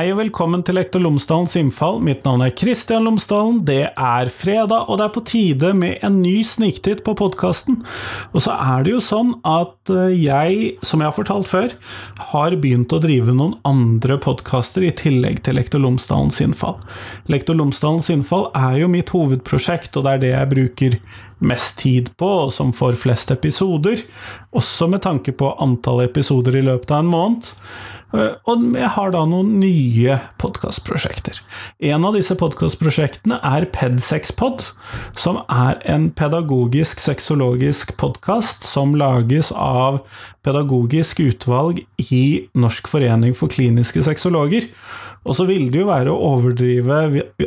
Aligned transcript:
Hei 0.00 0.14
og 0.14 0.16
velkommen 0.16 0.62
til 0.64 0.78
Lektor 0.78 1.02
Lomsdalens 1.04 1.52
innfall. 1.60 1.98
Mitt 2.00 2.22
navn 2.24 2.40
er 2.40 2.54
Kristian 2.56 3.04
Lomsdalen. 3.04 3.58
Det 3.68 3.90
er 3.90 4.30
fredag, 4.32 4.86
og 4.88 4.96
det 4.96 5.04
er 5.04 5.12
på 5.12 5.22
tide 5.28 5.72
med 5.76 5.98
en 6.06 6.22
ny 6.22 6.38
sniktitt 6.46 7.02
på 7.04 7.12
podkasten. 7.18 7.82
Og 8.32 8.40
så 8.40 8.54
er 8.54 8.86
det 8.86 8.94
jo 8.94 9.02
sånn 9.04 9.34
at 9.44 9.92
eh, 9.92 10.14
jeg, 10.16 10.70
som 10.80 11.04
jeg 11.04 11.10
har 11.10 11.18
fortalt 11.18 11.50
før, 11.50 11.76
har 12.30 12.56
begynt 12.62 12.94
å 12.96 13.02
drive 13.04 13.34
noen 13.36 13.58
andre 13.68 14.16
podkaster 14.24 14.88
i 14.88 14.94
tillegg 14.96 15.42
til 15.44 15.60
Lektor 15.60 15.84
Lomsdalens 15.84 16.40
innfall. 16.46 16.80
Lektor 17.28 17.60
Lomsdalens 17.60 18.08
innfall 18.16 18.48
er 18.56 18.80
jo 18.80 18.88
mitt 18.88 19.12
hovedprosjekt, 19.12 20.00
og 20.00 20.08
det 20.08 20.16
er 20.16 20.24
det 20.24 20.32
jeg 20.32 20.52
bruker 20.56 21.00
mest 21.44 21.76
tid 21.84 22.08
på, 22.16 22.32
og 22.46 22.56
som 22.56 22.72
får 22.72 22.96
flest 23.04 23.36
episoder. 23.36 24.00
Også 24.56 24.88
med 24.88 25.04
tanke 25.04 25.36
på 25.36 25.52
antall 25.60 26.06
episoder 26.08 26.56
i 26.56 26.68
løpet 26.72 26.88
av 26.88 27.04
en 27.04 27.16
måned. 27.18 27.54
Eh, 28.10 28.32
og 28.50 28.64
jeg 28.74 28.90
har 28.96 29.12
da 29.14 29.22
noen 29.28 29.52
nye 29.62 30.16
podkastprosjekter. 30.42 31.38
En 31.90 32.06
av 32.06 32.16
disse 32.18 32.34
podkastprosjektene 32.38 33.38
er 33.46 33.68
PedSexPod, 33.74 34.66
som 35.18 35.42
er 35.46 35.78
en 35.90 36.08
pedagogisk 36.16 37.02
sexologisk 37.02 37.94
podkast 38.00 38.66
som 38.66 38.96
lages 38.98 39.52
av 39.54 40.02
pedagogisk 40.46 41.22
utvalg 41.22 41.84
i 42.10 42.24
Norsk 42.58 42.90
forening 42.90 43.36
for 43.36 43.52
kliniske 43.52 44.02
sexologer. 44.06 44.66
Og 45.28 45.36
så 45.36 45.44
ville 45.44 45.68
det 45.68 45.82
jo 45.82 45.88
være 45.90 46.12
å 46.12 46.30
overdrive 46.30 47.00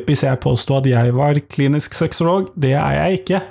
hvis 0.05 0.21
jeg 0.27 0.41
påstod 0.43 0.83
at 0.83 0.91
jeg 0.91 1.15
var 1.17 1.39
klinisk 1.49 1.97
sexolog. 1.97 2.51
Det 2.53 2.75
er 2.77 2.99
jeg 2.99 3.23
ikke, 3.23 3.41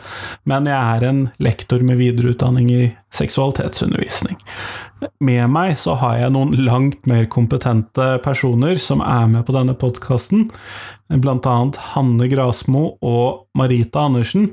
men 0.47 0.71
jeg 0.71 0.79
er 0.79 1.09
en 1.09 1.25
lektor 1.43 1.83
med 1.83 1.99
videreutdanning 1.99 2.71
i 2.71 2.83
seksualitetsundervisning. 3.13 4.39
Med 5.23 5.45
meg 5.53 5.77
så 5.81 5.97
har 6.01 6.19
jeg 6.21 6.35
noen 6.35 6.57
langt 6.63 7.07
mer 7.11 7.27
kompetente 7.33 8.17
personer 8.25 8.79
som 8.81 9.03
er 9.05 9.29
med 9.31 9.47
på 9.49 9.55
denne 9.57 9.75
podkasten, 9.79 10.49
blant 11.13 11.47
annet 11.49 11.79
Hanne 11.93 12.29
Grasmo 12.31 12.97
og 12.99 13.47
Marita 13.59 14.07
Andersen. 14.09 14.51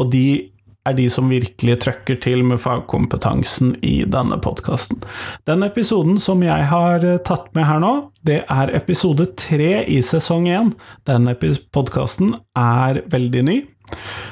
Og 0.00 0.10
de 0.14 0.50
er 0.88 0.96
de 0.96 1.06
som 1.12 1.28
virkelig 1.30 1.76
trøkker 1.84 2.18
til 2.24 2.42
med 2.46 2.60
fagkompetansen 2.62 3.74
i 3.84 4.00
denne 4.08 4.38
podkasten. 4.40 5.00
Den 5.48 5.64
episoden 5.66 6.16
som 6.22 6.42
jeg 6.44 6.68
har 6.70 7.04
eh, 7.04 7.20
tatt 7.26 7.50
med 7.56 7.68
her 7.68 7.82
nå, 7.82 7.92
det 8.26 8.40
er 8.48 8.72
episode 8.76 9.28
tre 9.40 9.84
i 9.84 10.00
sesong 10.04 10.48
én. 10.48 10.72
Denne 11.08 11.36
podkasten 11.36 12.34
er 12.58 13.04
veldig 13.12 13.44
ny. 13.46 13.58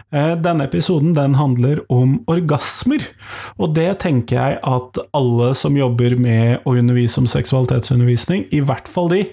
Eh, 0.08 0.34
denne 0.40 0.64
episoden 0.68 1.12
den 1.16 1.36
handler 1.36 1.82
om 1.92 2.18
orgasmer, 2.30 3.04
og 3.60 3.74
det 3.76 3.90
tenker 4.04 4.38
jeg 4.38 4.58
at 4.64 5.00
alle 5.16 5.52
som 5.58 5.76
jobber 5.76 6.16
med 6.20 6.64
å 6.64 6.76
undervise 6.80 7.20
om 7.20 7.28
seksualitetsundervisning, 7.28 8.46
i 8.54 8.62
hvert 8.64 8.88
fall 8.88 9.12
de, 9.12 9.24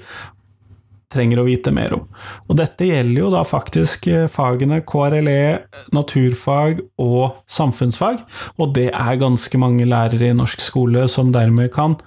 trenger 1.16 1.40
å 1.40 1.48
vite 1.48 1.72
mer 1.72 1.94
om. 1.96 2.06
Og 2.50 2.58
dette 2.60 2.90
gjelder 2.90 3.22
jo 3.22 3.32
da 3.34 3.46
faktisk 3.48 4.08
eh, 4.12 4.28
fagene 4.32 4.82
KRLE, 4.88 5.66
naturfag 5.96 6.82
og 7.02 7.42
samfunnsfag, 7.52 8.24
og 8.60 8.76
det 8.76 8.90
er 8.92 9.22
ganske 9.22 9.62
mange 9.62 9.88
lærere 9.88 10.32
i 10.32 10.38
norsk 10.38 10.64
skole 10.64 11.08
som 11.12 11.32
dermed 11.36 11.72
kan 11.76 12.00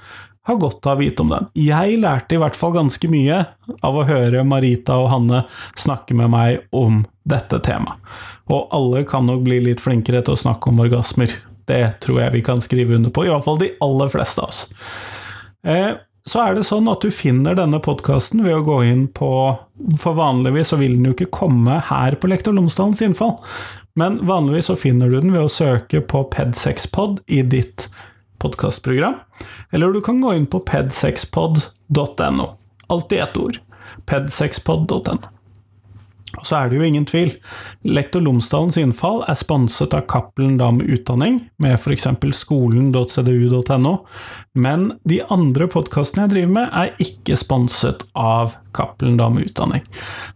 ha 0.49 0.57
godt 0.59 0.87
av 0.89 0.97
å 0.97 1.03
vite 1.03 1.25
om 1.25 1.33
den. 1.33 1.47
Jeg 1.59 2.01
lærte 2.03 2.37
i 2.37 2.41
hvert 2.41 2.57
fall 2.57 2.75
ganske 2.77 3.11
mye 3.13 3.43
av 3.85 3.99
å 3.99 4.07
høre 4.09 4.47
Marita 4.49 4.97
og 5.03 5.11
Hanne 5.13 5.45
snakke 5.77 6.17
med 6.19 6.33
meg 6.33 6.64
om 6.77 7.03
dette 7.29 7.61
temaet. 7.64 8.01
Og 8.48 8.73
alle 8.73 9.05
kan 9.05 9.27
nok 9.29 9.42
bli 9.45 9.61
litt 9.67 9.83
flinkere 9.85 10.23
til 10.25 10.33
å 10.33 10.41
snakke 10.41 10.70
om 10.70 10.81
orgasmer. 10.81 11.35
Det 11.69 11.83
tror 12.01 12.23
jeg 12.23 12.39
vi 12.39 12.45
kan 12.47 12.63
skrive 12.64 12.97
under 12.97 13.13
på, 13.13 13.27
i 13.27 13.33
hvert 13.33 13.45
fall 13.45 13.61
de 13.61 13.75
aller 13.85 14.08
fleste 14.08 14.41
av 14.41 14.48
oss. 14.48 14.63
Eh, 15.69 15.91
så 16.29 16.42
er 16.45 16.57
det 16.57 16.67
sånn 16.69 16.89
at 16.92 17.05
du 17.05 17.13
finner 17.14 17.57
denne 17.57 17.81
podkasten 17.85 18.42
ved 18.45 18.57
å 18.58 18.64
gå 18.67 18.83
inn 18.85 19.07
på 19.17 19.31
For 20.03 20.17
vanligvis 20.19 20.73
så 20.73 20.79
vil 20.81 20.98
den 20.98 21.08
jo 21.08 21.14
ikke 21.14 21.31
komme 21.33 21.79
her 21.89 22.17
på 22.20 22.29
Lektor 22.29 22.57
Lomsdalens 22.57 23.01
innfall, 23.05 23.37
men 23.98 24.19
vanligvis 24.27 24.69
så 24.70 24.77
finner 24.79 25.11
du 25.11 25.20
den 25.20 25.33
ved 25.35 25.47
å 25.47 25.53
søke 25.53 26.03
på 26.05 26.25
Ped6pod 26.33 27.23
i 27.27 27.45
ditt 27.47 27.87
podkastprogram, 28.39 29.15
eller 29.71 29.93
du 29.93 30.01
kan 30.01 30.21
gå 30.21 30.35
inn 30.35 30.47
på 30.47 30.61
ped6pod.no. 30.65 32.49
Alt 32.87 33.13
ett 33.13 33.37
ord. 33.37 33.59
ped6pod.no. 34.07 35.38
Og 36.36 36.46
så 36.46 36.58
er 36.58 36.68
det 36.68 36.78
jo 36.78 36.84
ingen 36.84 37.06
tvil. 37.08 37.33
Lektor 37.89 38.20
Lomsdalens 38.20 38.77
innfall 38.80 39.22
er 39.28 39.39
sponset 39.39 39.94
av 39.96 40.05
Cappelen 40.11 40.58
Dam 40.61 40.80
Utdanning, 40.84 41.40
med 41.56 41.78
f.eks. 41.78 42.06
skolen.cdu.no, 42.36 43.94
men 44.58 44.89
de 45.08 45.20
andre 45.33 45.68
podkastene 45.70 46.27
jeg 46.27 46.34
driver 46.34 46.55
med, 46.58 46.72
er 46.74 47.05
ikke 47.05 47.39
sponset 47.39 48.05
av 48.18 48.56
Cappelen 48.77 49.16
Dam 49.18 49.39
Utdanning. 49.40 49.84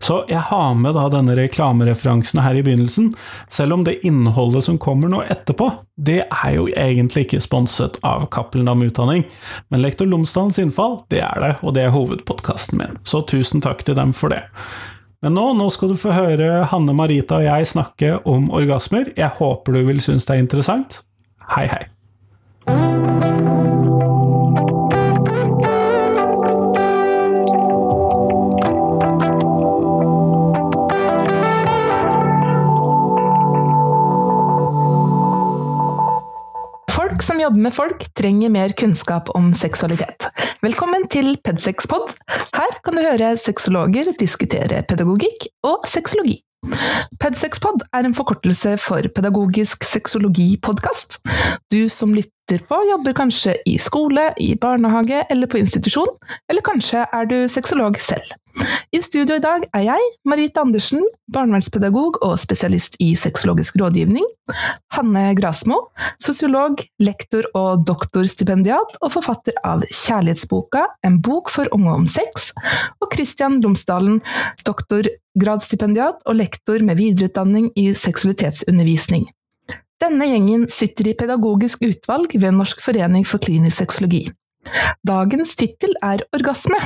Så 0.00 0.22
jeg 0.30 0.40
har 0.48 0.74
med 0.78 0.96
da 0.96 1.08
denne 1.12 1.36
reklamereferansen 1.38 2.40
her 2.42 2.56
i 2.58 2.64
begynnelsen, 2.64 3.12
selv 3.52 3.76
om 3.76 3.84
det 3.86 4.00
innholdet 4.06 4.64
som 4.68 4.80
kommer 4.82 5.12
nå 5.12 5.24
etterpå, 5.28 5.68
det 6.00 6.22
er 6.24 6.54
jo 6.56 6.68
egentlig 6.70 7.26
ikke 7.26 7.42
sponset 7.44 8.00
av 8.06 8.28
Cappelen 8.32 8.70
Dam 8.70 8.86
Utdanning, 8.86 9.26
men 9.68 9.84
Lektor 9.84 10.08
Lomsdalens 10.08 10.60
innfall, 10.62 11.02
det 11.12 11.20
er 11.26 11.44
det, 11.44 11.52
og 11.60 11.76
det 11.76 11.86
er 11.86 11.94
hovedpodkasten 11.94 12.80
min. 12.80 12.98
Så 13.04 13.24
tusen 13.28 13.62
takk 13.64 13.84
til 13.84 13.98
dem 13.98 14.16
for 14.16 14.32
det. 14.32 14.46
Men 15.22 15.36
nå, 15.38 15.42
nå 15.54 15.68
skal 15.70 15.92
du 15.92 15.94
få 15.94 16.10
høre 16.16 16.64
Hanne 16.66 16.96
Marita 16.98 17.36
og 17.38 17.44
jeg 17.46 17.66
snakke 17.70 18.16
om 18.26 18.48
orgasmer. 18.50 19.12
Jeg 19.14 19.30
håper 19.38 19.76
du 19.76 19.84
vil 19.86 20.02
synes 20.02 20.26
det 20.26 20.34
er 20.34 20.42
interessant. 20.42 20.96
Hei, 21.54 21.68
hei. 21.70 21.84
Folk 36.90 37.22
som 37.22 37.38
jobber 37.38 37.62
med 37.62 37.78
folk, 37.78 38.08
trenger 38.18 38.50
mer 38.50 38.74
kunnskap 38.74 39.30
om 39.38 39.52
seksualitet. 39.54 40.32
Velkommen 40.62 41.08
til 41.10 41.32
Pedsexpod. 41.42 42.12
Her 42.54 42.74
kan 42.86 42.94
du 42.94 43.00
høre 43.02 43.32
sexologer 43.34 44.12
diskutere 44.14 44.84
pedagogikk 44.86 45.48
og 45.66 45.88
sexologi. 45.90 46.36
Pedsexpod 47.18 47.82
er 47.90 48.06
en 48.06 48.14
forkortelse 48.14 48.76
for 48.78 49.08
Pedagogisk 49.16 49.82
sexologi-podkast. 49.82 51.18
Du 51.66 51.88
som 51.90 52.14
lytter 52.14 52.62
på, 52.68 52.78
jobber 52.92 53.18
kanskje 53.24 53.56
i 53.66 53.74
skole, 53.82 54.28
i 54.38 54.52
barnehage 54.54 55.24
eller 55.34 55.50
på 55.50 55.58
institusjon, 55.58 56.14
eller 56.46 56.62
kanskje 56.62 57.08
er 57.10 57.26
du 57.26 57.40
sexolog 57.50 57.98
selv. 57.98 58.38
I 58.92 59.00
studio 59.00 59.38
i 59.38 59.42
dag 59.42 59.64
er 59.72 59.84
jeg, 59.86 60.08
Marit 60.28 60.58
Andersen, 60.60 61.00
barnevernspedagog 61.32 62.18
og 62.26 62.34
spesialist 62.40 62.98
i 63.00 63.14
sexologisk 63.16 63.78
rådgivning, 63.80 64.26
Hanne 64.92 65.24
Grasmo, 65.38 65.78
sosiolog, 66.20 66.82
lektor 67.00 67.48
og 67.58 67.86
doktorstipendiat 67.88 68.98
og 69.00 69.14
forfatter 69.14 69.56
av 69.64 69.86
Kjærlighetsboka, 69.88 70.84
en 71.08 71.20
bok 71.24 71.48
for 71.54 71.70
unge 71.72 71.94
om 72.02 72.08
sex, 72.10 72.50
og 73.00 73.08
Christian 73.14 73.60
Lomsdalen, 73.64 74.20
doktorgradsstipendiat 74.68 76.26
og 76.26 76.36
lektor 76.42 76.84
med 76.84 77.00
videreutdanning 77.00 77.70
i 77.80 77.92
seksualitetsundervisning. 77.96 79.30
Denne 80.02 80.26
gjengen 80.26 80.68
sitter 80.72 81.08
i 81.08 81.16
pedagogisk 81.16 81.84
utvalg 81.86 82.32
ved 82.34 82.56
Norsk 82.58 82.80
forening 82.82 83.24
for 83.28 83.40
klinisk 83.40 83.84
sexologi. 83.84 84.26
Dagens 85.06 85.56
tittel 85.58 85.94
er 86.04 86.22
orgasme, 86.36 86.78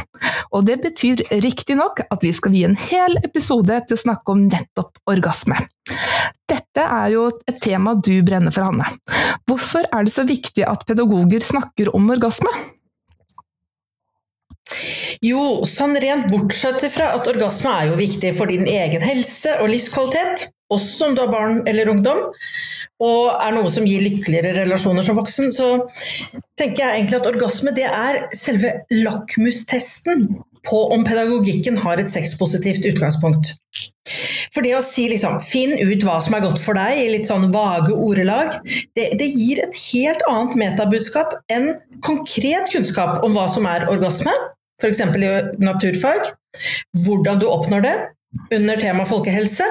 og 0.55 0.67
det 0.69 0.79
betyr 0.85 1.23
riktignok 1.45 2.01
at 2.07 2.23
vi 2.25 2.33
skal 2.37 2.55
vie 2.55 2.69
en 2.69 2.79
hel 2.89 3.19
episode 3.23 3.81
til 3.89 3.99
å 3.99 4.03
snakke 4.07 4.33
om 4.33 4.47
nettopp 4.49 5.03
orgasme. 5.13 5.59
Dette 6.49 6.83
er 6.83 7.11
jo 7.13 7.27
et 7.49 7.61
tema 7.63 7.97
du 7.99 8.15
brenner 8.27 8.55
for, 8.55 8.71
Hanne. 8.71 8.97
Hvorfor 9.47 9.87
er 9.93 10.07
det 10.07 10.15
så 10.15 10.25
viktig 10.27 10.65
at 10.67 10.87
pedagoger 10.89 11.45
snakker 11.45 11.93
om 11.97 12.09
orgasme? 12.15 12.53
Jo, 15.25 15.63
sånn 15.69 15.97
rent 16.03 16.29
bortsett 16.33 16.83
fra 16.93 17.13
at 17.17 17.29
orgasme 17.31 17.71
er 17.71 17.91
jo 17.91 17.99
viktig 18.01 18.33
for 18.37 18.51
din 18.51 18.67
egen 18.69 19.05
helse 19.05 19.55
og 19.63 19.71
livskvalitet, 19.73 20.49
også 20.73 21.11
om 21.11 21.15
du 21.15 21.23
har 21.23 21.31
barn 21.31 21.61
eller 21.71 21.93
ungdom, 21.93 22.25
og 23.07 23.29
er 23.37 23.55
noe 23.55 23.71
som 23.73 23.87
gir 23.87 24.03
lykkeligere 24.03 24.57
relasjoner 24.63 25.07
som 25.07 25.19
voksen, 25.19 25.53
så 25.55 25.69
tenker 26.59 26.83
jeg 26.83 26.99
egentlig 26.99 27.21
at 27.21 27.31
orgasme 27.31 27.75
det 27.77 27.87
er 27.87 28.23
selve 28.37 28.73
lakmustesten 28.91 30.27
på 30.67 30.81
om 30.95 31.05
pedagogikken 31.07 31.79
har 31.85 32.03
et 32.03 32.11
sexpositivt 32.11 32.89
utgangspunkt. 32.91 33.55
For 34.55 34.65
det 34.65 34.73
å 34.77 34.83
si 34.85 35.05
liksom 35.11 35.39
'finn 35.43 35.75
ut 35.77 36.05
hva 36.07 36.17
som 36.23 36.35
er 36.35 36.45
godt 36.45 36.61
for 36.63 36.79
deg' 36.79 37.03
i 37.03 37.09
litt 37.13 37.29
sånn 37.29 37.51
vage 37.53 37.93
ordelag, 37.93 38.57
det, 38.97 39.11
det 39.21 39.29
gir 39.35 39.61
et 39.63 39.81
helt 39.93 40.23
annet 40.31 40.57
metabudskap 40.63 41.35
enn 41.53 41.75
konkret 42.07 42.71
kunnskap 42.73 43.25
om 43.27 43.35
hva 43.37 43.49
som 43.53 43.67
er 43.69 43.89
orgasme, 43.93 44.33
f.eks. 44.83 45.01
i 45.01 45.33
naturfag, 45.63 46.33
hvordan 47.05 47.41
du 47.41 47.49
oppnår 47.51 47.85
det, 47.85 47.97
under 48.53 48.81
tema 48.81 49.07
folkehelse, 49.09 49.67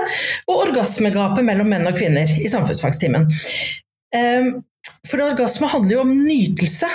og 0.49 0.61
orgasmegapet 0.69 1.45
mellom 1.45 1.69
menn 1.69 1.85
og 1.87 1.97
kvinner 1.97 2.29
i 2.41 2.49
samfunnsfagstimen. 2.51 3.27
Ehm, 4.15 4.49
for 5.05 5.21
orgasme 5.25 5.69
handler 5.69 5.97
jo 5.97 6.05
om 6.05 6.15
nytelse, 6.25 6.89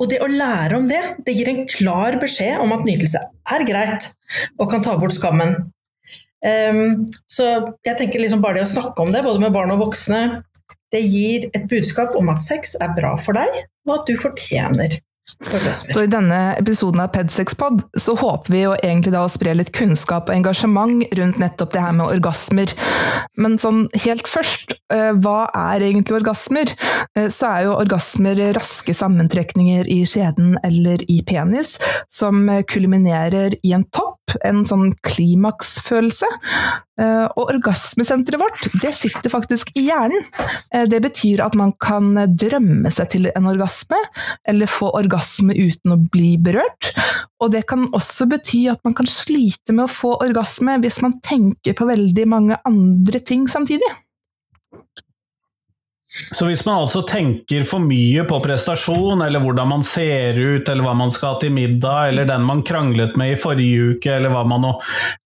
Og 0.00 0.08
det 0.08 0.22
å 0.24 0.30
lære 0.32 0.78
om 0.78 0.86
det, 0.88 1.00
det 1.26 1.34
gir 1.36 1.48
en 1.50 1.66
klar 1.68 2.14
beskjed 2.22 2.62
om 2.64 2.70
at 2.72 2.86
nytelse 2.88 3.20
er 3.52 3.64
greit, 3.68 4.06
og 4.56 4.70
kan 4.72 4.80
ta 4.80 4.94
bort 4.96 5.12
skammen. 5.12 5.50
Um, 6.40 7.10
så 7.28 7.74
jeg 7.84 7.98
tenker 7.98 8.22
liksom 8.22 8.40
bare 8.40 8.56
det 8.56 8.62
å 8.64 8.70
snakke 8.70 9.04
om 9.04 9.12
det, 9.12 9.20
både 9.26 9.42
med 9.44 9.52
barn 9.52 9.74
og 9.74 9.82
voksne, 9.82 10.40
det 10.88 11.02
gir 11.04 11.50
et 11.52 11.68
budskap 11.68 12.16
om 12.16 12.32
at 12.32 12.40
sex 12.40 12.72
er 12.80 12.94
bra 12.96 13.12
for 13.20 13.36
deg, 13.36 13.60
og 13.84 13.98
at 13.98 14.08
du 14.08 14.16
fortjener 14.16 14.96
så 15.92 16.02
i 16.02 16.10
denne 16.10 16.38
episoden 16.58 17.00
av 17.00 17.12
Pedsexpod 17.14 17.82
så 17.98 18.14
håper 18.18 18.52
vi 18.52 18.62
jo 18.64 18.74
egentlig 18.76 19.12
da 19.14 19.22
å 19.24 19.30
spre 19.30 19.54
litt 19.56 19.70
kunnskap 19.76 20.28
og 20.28 20.34
engasjement 20.34 21.04
rundt 21.16 21.38
nettopp 21.40 21.72
det 21.74 21.84
her 21.84 21.94
med 21.96 22.10
orgasmer. 22.10 22.72
Men 23.40 23.56
sånn 23.62 23.86
helt 24.04 24.28
først, 24.28 24.76
eh, 24.92 25.12
hva 25.22 25.48
er 25.54 25.86
egentlig 25.86 26.18
orgasmer? 26.20 26.74
Eh, 27.16 27.28
så 27.32 27.48
er 27.50 27.64
jo 27.64 27.78
orgasmer 27.78 28.42
raske 28.56 28.94
sammentrekninger 28.96 29.88
i 29.88 30.02
skjeden 30.04 30.58
eller 30.64 30.98
i 31.08 31.22
penis 31.22 31.78
som 32.10 32.44
kulminerer 32.68 33.56
i 33.64 33.72
en 33.76 33.84
topp 33.84 34.20
en 34.46 34.64
sånn 34.68 34.92
klimaksfølelse. 35.06 36.28
Eh, 37.00 37.26
og 37.38 37.48
orgasmesenteret 37.54 38.40
vårt, 38.40 38.66
det 38.82 38.92
sitter 38.96 39.32
faktisk 39.32 39.72
i 39.78 39.86
hjernen. 39.86 40.26
Eh, 40.74 40.84
det 40.90 41.00
betyr 41.04 41.42
at 41.46 41.56
man 41.58 41.72
kan 41.80 42.12
drømme 42.28 42.92
seg 42.92 43.12
til 43.14 43.30
en 43.32 43.48
orgasme, 43.48 43.98
eller 44.48 44.70
få 44.70 44.90
orgasme 44.98 45.56
uten 45.56 45.96
å 45.96 46.00
bli 46.12 46.34
berørt. 46.42 46.92
Og 47.40 47.54
det 47.54 47.64
kan 47.70 47.88
også 47.96 48.28
bety 48.30 48.66
at 48.72 48.82
man 48.84 48.96
kan 48.98 49.08
slite 49.08 49.72
med 49.72 49.86
å 49.86 49.92
få 49.92 50.14
orgasme 50.20 50.76
hvis 50.82 51.00
man 51.04 51.16
tenker 51.24 51.76
på 51.78 51.88
veldig 51.88 52.28
mange 52.28 52.60
andre 52.68 53.24
ting 53.24 53.48
samtidig. 53.48 53.88
Så 56.10 56.46
hvis 56.46 56.64
man 56.66 56.74
altså 56.74 57.02
tenker 57.06 57.62
for 57.70 57.78
mye 57.86 58.24
på 58.26 58.40
prestasjon, 58.42 59.22
eller 59.22 59.42
hvordan 59.44 59.68
man 59.70 59.84
ser 59.86 60.34
ut, 60.34 60.68
eller 60.68 60.82
hva 60.82 60.94
man 60.98 61.12
skal 61.14 61.36
ha 61.36 61.38
til 61.38 61.52
middag, 61.54 62.08
eller 62.10 62.26
den 62.26 62.42
man 62.48 62.64
kranglet 62.66 63.14
med 63.20 63.36
i 63.36 63.38
forrige 63.38 63.92
uke, 63.94 64.16
eller 64.16 64.32
hva 64.34 64.42
man 64.50 64.64
nå 64.66 64.72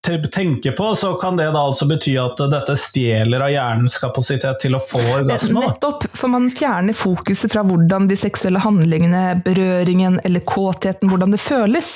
tenker 0.05 0.77
på, 0.77 0.91
så 1.01 1.15
kan 1.17 1.41
det 1.41 1.47
da 1.55 1.63
altså 1.63 1.89
bety 1.89 2.19
at 2.21 2.43
dette 2.53 2.77
stjeler 2.77 3.47
av 3.47 3.55
hjernens 3.55 3.97
kapasitet 4.03 4.61
til 4.61 4.77
å 4.77 4.83
få 4.85 5.01
orgasme? 5.15 5.65
Nettopp, 5.65 6.05
for 6.13 6.35
man 6.35 6.51
fjerner 6.53 6.97
fokuset 6.97 7.57
fra 7.57 7.65
hvordan 7.65 8.11
de 8.11 8.21
seksuelle 8.21 8.61
handlingene, 8.61 9.41
berøringen 9.47 10.21
eller 10.21 10.45
kåtheten, 10.45 11.09
hvordan 11.09 11.33
det 11.33 11.41
føles, 11.41 11.95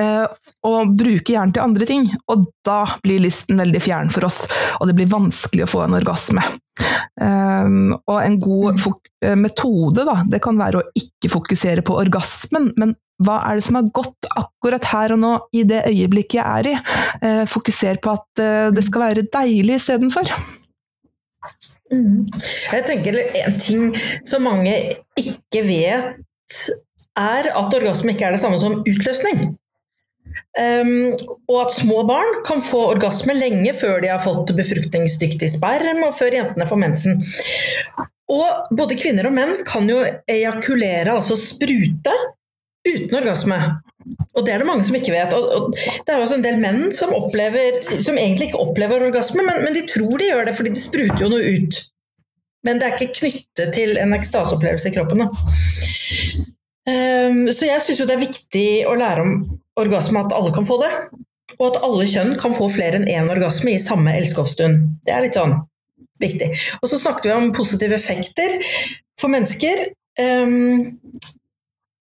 eh, 0.00 0.24
og 0.64 0.96
bruker 0.96 1.36
hjernen 1.36 1.52
til 1.52 1.66
andre 1.68 1.92
ting. 1.92 2.08
Og 2.32 2.48
da 2.64 2.86
blir 3.04 3.20
lysten 3.28 3.60
veldig 3.60 3.84
fjern 3.84 4.12
for 4.14 4.24
oss, 4.32 4.46
og 4.80 4.88
det 4.88 4.96
blir 4.96 5.12
vanskelig 5.12 5.68
å 5.68 5.72
få 5.76 5.84
en 5.84 6.00
orgasme. 6.00 6.48
Um, 7.20 7.92
og 8.08 8.18
en 8.22 8.38
god 8.40 8.78
mm. 8.78 8.94
eh, 9.26 9.36
metode 9.36 10.06
da, 10.08 10.22
det 10.28 10.40
kan 10.42 10.56
være 10.56 10.80
å 10.80 10.86
ikke 10.96 11.30
fokusere 11.32 11.84
på 11.84 11.98
orgasmen, 12.00 12.70
men 12.80 12.94
hva 13.22 13.38
er 13.46 13.58
det 13.58 13.66
som 13.66 13.78
er 13.78 13.90
godt 13.94 14.26
akkurat 14.40 14.88
her 14.90 15.14
og 15.14 15.20
nå, 15.22 15.32
i 15.54 15.66
det 15.68 15.84
øyeblikket 15.90 16.40
jeg 16.40 16.46
er 16.48 16.70
i? 16.72 16.74
Uh, 17.22 17.44
fokuser 17.50 18.00
på 18.02 18.16
at 18.16 18.42
uh, 18.42 18.72
det 18.74 18.84
skal 18.86 19.06
være 19.06 19.28
deilig 19.28 19.78
istedenfor. 19.78 20.32
Mm. 21.92 22.24
Jeg 22.72 22.84
tenker 22.88 23.18
En 23.42 23.58
ting 23.60 23.90
som 24.24 24.46
mange 24.46 24.72
ikke 25.20 25.64
vet, 25.66 26.22
er 27.18 27.48
at 27.52 27.74
orgasme 27.76 28.14
ikke 28.14 28.30
er 28.30 28.36
det 28.36 28.40
samme 28.40 28.60
som 28.62 28.80
utløsning. 28.80 29.52
Um, 30.58 31.14
og 31.48 31.58
at 31.62 31.74
små 31.76 32.02
barn 32.08 32.42
kan 32.46 32.60
få 32.64 32.82
orgasme 32.92 33.36
lenge 33.36 33.72
før 33.78 34.02
de 34.04 34.10
har 34.12 34.22
fått 34.24 34.52
befruktningsdyktig 34.56 35.48
sperm, 35.54 36.02
og 36.06 36.16
før 36.16 36.38
jentene 36.38 36.68
får 36.68 36.82
mensen. 36.82 37.22
Og 38.32 38.74
både 38.76 38.98
kvinner 39.00 39.28
og 39.28 39.36
menn 39.36 39.56
kan 39.68 39.88
jo 39.90 40.02
ejakulere, 40.30 41.14
altså 41.14 41.36
sprute, 41.40 42.14
uten 42.88 43.16
orgasme. 43.18 43.58
Og 44.32 44.44
det 44.46 44.54
er 44.54 44.62
det 44.62 44.66
mange 44.68 44.84
som 44.86 44.96
ikke 44.98 45.14
vet. 45.14 45.34
Og, 45.36 45.48
og 45.56 45.74
det 45.76 46.14
er 46.14 46.20
også 46.20 46.38
en 46.38 46.46
del 46.46 46.60
menn 46.62 46.84
som, 46.96 47.12
opplever, 47.16 47.80
som 48.02 48.18
egentlig 48.18 48.50
ikke 48.50 48.62
opplever 48.62 49.06
orgasme, 49.08 49.44
men, 49.46 49.62
men, 49.66 49.76
de 49.76 49.86
tror 49.90 50.16
de 50.18 50.30
gjør 50.30 50.48
det 50.48 50.56
fordi 50.58 50.74
de 50.74 50.84
spruter 50.84 51.24
jo 51.24 51.30
noe 51.32 51.54
ut. 51.56 51.82
Men 52.66 52.78
det 52.78 52.88
er 52.88 52.98
ikke 52.98 53.18
knyttet 53.20 53.72
til 53.74 53.96
en 53.98 54.14
ekstaseopplevelse 54.16 54.90
i 54.90 54.94
kroppen. 54.94 55.24
Um, 56.82 57.44
så 57.54 57.68
jeg 57.68 57.82
syns 57.84 58.00
jo 58.02 58.06
det 58.08 58.16
er 58.16 58.24
viktig 58.24 58.68
å 58.90 58.96
lære 58.98 59.22
om 59.22 59.34
orgasme 59.78 60.24
at 60.24 60.34
alle 60.34 60.54
kan 60.54 60.66
få 60.66 60.80
det. 60.82 60.90
Og 61.58 61.66
at 61.68 61.82
alle 61.86 62.08
kjønn 62.10 62.34
kan 62.40 62.54
få 62.56 62.68
flere 62.72 62.98
enn 62.98 63.10
én 63.10 63.30
orgasme 63.30 63.74
i 63.74 63.82
samme 63.82 64.14
elskovsstund. 64.18 64.82
Det 65.06 65.14
er 65.14 65.22
litt 65.26 65.38
sånn 65.38 65.60
viktig. 66.22 66.50
Og 66.80 66.90
så 66.90 66.98
snakket 67.00 67.28
vi 67.28 67.36
om 67.36 67.52
positive 67.54 67.96
effekter 67.98 68.58
for 69.20 69.32
mennesker. 69.32 69.88
Um, 70.18 70.98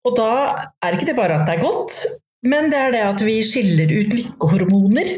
og 0.08 0.16
da 0.20 0.32
er 0.86 0.96
ikke 0.96 1.10
det 1.10 1.18
bare 1.18 1.42
at 1.42 1.50
det 1.50 1.58
er 1.58 1.66
godt, 1.66 1.98
men 2.48 2.70
det 2.72 2.80
er 2.80 2.94
det 2.94 3.04
at 3.04 3.24
vi 3.26 3.40
skiller 3.46 3.92
ut 3.92 4.14
lykkehormoner. 4.14 5.18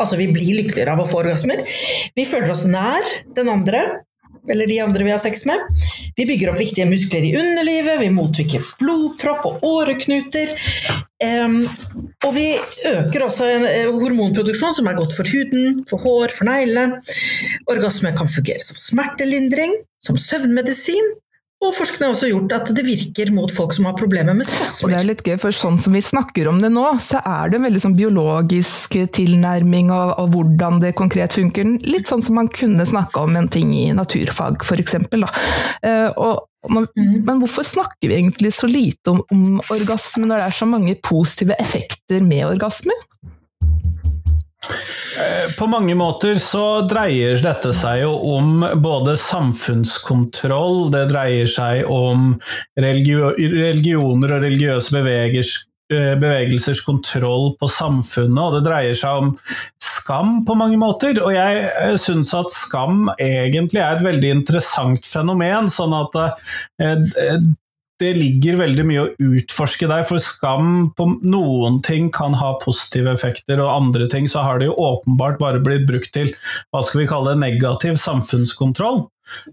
Altså 0.00 0.18
vi 0.20 0.28
blir 0.32 0.56
lykkeligere 0.58 0.96
av 0.96 1.04
å 1.04 1.08
få 1.08 1.22
orgasmer. 1.22 1.62
Vi 2.16 2.26
føler 2.28 2.52
oss 2.52 2.66
nær 2.68 3.06
den 3.36 3.52
andre 3.52 3.84
eller 4.50 4.66
de 4.70 4.80
andre 4.84 5.04
vi 5.04 5.12
har 5.14 5.22
sex 5.22 5.44
med. 5.48 5.62
Vi 6.16 6.26
bygger 6.28 6.52
opp 6.52 6.60
viktige 6.60 6.88
muskler 6.88 7.24
i 7.26 7.34
underlivet, 7.38 8.00
vi 8.00 8.12
motvirker 8.14 8.64
blodpropp 8.80 9.46
og 9.50 9.66
åreknuter. 9.66 10.54
Um, 11.24 11.62
og 12.26 12.34
vi 12.36 12.48
øker 12.84 13.24
også 13.24 13.46
en 13.48 13.64
uh, 13.64 13.94
hormonproduksjon 14.02 14.76
som 14.76 14.90
er 14.90 14.98
godt 14.98 15.14
for 15.16 15.28
huden, 15.32 15.80
for 15.88 16.02
hår, 16.04 16.34
for 16.36 16.48
neglene. 16.48 17.00
Orgasme 17.72 18.12
kan 18.16 18.28
fungere 18.28 18.60
som 18.64 18.76
smertelindring, 18.80 19.78
som 20.04 20.20
søvnmedisin, 20.20 21.14
og 21.64 21.72
forskning 21.72 22.04
har 22.04 22.12
også 22.12 22.28
gjort 22.28 22.52
at 22.52 22.70
det 22.76 22.82
virker 22.84 23.30
mot 23.32 23.52
folk 23.52 23.72
som 23.72 23.86
har 23.88 23.94
problemer 23.96 24.36
med 24.36 24.44
spasmer. 24.48 24.84
Og 24.84 24.92
det 24.92 24.98
er 24.98 25.06
litt 25.08 25.22
gøy, 25.24 25.36
for 25.40 25.56
sånn 25.56 25.78
som 25.80 25.94
vi 25.96 26.02
snakker 26.04 26.50
om 26.50 26.60
det 26.60 26.68
nå, 26.74 26.84
så 27.02 27.22
er 27.24 27.48
det 27.48 27.58
en 27.58 27.64
veldig 27.64 27.80
sånn 27.80 27.96
biologisk 27.96 28.98
tilnærming 29.16 29.88
av, 29.94 30.12
av, 30.20 30.28
hvordan 30.34 30.82
det 30.84 30.92
konkret 30.98 31.36
funker. 31.36 31.78
Litt 31.88 32.12
sånn 32.12 32.24
som 32.26 32.36
man 32.38 32.52
kunne 32.52 32.84
snakka 32.86 33.24
om 33.24 33.38
en 33.40 33.48
ting 33.52 33.72
i 33.72 33.88
naturfag, 33.96 34.60
f.eks. 34.66 34.98
Uh, 35.16 36.12
og 36.12 36.44
man, 36.66 36.88
mm. 36.98 37.22
Men 37.22 37.38
hvorfor 37.38 37.62
snakker 37.62 38.10
vi 38.10 38.16
egentlig 38.16 38.50
så 38.56 38.66
lite 38.66 39.12
om, 39.12 39.20
om 39.30 39.60
orgasme 39.70 40.26
når 40.26 40.40
det 40.40 40.46
er 40.48 40.56
så 40.58 40.66
mange 40.66 40.96
positive 40.98 41.54
effekter 41.62 42.24
med 42.26 42.42
orgasme? 42.48 42.96
Eh, 44.70 45.56
på 45.58 45.66
mange 45.66 45.94
måter 45.98 46.36
så 46.42 46.82
dreier 46.88 47.38
dette 47.42 47.72
seg 47.76 48.02
jo 48.04 48.12
om 48.36 48.64
både 48.82 49.16
samfunnskontroll, 49.20 50.90
det 50.94 51.06
dreier 51.12 51.48
seg 51.50 51.86
om 51.90 52.34
religio 52.80 53.32
religioner 53.36 54.36
og 54.36 54.44
religiøse 54.44 55.02
eh, 55.02 56.14
bevegelsers 56.20 56.82
kontroll 56.84 57.54
på 57.60 57.70
samfunnet, 57.70 58.42
og 58.42 58.58
det 58.58 58.64
dreier 58.68 58.98
seg 58.98 59.22
om 59.22 59.34
skam 59.82 60.40
på 60.46 60.56
mange 60.58 60.78
måter. 60.80 61.22
Og 61.24 61.32
jeg 61.34 61.68
eh, 61.68 61.94
syns 62.00 62.34
at 62.36 62.52
skam 62.54 63.06
egentlig 63.16 63.82
er 63.82 63.96
et 63.96 64.06
veldig 64.06 64.34
interessant 64.40 65.06
fenomen, 65.08 65.70
sånn 65.72 65.96
at 65.96 66.20
det 68.02 68.12
ligger 68.16 68.58
veldig 68.60 68.84
mye 68.86 69.02
å 69.02 69.32
utforske 69.32 69.88
der, 69.88 70.04
for 70.08 70.20
skam 70.22 70.90
på 70.96 71.08
noen 71.24 71.80
ting 71.86 72.10
kan 72.14 72.36
ha 72.36 72.54
positive 72.62 73.12
effekter, 73.16 73.62
og 73.62 73.72
andre 73.72 74.08
ting 74.12 74.28
så 74.28 74.44
har 74.44 74.60
det 74.60 74.68
jo 74.68 74.76
åpenbart 74.76 75.40
bare 75.40 75.62
blitt 75.64 75.86
brukt 75.88 76.12
til 76.16 76.32
hva 76.74 76.84
skal 76.84 77.02
vi 77.02 77.10
kalle 77.10 77.34
det, 77.34 77.42
negativ 77.46 78.00
samfunnskontroll. 78.02 79.06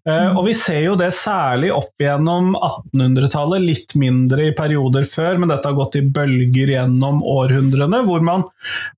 Eh, 0.10 0.30
og 0.38 0.46
vi 0.48 0.54
ser 0.58 0.82
jo 0.84 0.94
det 1.00 1.10
særlig 1.18 1.72
opp 1.74 2.02
gjennom 2.02 2.54
1800-tallet, 2.58 3.64
litt 3.64 3.96
mindre 4.00 4.50
i 4.50 4.56
perioder 4.56 5.08
før, 5.10 5.40
men 5.42 5.52
dette 5.52 5.70
har 5.70 5.78
gått 5.78 5.98
i 6.00 6.06
bølger 6.06 6.74
gjennom 6.76 7.24
århundrene, 7.26 8.04
hvor 8.08 8.24
man 8.26 8.46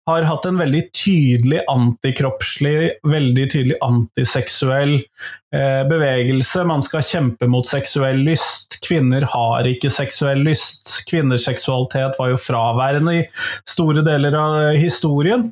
har 0.09 0.27
hatt 0.29 0.45
en 0.49 0.59
veldig 0.59 0.83
tydelig 0.95 1.63
antikroppslig, 1.71 2.75
veldig 3.09 3.47
tydelig 3.49 3.79
antiseksuell 3.85 4.93
uh, 4.99 5.81
bevegelse. 5.89 6.65
Man 6.69 6.85
skal 6.85 7.05
kjempe 7.07 7.49
mot 7.49 7.65
seksuell 7.65 8.21
lyst. 8.27 8.77
Kvinner 8.85 9.25
har 9.33 9.65
ikke 9.69 9.89
seksuell 9.93 10.45
lyst. 10.45 10.91
Kvinners 11.09 11.47
seksualitet 11.49 12.19
var 12.21 12.33
jo 12.35 12.41
fraværende 12.41 13.17
i 13.23 13.27
store 13.65 14.05
deler 14.05 14.37
av 14.37 14.59
historien. 14.77 15.49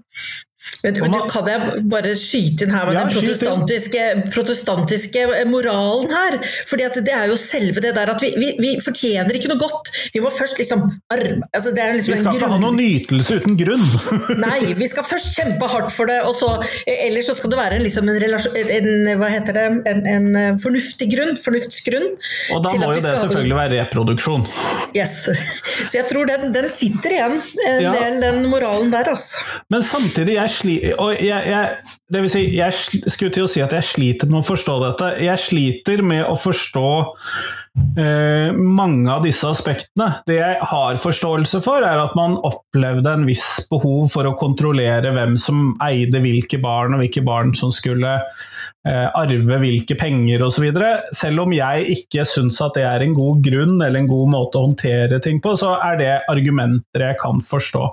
Men, 0.84 0.98
men 1.00 1.12
du, 1.12 1.20
kan 1.32 1.48
jeg 1.48 1.84
bare 1.92 2.14
skyte 2.16 2.66
inn 2.66 2.74
her 2.76 2.88
med 2.88 2.96
ja, 2.96 3.04
den 3.04 3.18
protestantiske, 3.18 4.04
protestantiske, 4.32 5.24
moralen 5.52 6.12
her? 6.12 6.38
Fordi 6.70 6.88
det 7.04 7.16
er 7.16 7.32
jo 7.32 7.38
selve 7.40 7.84
det 7.84 7.94
der 7.98 8.12
at 8.14 8.24
vi, 8.24 8.34
vi, 8.40 8.54
vi, 8.60 8.74
fortjener 8.84 9.36
ikke 9.36 9.52
noe 9.52 9.60
godt. 9.60 9.92
Vi 10.14 10.22
må 10.24 10.32
først 10.34 10.60
liksom 10.62 10.86
arme 11.14 11.48
altså 11.52 11.74
liksom 11.74 12.14
Vi 12.14 12.20
skal 12.22 12.40
ikke 12.40 12.52
ha 12.52 12.60
noen 12.62 12.80
nytelse 12.80 13.40
uten 13.42 13.58
grunn. 13.60 13.86
Nei, 14.46 14.74
vi 14.80 14.88
skal 14.92 15.08
først 15.08 15.36
kjempe 15.38 15.68
hardt 15.72 15.92
for 15.96 16.12
det, 16.12 16.22
og 16.28 16.36
så 16.38 16.54
Ellers 16.88 17.28
så 17.28 17.36
skal 17.38 17.52
det 17.54 17.60
være 17.60 17.80
liksom 17.84 18.10
en, 18.12 18.72
en, 18.78 18.90
hva 19.20 19.30
heter 19.32 19.58
det, 19.58 19.66
en, 19.90 20.02
en, 20.10 20.28
eh, 20.40 20.50
fornuftig 20.64 21.10
grunn, 21.12 21.36
fornuftsgrunn. 21.40 22.10
Og 22.56 22.64
da 22.66 22.74
må 22.80 22.92
jo 22.94 23.04
det 23.04 23.16
selvfølgelig 23.24 23.60
være 23.60 23.82
reproduksjon. 23.82 24.48
Yes. 24.94 25.24
Så 25.90 25.96
jeg 25.96 26.06
tror 26.06 26.28
den, 26.30 26.52
den 26.54 26.68
sitter 26.74 27.16
igjen, 27.16 27.40
en 27.66 27.80
ja. 27.82 27.94
del, 27.98 28.20
den 28.22 28.44
moralen 28.52 28.92
der, 28.94 29.08
altså. 29.10 29.42
Men 29.74 29.82
samtidig, 29.86 30.36
jeg 30.38 30.53
sliter 30.54 31.14
jeg, 31.20 31.50
jeg, 31.50 31.98
Det 32.14 32.22
vil 32.24 32.32
si, 32.32 32.44
jeg 32.58 32.74
skulle 33.12 33.34
til 33.34 33.48
å 33.48 33.52
si 33.52 33.64
at 33.64 33.74
jeg 33.76 33.88
sliter 33.88 34.30
med 34.32 34.42
å 34.42 34.48
forstå 34.48 34.78
dette. 34.84 35.12
Jeg 35.26 35.42
sliter 35.42 36.04
med 36.06 36.24
å 36.28 36.38
forstå 36.40 36.90
eh, 37.98 38.54
mange 38.54 39.12
av 39.12 39.24
disse 39.26 39.48
aspektene. 39.50 40.10
Det 40.28 40.38
jeg 40.38 40.58
har 40.70 41.00
forståelse 41.02 41.62
for, 41.66 41.86
er 41.86 42.02
at 42.02 42.16
man 42.18 42.38
opplevde 42.46 43.16
en 43.18 43.26
viss 43.28 43.66
behov 43.72 44.12
for 44.14 44.30
å 44.30 44.36
kontrollere 44.40 45.14
hvem 45.16 45.38
som 45.42 45.74
eide 45.84 46.22
hvilke 46.24 46.62
barn, 46.64 46.96
og 46.96 47.04
hvilke 47.04 47.26
barn 47.26 47.54
som 47.58 47.74
skulle 47.74 48.14
eh, 48.88 49.08
arve 49.08 49.60
hvilke 49.64 49.98
penger 50.00 50.46
osv. 50.46 50.70
Selv 51.16 51.46
om 51.46 51.56
jeg 51.56 51.98
ikke 51.98 52.28
syns 52.30 52.60
at 52.64 52.78
det 52.78 52.88
er 52.88 53.06
en 53.06 53.18
god 53.18 53.44
grunn 53.46 53.78
eller 53.80 54.02
en 54.02 54.10
god 54.12 54.34
måte 54.34 54.60
å 54.60 54.68
håndtere 54.68 55.22
ting 55.24 55.42
på, 55.44 55.56
så 55.60 55.78
er 55.82 56.00
det 56.02 56.14
argumenter 56.32 57.08
jeg 57.10 57.22
kan 57.22 57.44
forstå. 57.44 57.88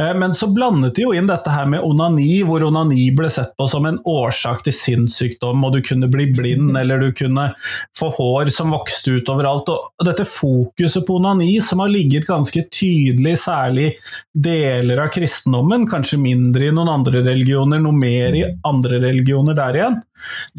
Eh, 0.00 0.14
men 0.18 0.34
så 0.34 0.46
blandet 0.54 0.94
de 0.96 1.04
jo 1.04 1.14
inn 1.16 1.28
dette 1.30 1.52
her 1.52 1.68
med 1.70 1.84
onani, 1.84 2.42
hvor 2.46 2.64
onani 2.66 3.08
ble 3.16 3.30
sett 3.32 3.52
på 3.58 3.66
som 3.70 3.86
en 3.88 4.00
årsak 4.08 4.64
til 4.66 4.76
sinnssykdom, 4.76 5.64
og 5.64 5.76
du 5.76 5.80
kunne 5.84 6.10
bli 6.12 6.30
blind 6.36 6.76
eller 6.80 7.02
du 7.02 7.10
kunne 7.16 7.50
få 7.96 8.12
hår 8.16 8.52
som 8.54 8.72
vokste 8.74 8.99
ut 9.08 9.30
overalt. 9.32 9.70
Og 9.72 10.06
dette 10.06 10.26
fokuset 10.28 11.06
på 11.06 11.16
onani, 11.20 11.52
som 11.64 11.82
har 11.82 11.92
ligget 11.92 12.28
ganske 12.28 12.64
tydelig, 12.68 13.36
særlig 13.44 13.92
deler 14.34 15.04
av 15.04 15.12
kristendommen, 15.14 15.88
kanskje 15.90 16.20
mindre 16.20 16.68
i 16.68 16.74
noen 16.74 16.92
andre 16.92 17.24
religioner, 17.24 17.80
noe 17.82 17.96
mer 17.96 18.36
i 18.36 18.44
andre 18.68 19.00
religioner 19.02 19.56
der 19.58 19.80
igjen, 19.80 20.00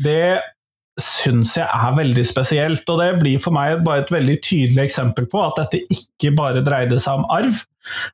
det 0.03 0.25
syns 1.01 1.55
jeg 1.57 1.65
er 1.65 1.97
veldig 1.97 2.23
spesielt. 2.27 2.87
Og 2.89 3.01
det 3.01 3.11
blir 3.21 3.41
for 3.43 3.55
meg 3.55 3.83
bare 3.85 4.05
et 4.05 4.13
veldig 4.13 4.37
tydelig 4.43 4.87
eksempel 4.89 5.27
på 5.31 5.43
at 5.45 5.61
dette 5.63 5.83
ikke 5.97 6.33
bare 6.37 6.63
dreide 6.65 6.99
seg 7.01 7.21
om 7.21 7.29
arv, 7.31 7.63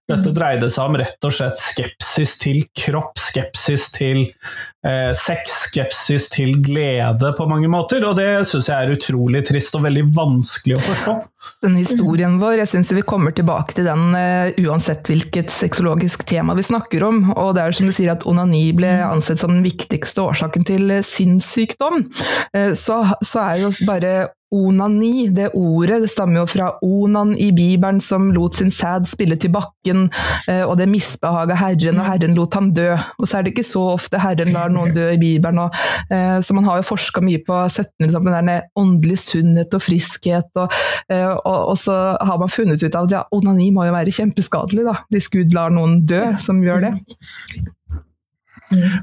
dette 0.09 0.33
dreide 0.35 0.69
seg 0.71 0.89
om 0.89 0.97
rett 0.99 1.27
og 1.27 1.33
slett 1.33 1.59
skepsis 1.59 2.37
til 2.41 2.61
kropp, 2.77 3.19
skepsis 3.19 3.89
til 3.95 4.21
eh, 4.23 5.11
sex, 5.17 5.55
skepsis 5.67 6.29
til 6.33 6.57
glede 6.63 7.33
på 7.37 7.47
mange 7.49 7.69
måter, 7.71 8.05
og 8.07 8.17
det 8.19 8.47
syns 8.49 8.69
jeg 8.71 8.77
er 8.77 8.95
utrolig 8.95 9.43
trist 9.47 9.75
og 9.77 9.85
veldig 9.87 10.05
vanskelig 10.15 10.77
å 10.77 10.85
forstå. 10.85 11.17
Den 11.65 11.77
historien 11.79 12.39
vår, 12.41 12.61
jeg 12.63 12.71
syns 12.73 12.93
vi 12.95 13.05
kommer 13.07 13.35
tilbake 13.35 13.75
til 13.77 13.87
den 13.87 14.15
uh, 14.15 14.49
uansett 14.67 15.07
hvilket 15.07 15.51
sexologisk 15.53 16.25
tema 16.29 16.55
vi 16.57 16.65
snakker 16.65 17.05
om, 17.07 17.21
og 17.35 17.53
det 17.57 17.65
er 17.65 17.77
som 17.77 17.89
du 17.89 17.95
sier 17.95 18.15
at 18.15 18.25
onani 18.29 18.65
ble 18.77 18.89
ansett 19.05 19.43
som 19.43 19.53
den 19.53 19.65
viktigste 19.65 20.25
årsaken 20.25 20.67
til 20.67 20.89
uh, 20.91 21.03
sinnssykdom, 21.05 22.07
uh, 22.55 22.73
så, 22.77 23.03
så 23.21 23.45
er 23.51 23.63
jo 23.65 23.75
bare 23.87 24.15
Onani, 24.55 25.27
det 25.35 25.49
ordet, 25.59 25.99
det 26.05 26.07
stammer 26.07 26.39
jo 26.39 26.45
fra 26.47 26.69
onan 26.85 27.33
i 27.35 27.49
Bibelen, 27.51 27.99
som 27.99 28.29
lot 28.31 28.55
sin 28.55 28.71
sæd 28.71 29.09
spille 29.11 29.35
til 29.35 29.51
bakken, 29.51 30.05
eh, 30.47 30.61
og 30.63 30.77
det 30.79 30.87
misbehaga 30.87 31.57
Herren, 31.59 31.99
og 31.99 32.07
Herren 32.07 32.35
lot 32.37 32.55
ham 32.55 32.69
dø. 32.71 32.93
Og 33.19 33.27
så 33.27 33.39
er 33.39 33.43
det 33.43 33.51
ikke 33.51 33.67
så 33.67 33.83
ofte 33.97 34.21
Herren 34.23 34.53
lar 34.55 34.71
noen 34.71 34.93
dø 34.95 35.09
i 35.11 35.19
Bibelen, 35.19 35.59
og, 35.65 35.75
eh, 36.07 36.39
så 36.39 36.55
man 36.55 36.63
har 36.63 36.79
jo 36.79 36.87
forska 36.87 37.23
mye 37.25 37.41
på 37.43 37.59
1700-tallet 37.67 38.23
med 38.23 38.37
den 38.37 38.69
åndelig 38.79 39.19
sunnhet 39.25 39.75
og 39.75 39.83
friskhet, 39.83 40.51
og, 40.55 40.77
eh, 41.11 41.27
og, 41.27 41.73
og, 41.73 41.75
så 41.77 42.15
har 42.15 42.39
man 42.39 42.51
funnet 42.51 42.83
ut 42.83 42.95
at 42.95 43.11
ja, 43.11 43.25
onani 43.35 43.71
må 43.75 43.83
jo 43.89 43.97
være 43.97 44.15
kjempeskadelig, 44.15 44.87
da, 44.87 45.01
hvis 45.11 45.27
Gud 45.33 45.51
lar 45.55 45.75
noen 45.75 46.05
dø 46.07 46.23
som 46.39 46.63
gjør 46.63 46.87
det. 46.87 46.93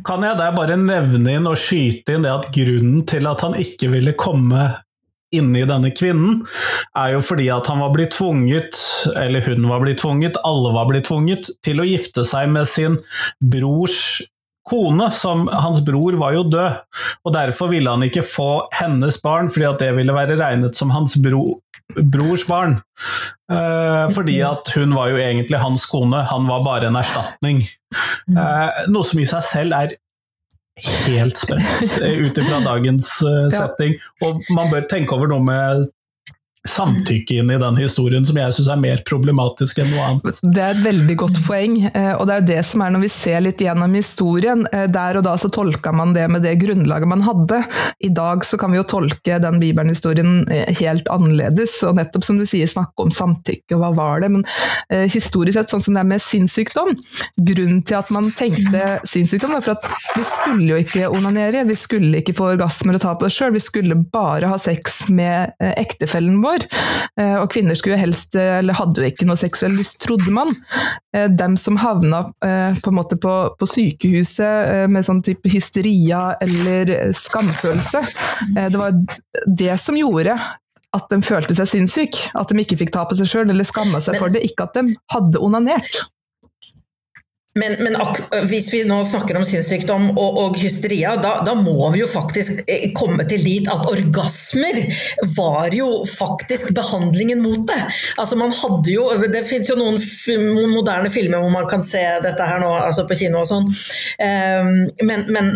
Kan 0.04 0.24
jeg 0.24 0.36
der 0.36 0.56
bare 0.56 0.76
nevne 0.76 1.38
inn 1.38 1.46
og 1.48 1.56
skyte 1.60 2.16
inn 2.16 2.24
det 2.24 2.32
at 2.32 2.50
grunnen 2.52 3.04
til 3.08 3.28
at 3.28 3.44
han 3.44 3.56
ikke 3.56 3.88
ville 3.92 4.12
komme 4.16 4.66
inni 5.38 5.64
denne 5.68 5.92
kvinnen, 5.94 6.42
er 6.98 7.14
jo 7.16 7.24
fordi 7.24 7.48
at 7.52 7.68
han 7.70 7.82
var 7.82 7.94
blitt 7.94 8.14
tvunget, 8.16 8.78
eller 9.18 9.44
hun 9.48 9.68
var 9.70 9.82
blitt 9.84 10.02
tvunget, 10.02 10.38
alle 10.46 10.74
var 10.76 10.88
blitt 10.90 11.08
tvunget, 11.10 11.50
til 11.66 11.82
å 11.82 11.88
gifte 11.88 12.26
seg 12.28 12.52
med 12.54 12.70
sin 12.70 13.00
brors 13.40 14.22
kone, 14.64 15.10
som 15.12 15.48
hans 15.52 15.82
bror 15.84 16.16
var 16.20 16.36
jo 16.38 16.46
død, 16.48 16.80
og 17.24 17.34
derfor 17.36 17.70
ville 17.72 17.90
han 17.90 18.06
ikke 18.06 18.24
få 18.26 18.66
hennes 18.78 19.20
barn, 19.22 19.50
fordi 19.52 19.68
at 19.68 19.82
det 19.82 19.92
ville 19.98 20.16
være 20.16 20.38
regnet 20.40 20.78
som 20.78 20.92
hans 20.94 21.18
bro, 21.20 21.60
brors 22.00 22.46
barn. 22.48 22.78
Eh, 23.52 24.06
fordi 24.16 24.38
at 24.40 24.70
hun 24.72 24.94
var 24.96 25.10
jo 25.12 25.20
egentlig 25.20 25.60
hans 25.60 25.84
kone, 25.90 26.22
han 26.30 26.48
var 26.48 26.64
bare 26.64 26.88
en 26.88 27.00
erstatning. 27.00 27.60
Eh, 28.24 28.84
noe 28.88 29.04
som 29.04 29.20
i 29.20 29.26
seg 29.28 29.44
selv 29.44 29.76
er 29.76 29.90
helt 31.06 31.38
sprøtt 31.38 31.98
ut 32.24 32.38
ifra 32.40 32.60
dagens 32.64 33.10
uh, 33.22 33.46
setting. 33.52 33.94
Og 34.26 34.42
man 34.54 34.72
bør 34.72 34.88
tenke 34.90 35.14
over 35.16 35.30
noe 35.30 35.44
med 35.44 35.86
samtykke 36.68 37.34
inn 37.34 37.50
i 37.52 37.58
den 37.60 37.76
historien, 37.76 38.24
som 38.24 38.38
jeg 38.40 38.54
syns 38.56 38.70
er 38.72 38.80
mer 38.80 39.02
problematisk 39.04 39.82
enn 39.82 39.90
noe 39.92 40.04
annet. 40.08 40.38
Det 40.40 40.62
er 40.64 40.72
et 40.72 40.84
veldig 40.84 41.16
godt 41.20 41.40
poeng, 41.44 41.74
eh, 41.90 42.12
og 42.16 42.24
det 42.30 42.38
er 42.38 42.46
det 42.48 42.60
som 42.64 42.80
er 42.80 42.94
når 42.94 43.02
vi 43.04 43.10
ser 43.12 43.42
litt 43.44 43.60
gjennom 43.60 43.96
historien. 43.98 44.64
Eh, 44.72 44.86
der 44.88 45.20
og 45.20 45.26
da 45.26 45.34
så 45.40 45.50
tolka 45.52 45.92
man 45.92 46.14
det 46.16 46.24
med 46.32 46.44
det 46.46 46.54
grunnlaget 46.62 47.10
man 47.10 47.24
hadde. 47.26 47.60
I 48.00 48.08
dag 48.16 48.46
så 48.48 48.56
kan 48.60 48.72
vi 48.72 48.80
jo 48.80 48.86
tolke 48.88 49.36
den 49.44 49.60
bibelhistorien 49.60 50.46
eh, 50.48 50.72
helt 50.80 51.10
annerledes, 51.12 51.76
og 51.84 51.98
nettopp 52.00 52.24
som 52.24 52.40
du 52.40 52.46
sier, 52.48 52.70
snakke 52.70 53.04
om 53.04 53.12
samtykke, 53.12 53.76
og 53.76 53.84
hva 53.84 53.92
var 53.98 54.24
det? 54.24 54.32
Men 54.32 54.46
historisk 55.10 55.58
sett, 55.58 55.72
sånn 55.72 55.82
som 55.82 55.96
det 55.96 56.00
er 56.02 56.08
med 56.08 56.22
sinnssykdom 56.22 56.90
Grunnen 57.46 57.80
til 57.86 57.96
at 57.96 58.10
man 58.14 58.28
tenkte 58.34 58.98
sinnssykdom, 59.08 59.54
var 59.56 59.64
for 59.64 59.74
at 59.76 60.16
vi 60.16 60.24
skulle 60.28 60.68
jo 60.68 60.80
ikke 60.80 61.10
onanere, 61.12 61.64
vi 61.68 61.76
skulle 61.78 62.20
ikke 62.20 62.36
få 62.36 62.50
orgasmer 62.54 62.96
og 62.96 63.04
ta 63.04 63.14
på 63.18 63.28
oss 63.28 63.36
sjøl, 63.38 63.54
vi 63.56 63.62
skulle 63.64 63.98
bare 64.14 64.50
ha 64.50 64.58
sex 64.60 65.04
med 65.14 65.54
ektefellen 65.74 66.40
vår 66.44 66.53
år. 66.54 66.66
Eh, 67.20 67.36
og 67.38 67.50
kvinner 67.54 67.78
skulle 67.78 68.00
helst, 68.00 68.34
eh, 68.34 68.58
eller 68.58 68.76
hadde 68.78 69.02
jo 69.02 69.10
ikke 69.10 69.28
noe 69.28 69.38
seksuell 69.38 69.76
lyst, 69.78 70.00
trodde 70.02 70.32
man. 70.34 70.54
Eh, 71.14 71.28
dem 71.30 71.56
som 71.60 71.78
havna 71.78 72.24
på, 72.44 72.90
en 72.90 72.96
måte 72.96 73.16
på, 73.20 73.32
på 73.58 73.66
sykehuset 73.68 74.90
med 74.90 75.06
sånn 75.06 75.22
type 75.24 75.48
hysteria 75.50 76.34
eller 76.44 77.12
skamfølelse, 77.16 78.02
det 78.54 78.78
var 78.78 78.96
det 79.46 79.76
som 79.80 79.96
gjorde 79.98 80.36
at 80.94 81.10
de 81.10 81.20
følte 81.24 81.56
seg 81.58 81.70
sinnssyke. 81.70 82.30
At 82.38 82.50
de 82.50 82.60
ikke 82.62 82.78
fikk 82.80 82.92
ta 82.94 83.04
på 83.08 83.16
seg 83.18 83.30
sjøl 83.30 83.50
eller 83.50 83.66
skamma 83.66 84.02
seg 84.04 84.18
for 84.20 84.32
det. 84.34 84.44
Ikke 84.46 84.68
at 84.68 84.76
de 84.78 84.94
hadde 85.14 85.42
onanert. 85.42 86.04
Men, 87.54 87.76
men 87.78 87.94
hvis 88.50 88.72
vi 88.72 88.80
nå 88.82 88.96
snakker 89.06 89.36
om 89.38 89.44
sinnssykdom 89.46 90.08
og, 90.16 90.38
og, 90.42 90.56
hysteria, 90.58 91.12
da, 91.22 91.36
da, 91.46 91.52
må 91.54 91.86
vi 91.94 92.00
jo 92.00 92.08
faktisk 92.10 92.64
eh, 92.66 92.88
komme 92.98 93.22
til 93.30 93.44
dit 93.46 93.68
at 93.70 93.84
orgasmer 93.92 94.80
var 95.36 95.76
jo 95.76 95.86
faktisk 96.10 96.72
behandlingen 96.74 97.44
mot 97.44 97.62
det. 97.70 97.78
Altså 98.18 98.40
man 98.40 98.50
hadde 98.58 98.90
jo, 98.90 99.06
Det 99.30 99.44
finnes 99.46 99.70
jo 99.70 99.78
noen 99.78 100.02
moderne 100.72 101.12
filmer 101.14 101.44
hvor 101.44 101.54
man 101.54 101.70
kan 101.70 101.86
se 101.86 102.02
dette 102.26 102.50
her 102.50 102.58
nå, 102.58 102.72
altså 102.88 103.06
på 103.06 103.20
kino 103.22 103.44
og 103.44 103.46
sånn. 103.52 103.70
Um, 104.18 104.74
men, 105.06 105.24
men, 105.30 105.54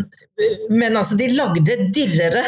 men 0.70 0.94
altså, 0.94 1.18
de 1.18 1.32
lagde 1.34 1.82
dirrere 1.90 2.46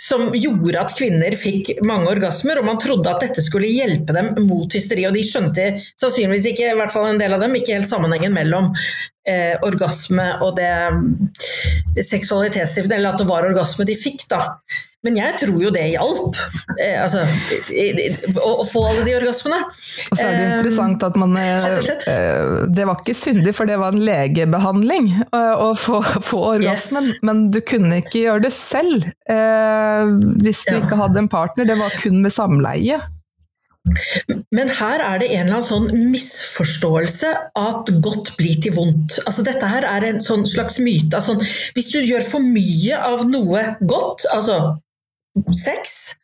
som 0.00 0.28
gjorde 0.34 0.80
at 0.80 0.94
kvinner 0.96 1.36
fikk 1.38 1.70
mange 1.86 2.10
orgasmer, 2.10 2.58
og 2.60 2.66
man 2.66 2.80
trodde 2.82 3.10
at 3.10 3.22
dette 3.22 3.44
skulle 3.44 3.70
hjelpe 3.70 4.14
dem 4.16 4.32
mot 4.48 4.72
hysteri. 4.74 5.06
Og 5.08 5.14
de 5.16 5.24
skjønte 5.26 5.68
sannsynligvis 6.00 6.50
ikke, 6.52 6.72
i 6.72 6.78
hvert 6.78 6.94
fall 6.94 7.12
en 7.12 7.20
del 7.20 7.36
av 7.36 7.44
dem, 7.44 7.56
ikke 7.58 7.76
helt 7.76 7.90
sammenhengen 7.90 8.34
mellom 8.34 8.72
eh, 9.28 9.54
orgasme 9.66 10.30
og 10.44 10.58
det 10.58 12.04
seksualitetsstiftet, 12.08 12.96
eller 12.98 13.14
at 13.14 13.22
det 13.22 13.28
var 13.30 13.46
orgasme 13.48 13.86
de 13.88 13.98
fikk, 13.98 14.26
da. 14.32 14.56
Men 15.06 15.14
jeg 15.14 15.34
tror 15.38 15.60
jo 15.62 15.70
det 15.70 15.84
hjalp, 15.92 16.38
eh, 16.74 16.96
altså, 16.98 17.20
å, 18.34 18.48
å, 18.50 18.64
få 18.66 18.80
alle 18.88 19.04
de 19.06 19.12
orgasmene. 19.14 19.60
Og 20.10 20.16
så 20.18 20.24
er 20.24 20.32
det 20.34 20.40
eh, 20.40 20.54
interessant 20.56 21.04
at 21.06 21.18
man 21.20 21.36
eh, 21.38 21.76
eh, 21.86 22.64
Det 22.74 22.86
var 22.88 22.98
ikke 22.98 23.14
syndig, 23.14 23.52
for 23.54 23.70
det 23.70 23.76
var 23.78 23.94
en 23.94 24.02
legebehandling 24.02 25.12
eh, 25.20 25.52
å 25.54 25.68
få, 25.78 26.00
få 26.02 26.40
orgasmen, 26.56 27.12
yes. 27.12 27.20
men 27.22 27.44
du 27.54 27.60
kunne 27.62 28.00
ikke 28.02 28.24
gjøre 28.24 28.48
det 28.48 28.50
selv 28.56 29.06
eh, 29.30 30.10
hvis 30.42 30.64
du 30.66 30.74
ja. 30.74 30.82
ikke 30.82 30.98
hadde 30.98 31.22
en 31.22 31.30
partner. 31.30 31.68
Det 31.70 31.78
var 31.78 31.94
kun 32.02 32.18
med 32.24 32.34
samleie. 32.34 32.98
Men 34.52 34.68
her 34.80 35.00
er 35.00 35.22
det 35.22 35.30
en 35.30 35.46
eller 35.46 35.60
annen 35.60 35.64
sånn 35.64 36.10
misforståelse 36.10 37.30
at 37.56 37.94
godt 38.04 38.34
blir 38.36 38.58
til 38.66 38.74
vondt. 38.76 39.20
Altså 39.24 39.46
Dette 39.46 39.70
her 39.70 39.86
er 39.88 40.10
en 40.10 40.20
sånn 40.24 40.44
slags 40.48 40.82
myte. 40.82 41.22
Altså, 41.22 41.38
hvis 41.78 41.94
du 41.94 42.02
gjør 42.02 42.26
for 42.26 42.44
mye 42.44 42.98
av 42.98 43.24
noe 43.30 43.62
godt, 43.86 44.26
altså 44.34 44.58
sex, 45.56 46.18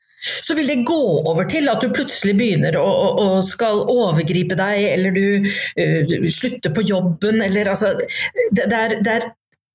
så 0.44 0.56
vil 0.56 0.71
det 0.71 0.87
gå 0.88 1.00
over 1.28 1.44
til 1.50 1.68
at 1.68 1.83
du 1.85 1.92
plutselig 1.92 2.37
begynner 2.38 2.78
å, 2.80 2.85
å, 2.85 3.09
å 3.21 3.42
skal 3.44 3.83
overgripe 3.92 4.56
deg, 4.56 4.87
eller 4.94 5.14
du 5.14 5.44
uh, 5.44 6.28
slutter 6.33 6.73
på 6.75 6.87
jobben, 6.88 7.42
eller 7.44 7.75
altså 7.75 7.94
det, 7.99 8.64
det, 8.64 8.78
er, 8.78 8.97
det 9.04 9.16
er 9.18 9.28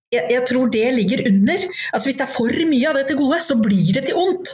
jeg, 0.09 0.25
jeg, 0.33 0.45
tror 0.49 0.69
det 0.73 0.85
ligger 0.97 1.25
under. 1.29 1.65
Altså 1.93 2.09
Hvis 2.09 2.17
det 2.17 2.25
er 2.25 2.33
for 2.33 2.69
mye 2.69 2.87
av 2.89 2.97
det 2.97 3.09
til 3.09 3.19
gode, 3.19 3.41
så 3.45 3.57
blir 3.61 3.91
det 3.93 4.07
til 4.07 4.17
ondt. 4.17 4.53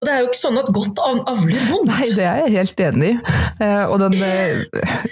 Og 0.00 0.08
Det 0.08 0.12
er 0.12 0.20
jo 0.22 0.28
ikke 0.30 0.40
sånn 0.40 0.58
at 0.60 0.68
godt 0.72 1.00
avler 1.04 1.64
vondt. 1.68 1.90
Nei, 1.90 2.08
det 2.16 2.24
er 2.24 2.38
jeg 2.42 2.52
helt 2.54 2.82
enig 2.86 3.08
i. 3.10 3.16
Eh, 3.60 3.84
og 3.84 3.98
den, 4.00 4.16
eh, 4.24 4.62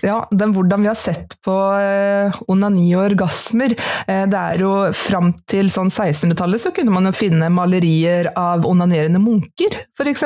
ja, 0.04 0.18
den, 0.33 0.52
hvordan 0.57 0.85
vi 0.85 0.88
har 0.88 0.97
sett 0.97 1.37
på 1.45 1.57
eh, 1.76 2.38
onani 2.49 2.87
og 2.97 3.04
orgasmer 3.11 3.75
Det 3.76 4.38
er 4.38 4.62
jo 4.62 4.71
fram 4.97 5.35
til 5.49 5.68
sånn 5.73 5.90
1600-tallet 5.92 6.62
så 6.62 6.73
kunne 6.76 6.92
man 6.95 7.09
jo 7.09 7.12
finne 7.16 7.50
malerier 7.52 8.30
av 8.33 8.64
onanerende 8.68 9.21
munker, 9.21 9.76
f.eks. 9.99 10.25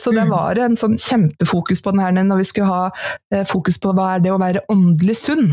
Så 0.00 0.12
det 0.12 0.26
mm. 0.28 0.32
var 0.32 0.60
en 0.60 0.76
sånn 0.78 0.98
kjempefokus 1.00 1.80
på 1.84 1.94
den 1.94 2.04
her 2.04 2.16
når 2.20 2.42
vi 2.42 2.48
skulle 2.48 2.68
ha 2.68 3.44
fokus 3.48 3.80
på 3.80 3.94
hva 3.96 4.16
er 4.16 4.26
det 4.26 4.34
å 4.34 4.40
være 4.42 4.66
åndelig 4.72 5.16
sunn. 5.24 5.48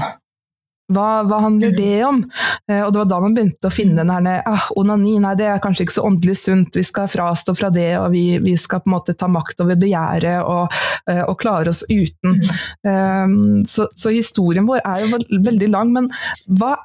Hva, 0.89 1.21
hva 1.29 1.41
handler 1.45 1.73
det 1.77 1.97
om? 2.05 2.23
Eh, 2.69 2.81
og 2.81 2.93
det 2.93 3.01
var 3.03 3.09
da 3.11 3.19
man 3.21 3.35
begynte 3.37 3.69
å 3.69 3.73
finne 3.73 4.01
den 4.01 4.27
her 4.29 4.41
ah, 4.49 4.69
onani, 4.79 5.17
nei 5.21 5.35
det 5.37 5.45
er 5.51 5.61
kanskje 5.61 5.85
ikke 5.85 5.97
så 5.99 6.05
åndelig 6.09 6.37
sunt, 6.41 6.75
vi 6.75 6.85
skal 6.85 7.09
frastå 7.11 7.53
fra 7.57 7.69
det, 7.73 7.91
og 7.99 8.09
vi, 8.15 8.23
vi 8.41 8.55
skal 8.57 8.81
på 8.81 8.89
en 8.89 8.95
måte 8.97 9.15
ta 9.19 9.29
makt 9.29 9.61
over 9.65 9.77
begjæret 9.79 10.41
og, 10.41 10.73
eh, 11.11 11.21
og 11.25 11.37
klare 11.41 11.73
oss 11.73 11.83
uten. 11.89 12.39
Um, 12.83 13.65
så, 13.69 13.85
så, 13.95 14.09
historien 14.13 14.65
vår 14.67 14.81
er 14.81 15.05
jo 15.05 15.19
veldig 15.45 15.69
lang, 15.71 15.93
men 15.93 16.09
hva 16.59 16.75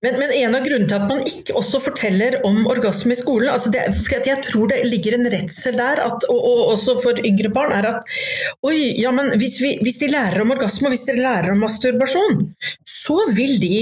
men, 0.00 0.16
men, 0.16 0.30
en 0.32 0.56
av 0.56 0.64
grunnene 0.64 0.88
til 0.88 0.96
at 0.96 1.08
man 1.10 1.26
ikke 1.28 1.54
også 1.60 1.80
forteller 1.84 2.38
om 2.48 2.62
orgasme 2.70 3.12
i 3.12 3.18
skolen, 3.18 3.50
altså 3.52 3.68
det, 3.72 3.82
for 3.98 4.14
jeg 4.24 4.40
tror 4.46 4.70
det 4.72 4.78
ligger 4.88 5.18
en 5.18 5.28
redsel 5.32 5.76
der, 5.76 6.00
at, 6.06 6.24
og, 6.32 6.38
og, 6.38 6.62
også 6.72 6.96
for 7.02 7.20
yngre 7.28 7.50
barn, 7.52 7.74
er 7.76 7.90
at 7.90 8.14
oi, 8.64 8.78
ja, 8.96 9.12
men 9.12 9.34
hvis, 9.40 9.58
vi, 9.60 9.74
hvis 9.84 10.00
de 10.00 10.08
lærer 10.14 10.40
om 10.40 10.54
orgasme, 10.56 10.88
og 10.88 10.96
hvis 10.96 11.04
de 11.04 11.18
lærer 11.20 11.52
om 11.52 11.60
masturbasjon, 11.66 12.40
så 13.00 13.16
vil 13.36 13.56
de 13.62 13.76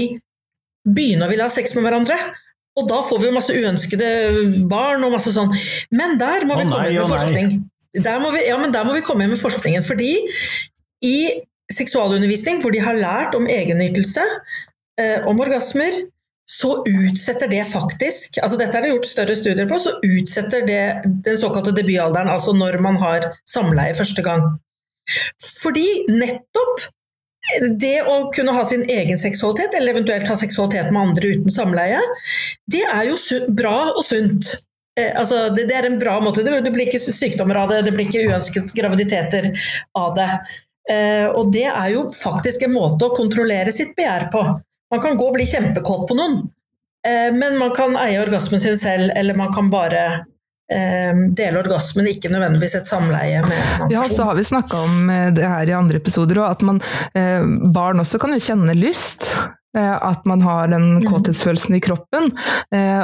begynne 0.87 1.25
å 1.25 1.31
ville 1.31 1.45
ha 1.45 1.53
sex 1.53 1.75
med 1.75 1.85
hverandre. 1.85 2.17
Og 2.79 2.87
da 2.87 3.01
får 3.03 3.19
vi 3.19 3.27
jo 3.27 3.35
masse 3.35 3.55
uønskede 3.55 4.09
barn 4.71 5.03
og 5.03 5.15
masse 5.17 5.33
sånn. 5.35 5.51
Men 5.91 6.17
der 6.21 6.45
må 6.47 6.59
vi 6.59 6.67
komme 6.69 6.87
inn 6.87 7.01
med 7.01 7.13
forskning. 7.13 7.53
Der 8.05 8.19
må 8.21 8.31
vi, 8.35 8.43
ja, 8.45 8.57
men 8.61 8.73
der 8.75 8.85
må 8.87 8.93
vi 8.95 9.03
komme 9.05 9.25
inn 9.25 9.33
med 9.33 9.41
forskningen. 9.41 9.83
Fordi 9.87 10.13
i 11.05 11.17
seksualundervisning 11.73 12.61
hvor 12.63 12.73
de 12.73 12.81
har 12.83 12.97
lært 12.97 13.35
om 13.37 13.49
egenytelse, 13.49 14.23
eh, 15.01 15.27
om 15.27 15.41
orgasmer, 15.41 16.05
så 16.49 16.79
utsetter 16.81 17.45
det 17.51 17.61
faktisk 17.69 18.39
altså 18.41 18.57
Dette 18.57 18.73
er 18.73 18.81
det 18.81 18.89
gjort 18.89 19.05
større 19.05 19.35
studier 19.37 19.67
på, 19.69 19.77
så 19.77 19.99
utsetter 20.01 20.63
det 20.65 20.81
den 21.25 21.37
såkalte 21.37 21.75
debutalderen, 21.77 22.31
altså 22.31 22.55
når 22.57 22.79
man 22.81 22.97
har 22.97 23.27
samleie 23.49 23.93
første 23.97 24.23
gang. 24.25 24.47
Fordi 25.61 25.85
nettopp 26.09 26.87
det 27.81 27.97
å 28.05 28.29
kunne 28.35 28.53
ha 28.55 28.63
sin 28.67 28.85
egen 28.89 29.19
seksualitet, 29.19 29.73
eller 29.77 29.95
eventuelt 29.95 30.29
ha 30.29 30.37
seksualitet 30.37 30.91
med 30.93 31.01
andre 31.01 31.35
uten 31.35 31.53
samleie, 31.53 32.01
det 32.71 32.83
er 32.85 33.09
jo 33.09 33.17
bra 33.57 33.75
og 33.91 34.03
sunt. 34.05 34.51
Eh, 34.99 35.11
altså, 35.19 35.47
det, 35.55 35.67
er 35.73 35.89
en 35.89 35.99
bra 35.99 36.19
måte. 36.23 36.43
Det, 36.45 36.73
blir 36.73 36.87
ikke 36.87 37.01
sykdommer 37.01 37.63
av 37.63 37.73
det, 37.73 37.83
det 37.87 37.93
blir 37.95 38.09
ikke 38.09 38.27
uønsket 38.29 38.73
graviditeter 38.75 39.51
av 39.97 40.15
det. 40.17 40.29
Eh, 40.89 41.27
og 41.29 41.51
det 41.53 41.67
er 41.69 41.91
jo 41.93 42.07
faktisk 42.15 42.65
en 42.65 42.73
måte 42.73 43.07
å 43.07 43.15
kontrollere 43.17 43.73
sitt 43.75 43.95
begjær 43.97 44.29
på. 44.33 44.45
Man 44.89 45.03
kan 45.03 45.19
gå 45.19 45.27
og 45.29 45.37
bli 45.37 45.45
kjempekåt 45.49 46.07
på 46.09 46.17
noen, 46.17 46.41
eh, 47.05 47.29
men 47.35 47.59
man 47.61 47.75
kan 47.77 47.97
eie 48.01 48.21
orgasmen 48.21 48.61
sin 48.61 48.79
selv, 48.81 49.13
eller 49.15 49.37
man 49.37 49.53
kan 49.53 49.69
bare 49.73 50.25
dele 50.69 51.61
orgasmen, 51.63 52.07
ikke 52.11 52.29
nødvendigvis 52.29 52.75
et 52.77 52.89
samleie 52.89 53.41
med 53.45 53.55
en 53.57 53.69
annen 53.83 53.93
Ja, 53.95 54.03
så 54.09 54.27
har 54.27 54.35
vi 54.37 54.45
snakka 54.45 54.83
om 54.85 55.09
eh, 55.09 55.29
det 55.33 55.47
her 55.47 55.69
i 55.69 55.77
andre 55.77 55.97
episoder 55.97 56.43
òg, 56.43 56.51
at 56.51 56.65
man, 56.67 56.81
eh, 57.17 57.41
barn 57.73 58.03
også 58.03 58.21
kan 58.21 58.35
jo 58.35 58.43
kjenne 58.43 58.77
lyst. 58.77 59.31
At 59.79 60.23
man 60.25 60.41
har 60.41 60.71
den 60.71 60.95
mm. 60.95 61.03
kåthetsfølelsen 61.05 61.75
i 61.77 61.79
kroppen. 61.79 62.31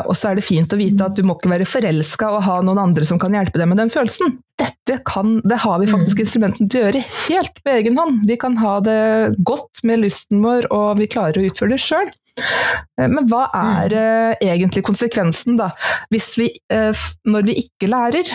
Og 0.09 0.15
så 0.17 0.31
er 0.31 0.39
det 0.39 0.43
fint 0.47 0.73
å 0.73 0.79
vite 0.79 1.05
at 1.05 1.13
du 1.13 1.21
må 1.21 1.35
ikke 1.37 1.51
være 1.51 1.67
forelska 1.69 2.31
og 2.33 2.41
ha 2.41 2.55
noen 2.65 2.81
andre 2.81 3.05
som 3.05 3.19
kan 3.21 3.37
hjelpe 3.37 3.61
deg 3.61 3.69
med 3.69 3.77
den 3.77 3.93
følelsen. 3.93 4.33
Dette 4.57 4.97
kan, 5.05 5.37
det 5.45 5.59
har 5.61 5.77
vi 5.83 5.91
faktisk 5.93 6.17
mm. 6.17 6.23
instrumenten 6.25 6.71
til 6.73 6.81
å 6.81 6.87
gjøre 6.87 7.03
helt 7.27 7.61
på 7.61 7.75
egen 7.75 8.01
hånd. 8.01 8.25
Vi 8.25 8.39
kan 8.41 8.57
ha 8.63 8.79
det 8.83 8.97
godt 9.45 9.85
med 9.85 10.01
lysten 10.07 10.41
vår, 10.41 10.65
og 10.73 10.97
vi 10.97 11.11
klarer 11.13 11.37
å 11.37 11.45
utføre 11.51 11.75
det 11.77 11.83
sjøl. 11.85 12.09
Eh, 12.39 13.07
men 13.11 13.27
hva 13.31 13.47
er 13.55 13.95
uh, 13.95 14.33
egentlig 14.43 14.85
konsekvensen, 14.87 15.59
da, 15.59 15.71
hvis 16.13 16.33
vi, 16.39 16.49
uh, 16.73 17.05
når 17.27 17.47
vi 17.49 17.59
ikke 17.65 17.91
lærer 17.91 18.29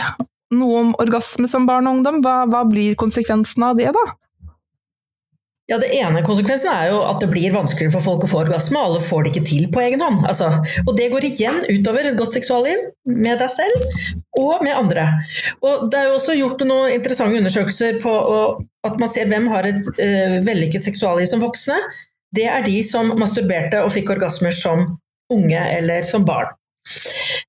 noe 0.56 0.80
om 0.84 0.96
orgasme 1.02 1.48
som 1.50 1.68
barn 1.68 1.88
og 1.88 2.00
ungdom, 2.00 2.22
hva, 2.24 2.42
hva 2.50 2.64
blir 2.68 2.98
konsekvensen 2.98 3.68
av 3.68 3.78
det, 3.78 3.92
da? 3.94 4.08
Ja, 5.70 5.76
Det 5.78 5.92
ene 5.94 6.24
konsekvensen 6.26 6.66
er 6.66 6.88
jo 6.90 6.96
at 7.06 7.20
det 7.22 7.28
blir 7.30 7.52
vanskeligere 7.54 7.94
for 7.94 8.02
folk 8.02 8.24
å 8.26 8.30
få 8.32 8.40
orgasme. 8.40 8.80
Alle 8.80 8.98
får 9.06 9.22
det 9.22 9.30
ikke 9.30 9.46
til 9.46 9.68
på 9.70 9.84
egen 9.84 10.02
hånd. 10.02 10.18
Altså, 10.26 10.48
og 10.82 10.90
det 10.98 11.06
går 11.12 11.28
igjen 11.28 11.60
utover 11.68 12.08
et 12.08 12.18
godt 12.18 12.34
seksualliv 12.34 12.80
med 13.06 13.38
deg 13.38 13.52
selv 13.54 13.84
og 14.40 14.64
med 14.66 14.74
andre. 14.74 15.04
Og 15.62 15.86
Det 15.92 16.00
er 16.00 16.08
jo 16.08 16.16
også 16.16 16.34
gjort 16.40 16.66
noen 16.66 16.96
interessante 16.96 17.38
undersøkelser 17.38 18.00
på 18.02 18.16
at 18.88 18.98
man 18.98 19.14
ser 19.14 19.30
hvem 19.30 19.46
har 19.52 19.70
et 19.70 19.86
uh, 19.94 20.40
vellykket 20.42 20.90
seksualliv 20.90 21.30
som 21.30 21.44
voksne 21.44 21.78
det 22.36 22.46
er 22.46 22.64
de 22.66 22.78
som 22.86 23.14
masturberte 23.18 23.82
og 23.84 23.92
fikk 23.94 24.14
orgasmer 24.14 24.54
som 24.54 24.86
unge 25.30 25.62
eller 25.76 26.06
som 26.06 26.26
barn. 26.26 26.52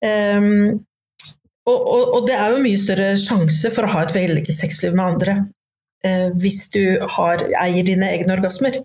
Um, 0.01 0.81
og, 1.69 1.79
og, 1.79 2.03
og, 2.15 2.21
det 2.27 2.35
er 2.35 2.53
jo 2.53 2.61
mye 2.63 2.79
større 2.79 3.11
sjanse 3.21 3.69
for 3.73 3.85
å 3.85 3.91
ha 3.93 4.05
et 4.05 4.15
vellykket 4.15 4.59
sexliv 4.59 4.95
med 4.97 5.13
andre 5.13 5.35
uh, 6.05 6.29
hvis 6.41 6.65
du 6.73 6.83
har, 7.17 7.45
eier 7.61 7.85
dine 7.87 8.09
egne 8.17 8.35
orgasmer. 8.35 8.81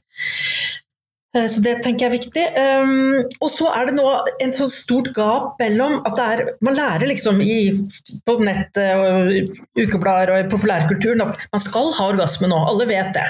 Uh, 1.37 1.47
så 1.49 1.65
det 1.65 1.79
tenker 1.85 2.07
jeg 2.07 2.11
er 2.11 2.17
viktig. 2.17 2.45
Um, 2.61 3.25
og 3.41 3.57
så 3.57 3.73
er 3.73 3.89
det 3.89 3.97
nå 3.97 4.07
en 4.45 4.55
sånn 4.57 4.73
stort 4.73 5.11
gap 5.17 5.57
mellom 5.63 5.99
at 6.05 6.21
det 6.21 6.29
er 6.35 6.45
Man 6.65 6.77
lærer 6.77 7.09
liksom 7.09 7.41
i, 7.45 7.59
på 8.29 8.37
nettet 8.45 8.93
og 9.01 9.57
ukeblader 9.81 10.37
og 10.37 10.45
i 10.45 10.53
populærkulturen 10.53 11.25
at 11.27 11.49
man 11.53 11.65
skal 11.65 11.93
ha 11.97 12.13
orgasme 12.13 12.53
nå. 12.53 12.61
Alle 12.71 12.89
vet 12.93 13.13
det. 13.17 13.27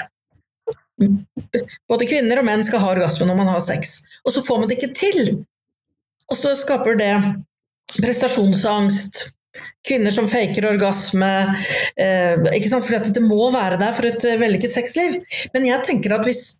Både 0.97 2.07
kvinner 2.09 2.41
og 2.41 2.47
menn 2.47 2.65
skal 2.65 2.81
ha 2.81 2.93
orgasme 2.95 3.27
når 3.29 3.39
man 3.39 3.51
har 3.51 3.63
sex. 3.65 3.99
Og 4.25 4.33
så 4.35 4.43
får 4.45 4.61
man 4.61 4.69
det 4.69 4.79
ikke 4.79 4.95
til. 4.97 5.41
Og 6.27 6.39
så 6.39 6.55
skaper 6.57 6.97
det 6.99 7.13
prestasjonsangst. 7.97 9.23
Kvinner 9.87 10.13
som 10.13 10.27
faker 10.29 10.67
orgasme. 10.69 11.31
Eh, 11.97 12.35
ikke 12.57 12.71
sant? 12.71 12.85
Fordi 12.85 13.13
det 13.15 13.23
må 13.25 13.49
være 13.53 13.79
der 13.81 13.95
for 13.97 14.09
et 14.09 14.25
eh, 14.27 14.39
vellykket 14.41 14.75
sexliv. 14.75 15.19
Men 15.53 15.69
jeg 15.69 15.85
tenker 15.87 16.17
at 16.17 16.27
hvis 16.27 16.57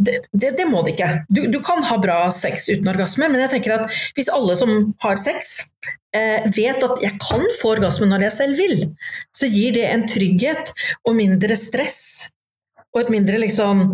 det, 0.00 0.16
det, 0.32 0.54
det 0.56 0.64
må 0.70 0.80
det 0.84 0.94
ikke. 0.94 1.10
Du, 1.28 1.42
du, 1.52 1.58
kan 1.64 1.84
ha 1.84 1.98
bra 2.00 2.22
sex 2.32 2.70
uten 2.70 2.88
orgasme, 2.88 3.28
men 3.28 3.42
jeg 3.44 3.52
tenker 3.52 3.74
at 3.76 3.96
hvis 4.16 4.30
alle 4.32 4.54
som 4.56 4.72
har 5.04 5.20
sex, 5.20 5.58
eh, 6.16 6.46
vet 6.56 6.80
at 6.86 7.04
jeg 7.04 7.18
kan 7.20 7.44
få 7.60 7.74
orgasme 7.76 8.08
når 8.08 8.30
jeg 8.30 8.36
selv 8.38 8.62
vil, 8.62 8.86
så 9.36 9.50
gir 9.52 9.76
det 9.76 9.84
en 9.90 10.06
trygghet 10.08 10.72
og 11.04 11.18
mindre 11.20 11.58
stress 11.60 12.30
og 12.94 13.02
et 13.02 13.12
mindre 13.12 13.38
liksom, 13.38 13.84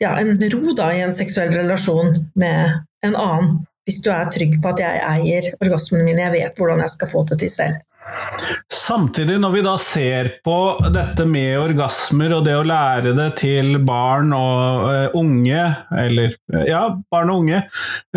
ja, 0.00 0.14
en 0.20 0.38
ro 0.54 0.74
da, 0.76 0.90
i 0.94 1.02
en 1.04 1.14
seksuell 1.16 1.52
relasjon 1.56 2.14
med 2.40 2.80
en 3.06 3.16
annen. 3.16 3.58
Hvis 3.88 4.02
du 4.04 4.10
er 4.12 4.28
trygg 4.30 4.58
på 4.62 4.70
at 4.70 4.80
jeg 4.82 5.00
eier 5.02 5.48
orgasmene 5.58 6.04
mine, 6.06 6.22
jeg 6.26 6.36
vet 6.36 6.60
hvordan 6.60 6.82
jeg 6.84 6.94
skal 6.94 7.10
få 7.10 7.24
det 7.28 7.40
til 7.42 7.52
selv. 7.52 7.80
Samtidig, 8.70 9.36
når 9.42 9.52
vi 9.54 9.62
da 9.62 9.72
ser 9.78 10.28
på 10.44 10.54
dette 10.94 11.24
med 11.28 11.60
orgasmer 11.60 12.32
og 12.34 12.44
det 12.46 12.56
å 12.58 12.64
lære 12.66 13.12
det 13.14 13.28
til 13.38 13.76
barn 13.86 14.32
og 14.34 14.86
uh, 14.88 15.18
unge, 15.18 15.62
eller 15.94 16.34
ja, 16.66 16.82
barn 17.12 17.30
og 17.30 17.44
unge, 17.44 17.60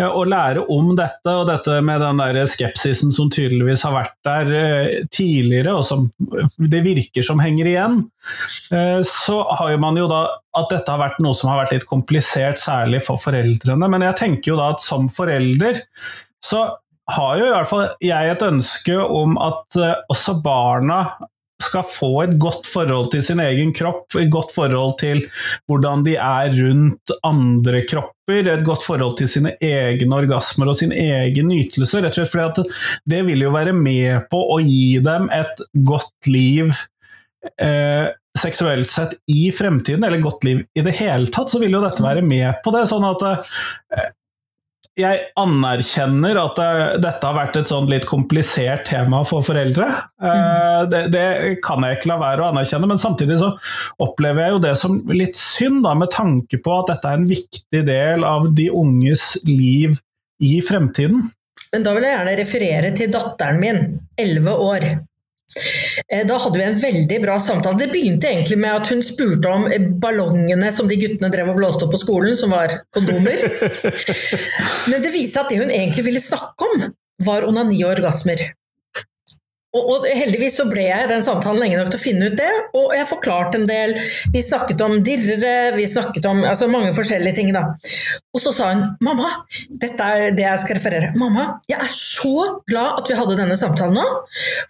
uh, 0.00 0.08
å 0.08 0.24
lære 0.26 0.64
om 0.74 0.92
dette 0.98 1.36
og 1.38 1.46
dette 1.50 1.78
med 1.86 2.02
den 2.02 2.22
der 2.22 2.40
skepsisen 2.50 3.14
som 3.14 3.30
tydeligvis 3.30 3.84
har 3.86 3.94
vært 3.94 4.18
der 4.26 4.52
tidligere, 5.14 5.76
og 5.78 5.86
som 5.86 6.08
det 6.58 6.82
virker 6.84 7.26
som 7.26 7.42
henger 7.42 7.70
igjen, 7.70 8.00
så 9.06 9.40
har 9.58 9.74
man 9.82 9.98
jo 9.98 10.06
da 10.10 10.24
at 10.58 10.70
dette 10.70 10.90
har 10.90 11.00
vært 11.00 11.20
noe 11.22 11.36
som 11.36 11.50
har 11.50 11.62
vært 11.62 11.74
litt 11.76 11.88
komplisert, 11.88 12.60
særlig 12.62 13.02
for 13.06 13.20
foreldrene. 13.20 13.88
Men 13.90 14.06
jeg 14.08 14.18
tenker 14.20 14.54
jo 14.54 14.60
da 14.60 14.70
at 14.74 14.82
som 14.82 15.10
forelder 15.12 15.82
så 16.44 16.66
har 17.12 17.36
jo 17.38 17.46
i 17.46 17.52
hvert 17.52 17.68
fall 17.70 17.86
jeg 18.02 18.32
et 18.32 18.44
ønske 18.46 18.96
om 18.96 19.38
at 19.42 19.80
uh, 19.80 19.94
også 20.12 20.38
barna 20.44 21.04
skal 21.64 21.84
få 21.86 22.10
et 22.24 22.34
godt 22.40 22.66
forhold 22.68 23.10
til 23.12 23.22
sin 23.24 23.40
egen 23.42 23.72
kropp, 23.76 24.16
et 24.20 24.30
godt 24.32 24.52
forhold 24.54 24.96
til 25.00 25.22
hvordan 25.70 26.04
de 26.06 26.16
er 26.20 26.50
rundt 26.58 27.14
andre 27.26 27.84
kropper, 27.88 28.50
et 28.50 28.66
godt 28.66 28.84
forhold 28.86 29.16
til 29.18 29.30
sine 29.30 29.54
egne 29.62 30.18
orgasmer 30.18 30.70
og 30.70 30.78
sin 30.78 30.92
egen 30.92 31.48
nytelse. 31.50 32.02
Rett 32.02 32.18
og 32.18 32.20
slett 32.20 32.32
fordi 32.32 32.48
at 32.50 32.82
det 33.14 33.22
vil 33.28 33.46
jo 33.46 33.54
være 33.54 33.76
med 33.76 34.28
på 34.32 34.42
å 34.56 34.58
gi 34.64 34.98
dem 35.04 35.30
et 35.34 35.64
godt 35.86 36.30
liv 36.30 36.74
eh, 37.60 38.10
seksuelt 38.38 38.90
sett 38.90 39.16
i 39.30 39.48
fremtiden, 39.54 40.04
eller 40.04 40.22
godt 40.22 40.44
liv 40.46 40.64
i 40.74 40.84
det 40.84 40.96
hele 40.98 41.30
tatt, 41.32 41.52
så 41.52 41.62
vil 41.62 41.76
jo 41.76 41.82
dette 41.84 42.02
være 42.04 42.24
med 42.26 42.60
på 42.64 42.74
det. 42.74 42.86
sånn 42.90 43.06
at 43.08 43.26
eh, 43.30 44.10
jeg 44.98 45.22
anerkjenner 45.40 46.38
at 46.38 46.58
det, 46.58 46.72
dette 47.02 47.26
har 47.26 47.34
vært 47.34 47.56
et 47.58 47.70
sånn 47.70 47.88
litt 47.90 48.06
komplisert 48.06 48.84
tema 48.86 49.24
for 49.26 49.42
foreldre. 49.46 49.88
Mm. 50.22 50.90
Det, 50.92 51.00
det, 51.10 51.24
kan 51.64 51.82
jeg 51.82 51.98
ikke 51.98 52.12
la 52.12 52.18
være 52.20 52.44
å 52.44 52.50
anerkjenne, 52.52 52.88
men 52.90 53.00
samtidig 53.02 53.40
så 53.40 53.50
opplever 54.04 54.44
jeg 54.44 54.54
jo 54.54 54.60
det 54.62 54.74
som 54.78 55.00
litt 55.10 55.38
synd, 55.38 55.82
da, 55.86 55.96
med 55.98 56.12
tanke 56.14 56.60
på 56.62 56.76
at 56.78 56.92
dette 56.92 57.10
er 57.10 57.18
en 57.18 57.30
viktig 57.30 57.82
del 57.88 58.26
av 58.28 58.46
de 58.54 58.68
unges 58.70 59.32
liv 59.48 59.98
i 60.44 60.60
fremtiden. 60.62 61.24
Men 61.74 61.82
da 61.82 61.96
vil 61.96 62.06
jeg 62.06 62.14
gjerne 62.14 62.38
referere 62.38 62.94
til 62.94 63.10
datteren 63.10 63.58
min, 63.58 63.82
elleve 64.20 64.54
år. 64.62 64.88
Eh, 66.08 66.24
da 66.26 66.38
hadde 66.40 66.58
vi 66.58 66.64
en 66.66 66.80
veldig 66.80 67.20
bra 67.22 67.36
samtale. 67.40 67.78
Det 67.78 67.92
begynte 67.92 68.30
egentlig 68.30 68.58
med 68.58 68.74
at 68.80 68.90
hun 68.90 69.04
spurte 69.06 69.52
om 69.52 69.68
ballongene 70.02 70.72
som 70.74 70.90
de 70.90 70.98
guttene 70.98 71.30
drev 71.32 71.52
og 71.52 71.60
blåste 71.60 71.86
opp 71.86 71.94
på 71.94 72.02
skolen, 72.02 72.34
som 72.38 72.54
var 72.54 72.80
kondomer. 72.94 73.46
Men 74.90 75.04
det 75.04 75.14
viste 75.14 75.44
at 75.44 75.52
det 75.52 75.62
hun 75.62 75.70
egentlig 75.70 76.08
ville 76.08 76.22
snakke 76.22 76.70
om, 76.70 76.90
var 77.24 77.46
onani 77.46 77.78
og 77.84 77.94
orgasmer. 77.94 78.48
Og, 79.74 79.88
og, 79.90 80.04
heldigvis 80.06 80.54
så 80.60 80.68
ble 80.70 80.84
jeg 80.86 81.06
i 81.06 81.10
den 81.10 81.24
samtalen 81.26 81.58
lenge 81.58 81.78
nok 81.80 81.88
til 81.90 81.98
å 81.98 82.02
finne 82.04 82.28
ut 82.30 82.36
det, 82.38 82.50
og 82.78 82.92
jeg 82.94 83.08
forklarte 83.10 83.58
en 83.58 83.66
del. 83.66 83.96
Vi 84.30 84.42
snakket 84.46 84.84
om 84.86 85.00
dirrere, 85.06 85.72
vi 85.74 85.88
snakket 85.90 86.28
om 86.30 86.44
altså 86.46 86.68
mange 86.70 86.92
forskjellige 86.94 87.40
ting, 87.40 87.50
da. 87.56 87.64
Og 88.34 88.42
så 88.42 88.52
sa 88.54 88.70
hun 88.70 88.84
mamma, 89.02 89.32
dette 89.82 89.98
er 89.98 90.36
det 90.36 90.46
jeg 90.46 90.62
skal 90.62 90.78
referere. 90.78 91.10
Mamma, 91.18 91.56
jeg 91.70 91.82
er 91.82 91.90
så 91.90 92.62
glad 92.70 93.02
at 93.02 93.10
vi 93.10 93.18
hadde 93.18 93.38
denne 93.40 93.58
samtalen 93.58 93.98
nå. 93.98 94.06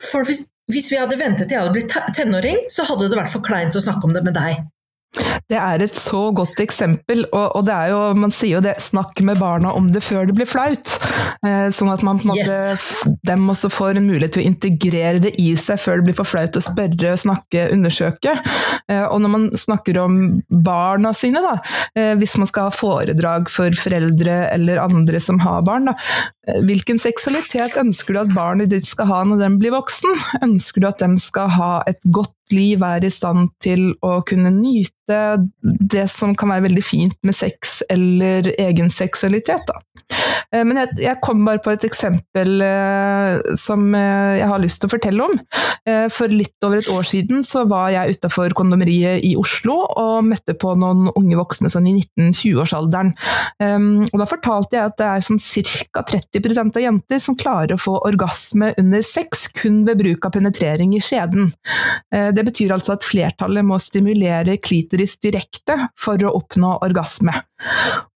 For 0.07 0.25
hvis, 0.25 0.47
hvis 0.73 0.93
vi 0.93 1.01
hadde 1.01 1.19
ventet 1.21 1.49
til 1.49 1.59
jeg 1.59 1.65
hadde 1.65 1.75
blitt 1.77 2.17
tenåring, 2.17 2.63
så 2.73 2.87
hadde 2.89 3.11
det 3.11 3.19
vært 3.19 3.35
for 3.35 3.45
kleint 3.45 3.77
å 3.77 3.83
snakke 3.85 4.09
om 4.09 4.17
det 4.17 4.25
med 4.25 4.37
deg. 4.39 4.63
Det 5.51 5.59
er 5.61 5.83
et 5.85 5.99
så 5.99 6.31
godt 6.35 6.59
eksempel, 6.63 7.23
og, 7.29 7.45
og, 7.59 7.65
det 7.69 7.75
er 7.75 7.93
jo, 7.93 7.99
man 8.19 8.33
sier 8.35 8.57
jo 8.57 8.65
det 8.65 8.79
'snakk 8.83 9.21
med 9.27 9.39
barna 9.39 9.75
om 9.77 9.91
det 9.93 10.03
før 10.03 10.27
det 10.27 10.35
blir 10.39 10.49
flaut'. 10.49 10.95
Eh, 11.45 11.69
sånn 11.75 11.93
at 11.93 12.03
man 12.07 12.19
på 12.19 12.25
en 12.25 12.33
måte, 12.33 12.57
yes. 12.73 13.19
dem 13.29 13.51
også 13.53 13.69
får 13.73 13.99
en 13.99 14.09
mulighet 14.09 14.35
til 14.37 14.45
å 14.45 14.49
integrere 14.49 15.21
det 15.27 15.35
i 15.41 15.51
seg 15.61 15.81
før 15.83 16.01
det 16.01 16.09
blir 16.09 16.17
for 16.17 16.29
flaut 16.29 16.57
å 16.57 16.65
spørre, 16.65 17.13
snakke, 17.21 17.69
undersøke. 17.75 18.39
Eh, 18.89 19.05
og 19.05 19.21
når 19.21 19.35
man 19.35 19.47
snakker 19.53 20.01
om 20.01 20.19
barna 20.49 21.13
sine, 21.17 21.45
da, 21.45 21.59
eh, 21.95 22.15
hvis 22.17 22.39
man 22.41 22.49
skal 22.49 22.71
ha 22.71 22.75
foredrag 22.75 23.53
for 23.53 23.77
foreldre 23.77 24.39
eller 24.55 24.81
andre 24.83 25.21
som 25.21 25.43
har 25.45 25.63
barn, 25.69 25.93
da, 25.93 25.97
hvilken 26.67 26.99
seksualitet 27.01 27.79
ønsker 27.81 28.15
du 28.15 28.21
at 28.21 28.33
barnet 28.37 28.73
ditt 28.73 28.87
skal 28.89 29.09
ha 29.11 29.21
når 29.29 29.43
de 29.43 29.51
blir 29.63 29.75
voksen? 29.75 30.17
Ønsker 30.47 30.83
du 30.83 30.89
at 30.91 31.03
de 31.03 31.17
skal 31.23 31.53
ha 31.57 31.73
et 31.91 32.01
godt 32.13 32.35
liv, 32.53 32.81
være 32.81 33.09
i 33.09 33.13
stand 33.13 33.49
til 33.63 33.93
å 34.05 34.19
kunne 34.29 34.53
nyte 34.53 35.19
det 35.63 36.07
som 36.13 36.35
kan 36.37 36.53
være 36.53 36.67
veldig 36.69 36.85
fint 36.85 37.17
med 37.25 37.37
sex 37.37 37.81
eller 37.93 38.51
egen 38.61 38.91
seksualitet. 38.93 39.65
Da. 39.69 39.81
Eh, 40.53 40.65
men 40.67 40.81
jeg, 40.81 41.17
kom 41.25 41.45
bare 41.47 41.63
på 41.65 41.73
et 41.75 41.85
eksempel 41.89 42.63
eh, 42.65 43.57
som 43.61 43.87
eh, 43.97 44.41
jeg 44.41 44.51
har 44.51 44.63
lyst 44.63 44.83
til 44.83 44.91
å 44.91 44.95
fortelle 44.95 45.29
om. 45.29 45.37
Eh, 45.89 46.07
for 46.13 46.33
litt 46.33 46.65
over 46.65 46.81
et 46.81 46.89
år 46.89 47.05
siden 47.09 47.45
så 47.45 47.67
var 47.69 47.91
jeg 47.93 48.17
utafor 48.17 48.55
kondomeriet 48.57 49.25
i 49.27 49.35
Oslo 49.37 49.83
og 49.85 50.25
møtte 50.31 50.57
på 50.57 50.73
noen 50.81 51.11
unge 51.13 51.37
voksne 51.41 51.69
sånn 51.73 51.91
i 51.91 51.97
19-20-årsalderen. 51.99 53.13
Um, 53.61 54.07
og 54.09 54.17
da 54.23 54.29
fortalte 54.29 54.79
jeg 54.79 54.89
at 54.89 54.97
det 55.01 55.11
er 55.11 55.25
sånn 55.27 55.43
ca. 55.93 56.05
30 56.09 56.34
av 56.39 56.83
jenter 56.83 57.21
som 57.23 57.37
klarer 57.37 57.75
å 57.75 57.81
få 57.81 57.99
orgasme 58.09 58.73
under 58.81 59.03
sex 59.03 59.49
kun 59.57 59.83
ved 59.87 60.01
bruk 60.01 60.27
av 60.27 60.35
penetrering 60.37 60.95
i 60.97 61.03
skjeden. 61.03 61.53
Uh, 62.15 62.31
det 62.35 62.45
betyr 62.47 62.75
altså 62.75 62.97
at 62.97 63.07
flertallet 63.07 63.67
må 63.67 63.79
stimulere 63.83 64.59
klitoris 64.59 65.19
direkte 65.23 65.79
for 66.01 66.21
å 66.25 66.35
oppnå 66.41 66.79
orgasme. 66.85 67.35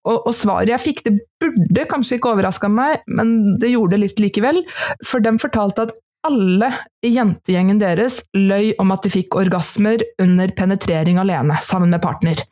Og, 0.09 0.31
svaret 0.35 0.73
jeg 0.73 0.85
fikk, 0.85 1.05
det 1.05 1.15
burde 1.43 1.87
kanskje 1.91 2.17
ikke 2.19 2.33
overraska 2.33 2.71
meg, 2.73 3.05
men 3.07 3.59
det 3.61 3.75
gjorde 3.75 3.97
det 3.97 4.05
litt 4.07 4.23
likevel, 4.23 4.63
for 5.07 5.25
de 5.25 5.35
fortalte 5.41 5.89
at 5.89 5.97
alle 6.27 6.71
i 7.07 7.13
jentegjengen 7.15 7.79
deres 7.79 8.23
løy 8.35 8.73
om 8.83 8.91
at 8.95 9.05
de 9.07 9.13
fikk 9.13 9.37
orgasmer 9.39 10.03
under 10.23 10.51
penetrering 10.57 11.21
alene, 11.23 11.59
sammen 11.63 11.93
med 11.95 12.03
partner. 12.03 12.43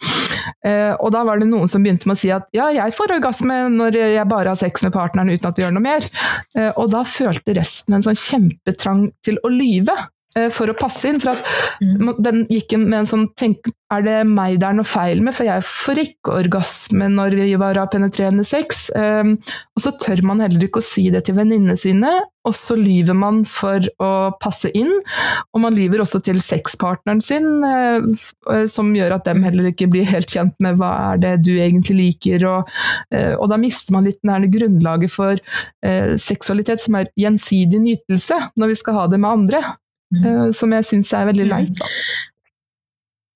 Uh, 0.66 0.94
og 1.02 1.10
da 1.14 1.24
var 1.26 1.40
det 1.42 1.48
noen 1.50 1.70
som 1.70 1.82
begynte 1.82 2.08
med 2.08 2.16
å 2.16 2.20
si 2.20 2.30
at 2.34 2.46
ja, 2.54 2.68
jeg 2.74 2.94
får 2.94 3.16
orgasme 3.18 3.58
når 3.74 3.98
jeg 3.98 4.30
bare 4.30 4.52
har 4.52 4.60
sex 4.60 4.86
med 4.86 4.94
partneren 4.94 5.32
uten 5.32 5.50
at 5.50 5.58
vi 5.58 5.66
gjør 5.66 5.74
noe 5.76 5.86
mer. 5.86 6.06
Uh, 6.56 6.70
og 6.76 6.92
da 6.94 7.02
følte 7.06 7.56
resten 7.58 7.98
en 7.98 8.06
sånn 8.06 8.18
kjempetrang 8.20 9.08
til 9.26 9.40
å 9.42 9.52
lyve. 9.52 9.96
Eh, 10.36 10.50
for 10.52 10.68
å 10.68 10.76
passe 10.76 11.08
inn. 11.08 11.20
For 11.22 11.32
at 11.32 11.80
mm. 11.80 12.12
den 12.24 12.44
gikk 12.52 12.76
med 12.82 13.00
en 13.02 13.10
sånn 13.10 13.26
tenk, 13.38 13.72
Er 13.94 14.02
det 14.02 14.14
meg 14.26 14.56
det 14.58 14.66
er 14.66 14.74
noe 14.74 14.88
feil 14.88 15.20
med? 15.22 15.36
For 15.36 15.46
jeg 15.46 15.62
får 15.62 16.00
ikke 16.02 16.32
orgasme 16.40 17.06
når 17.12 17.36
vi 17.38 17.52
bare 17.54 17.84
har 17.84 17.90
penetrerende 17.92 18.42
sex. 18.46 18.88
Um, 18.98 19.36
og 19.76 19.84
så 19.84 19.92
tør 20.02 20.24
man 20.26 20.42
heller 20.42 20.66
ikke 20.66 20.82
å 20.82 20.84
si 20.84 21.04
det 21.14 21.22
til 21.28 21.36
venninnene 21.36 21.76
sine, 21.78 22.10
og 22.46 22.56
så 22.58 22.74
lyver 22.78 23.14
man 23.14 23.44
for 23.46 23.86
å 24.02 24.10
passe 24.42 24.72
inn. 24.74 24.90
Og 25.54 25.62
man 25.62 25.78
lyver 25.78 26.02
også 26.02 26.18
til 26.26 26.42
sexpartneren 26.42 27.22
sin, 27.22 27.46
uh, 27.62 28.66
som 28.66 28.90
gjør 28.90 29.20
at 29.20 29.30
dem 29.30 29.46
heller 29.46 29.70
ikke 29.70 29.86
blir 29.92 30.10
helt 30.10 30.34
kjent 30.34 30.58
med 30.58 30.82
hva 30.82 30.92
er 31.12 31.22
det 31.22 31.34
du 31.46 31.54
egentlig 31.54 32.00
liker. 32.02 32.50
Og, 32.50 32.76
uh, 33.14 33.34
og 33.38 33.46
da 33.54 33.62
mister 33.62 33.94
man 33.94 34.10
litt 34.10 34.20
nærmere 34.26 34.50
grunnlaget 34.58 35.14
for 35.14 35.38
uh, 35.38 36.12
seksualitet, 36.18 36.82
som 36.82 36.98
er 36.98 37.14
gjensidig 37.14 37.86
nytelse, 37.86 38.48
når 38.58 38.74
vi 38.74 38.82
skal 38.82 39.04
ha 39.04 39.10
det 39.14 39.22
med 39.22 39.30
andre. 39.30 39.66
Mm. 40.14 40.52
Som 40.54 40.72
jeg 40.76 40.86
syns 40.86 41.12
er 41.16 41.28
veldig 41.30 41.46
leit. 41.50 41.84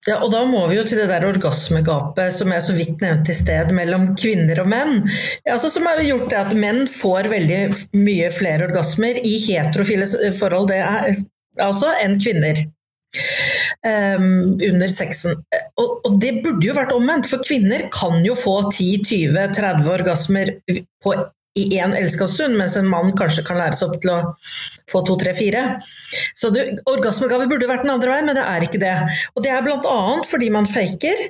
Ja, 0.09 0.17
og 0.25 0.31
da 0.33 0.41
må 0.49 0.63
vi 0.71 0.79
jo 0.79 0.85
til 0.89 1.03
det 1.03 1.11
der 1.11 1.27
orgasmegapet 1.29 2.33
som 2.33 2.53
jeg 2.55 2.65
så 2.65 2.75
vidt 2.77 3.03
nevnte 3.05 3.35
i 3.35 3.37
sted, 3.37 3.69
mellom 3.77 4.15
kvinner 4.17 4.63
og 4.63 4.71
menn. 4.73 5.03
Altså, 5.45 5.69
som 5.73 5.85
har 5.89 6.01
gjort 6.07 6.31
det 6.33 6.39
at 6.41 6.55
menn 6.57 6.87
får 6.89 7.29
veldig 7.29 7.61
mye 8.01 8.31
flere 8.33 8.71
orgasmer 8.71 9.21
i 9.21 9.35
heterofile 9.45 10.09
forhold 10.39 10.71
det 10.73 10.81
er, 10.81 11.21
altså, 11.61 11.93
enn 12.01 12.17
kvinner. 12.23 12.65
Um, 13.83 14.55
under 14.63 14.91
sexen. 14.93 15.41
Og, 15.81 15.97
og, 16.07 16.13
det 16.23 16.37
burde 16.45 16.63
jo 16.63 16.77
vært 16.77 16.93
omvendt, 16.95 17.27
for 17.27 17.43
kvinner 17.43 17.89
kan 17.93 18.21
jo 18.23 18.37
få 18.39 18.55
10-20-30 18.69 19.89
orgasmer 19.91 20.53
på 21.03 21.15
i 21.59 21.67
én 21.79 21.95
stund, 22.11 22.57
mens 22.57 22.77
en 22.77 22.89
mann 22.89 23.11
kanskje 23.19 23.45
kan 23.47 23.59
læres 23.59 23.83
opp 23.83 23.97
til 24.01 24.13
å 24.15 24.21
få 24.91 25.03
to, 25.07 25.17
tre, 25.19 25.35
fire. 25.35 25.65
Så 26.39 26.53
det, 26.55 26.69
orgasmegave 26.87 27.49
burde 27.51 27.69
vært 27.71 27.85
den 27.87 27.95
andre 27.97 28.15
veien, 28.15 28.31
men 28.31 28.39
det 28.39 28.47
er 28.47 28.67
ikke 28.67 28.83
det. 28.83 28.97
Og 29.35 29.45
det 29.45 29.53
er 29.55 29.67
bl.a. 29.67 30.01
fordi 30.31 30.51
man 30.55 30.69
faker, 30.71 31.29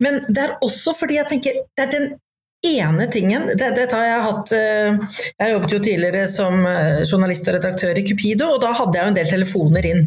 men 0.00 0.22
det 0.28 0.42
er 0.46 0.58
også 0.64 0.94
fordi 0.96 1.18
jeg 1.18 1.28
tenker 1.34 1.62
det 1.76 1.86
er 1.86 1.90
den 1.92 2.12
ene 2.66 3.06
tingen 3.08 3.46
det, 3.48 3.70
Dette 3.76 3.96
har 3.96 4.04
jeg 4.04 4.24
hatt 4.26 4.50
eh, 4.52 5.12
Jeg 5.40 5.52
jobbet 5.54 5.74
jo 5.74 5.80
tidligere 5.80 6.24
som 6.28 6.64
eh, 6.68 7.00
journalist 7.08 7.48
og 7.48 7.56
redaktør 7.56 7.96
i 7.96 8.04
Cupido, 8.04 8.50
og 8.54 8.60
da 8.64 8.72
hadde 8.76 8.98
jeg 8.98 9.06
jo 9.06 9.12
en 9.12 9.18
del 9.18 9.30
telefoner 9.32 9.90
inn. 9.90 10.02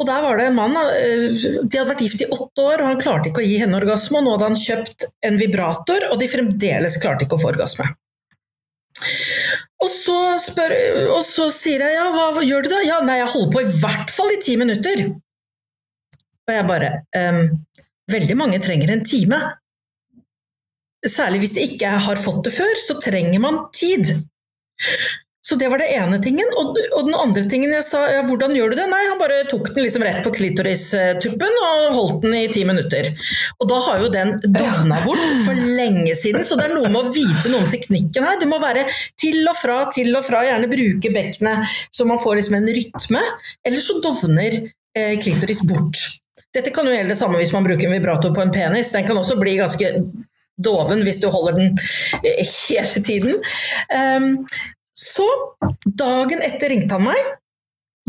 Og 0.00 0.08
der 0.08 0.22
var 0.24 0.40
det 0.40 0.46
en 0.48 0.56
mann, 0.56 0.76
eh, 0.96 1.26
de 1.36 1.80
hadde 1.80 1.88
vært 1.92 2.04
gift 2.06 2.24
i 2.24 2.30
åtte 2.32 2.64
år, 2.64 2.80
og 2.80 2.92
han 2.92 3.02
klarte 3.02 3.30
ikke 3.30 3.44
å 3.44 3.48
gi 3.48 3.58
henne 3.60 3.76
orgasme. 3.76 4.20
Og 4.20 4.26
nå 4.26 4.36
hadde 4.36 4.48
han 4.48 4.62
kjøpt 4.62 5.10
en 5.28 5.40
vibrator, 5.40 6.08
og 6.10 6.20
de 6.22 6.30
fremdeles 6.32 6.96
klarte 7.02 7.28
ikke 7.28 7.36
å 7.36 7.44
få 7.44 7.52
orgasme. 7.52 7.90
Og 9.80 9.90
så, 9.92 10.18
spør, 10.44 10.74
og 11.14 11.22
så 11.24 11.48
sier 11.54 11.84
jeg 11.86 11.96
ja, 11.96 12.08
hva, 12.12 12.26
hva, 12.36 12.44
gjør 12.44 12.66
du 12.66 12.72
da? 12.72 12.80
Ja, 12.84 12.98
nei, 13.04 13.20
jeg 13.22 13.30
holder 13.32 13.52
på 13.54 13.62
i 13.64 13.70
hvert 13.80 14.12
fall 14.12 14.34
i 14.34 14.40
ti 14.44 14.56
minutter. 14.60 15.06
Og 16.48 16.54
jeg 16.56 16.68
bare 16.68 16.92
um, 17.16 17.44
Veldig 18.10 18.34
mange 18.34 18.58
trenger 18.58 18.90
en 18.90 19.04
time. 19.06 19.38
Særlig 21.06 21.44
hvis 21.44 21.52
de 21.54 21.62
ikke 21.62 21.92
har 22.02 22.18
fått 22.18 22.42
det 22.48 22.52
før, 22.56 22.72
så 22.82 22.96
trenger 22.98 23.38
man 23.38 23.60
tid. 23.76 24.10
Så 25.50 25.56
det 25.58 25.66
var 25.72 25.80
det 25.82 25.88
ene 25.90 26.20
tingen. 26.22 26.46
Og, 26.60 26.76
og, 26.94 27.08
den 27.08 27.16
andre 27.18 27.42
tingen 27.50 27.72
jeg 27.74 27.82
sa, 27.88 28.04
ja, 28.12 28.20
hvordan 28.28 28.52
gjør 28.54 28.70
du 28.70 28.78
det? 28.78 28.84
Nei, 28.86 29.00
han 29.08 29.18
bare 29.18 29.40
tok 29.50 29.72
den 29.74 29.82
liksom 29.82 30.04
rett 30.06 30.20
på 30.22 30.30
klitoristuppen 30.36 31.56
og 31.64 31.96
holdt 31.96 32.22
den 32.22 32.36
i 32.38 32.44
ti 32.54 32.62
minutter. 32.68 33.10
Og 33.58 33.66
da 33.72 33.80
har 33.88 34.04
jo 34.04 34.12
den 34.14 34.36
dovna 34.44 35.00
bort 35.02 35.26
for 35.48 35.58
lenge 35.80 36.14
siden, 36.20 36.46
så 36.46 36.54
det 36.60 36.68
er 36.68 36.76
noe 36.76 36.86
med 36.86 37.00
å 37.02 37.12
vite 37.16 37.50
noe 37.50 37.64
om 37.64 37.72
teknikken 37.72 38.28
her. 38.28 38.38
Du 38.38 38.46
må 38.46 38.62
være 38.62 38.86
til 39.18 39.42
og 39.42 39.58
fra, 39.58 39.82
til 39.96 40.14
og 40.14 40.22
fra, 40.28 40.44
gjerne 40.46 40.70
bruke 40.70 41.14
bekkenet 41.18 41.76
så 41.90 42.06
man 42.06 42.22
får 42.22 42.38
liksom 42.38 42.60
en 42.60 42.72
rytme. 42.78 43.26
Eller 43.66 43.82
så 43.82 43.98
dovner 44.06 44.60
eh, 44.62 45.14
klitoris 45.18 45.66
bort. 45.66 46.06
Dette 46.54 46.70
kan 46.74 46.86
jo 46.86 46.94
gjelde 46.94 47.16
det 47.16 47.18
samme 47.18 47.42
hvis 47.42 47.54
man 47.54 47.66
bruker 47.66 47.90
en 47.90 47.98
vibrator 47.98 48.34
på 48.34 48.46
en 48.46 48.54
penis. 48.54 48.94
Den 48.94 49.06
kan 49.06 49.18
også 49.18 49.38
bli 49.40 49.58
ganske 49.58 49.96
doven 50.60 51.02
hvis 51.06 51.20
du 51.22 51.30
holder 51.32 51.58
den 51.58 51.80
eh, 52.22 52.44
hele 52.68 53.02
tiden. 53.06 53.40
Um, 53.90 54.46
så, 55.00 55.26
dagen 55.84 56.42
etter 56.44 56.72
ringte 56.72 56.96
han 56.96 57.08
meg. 57.08 57.36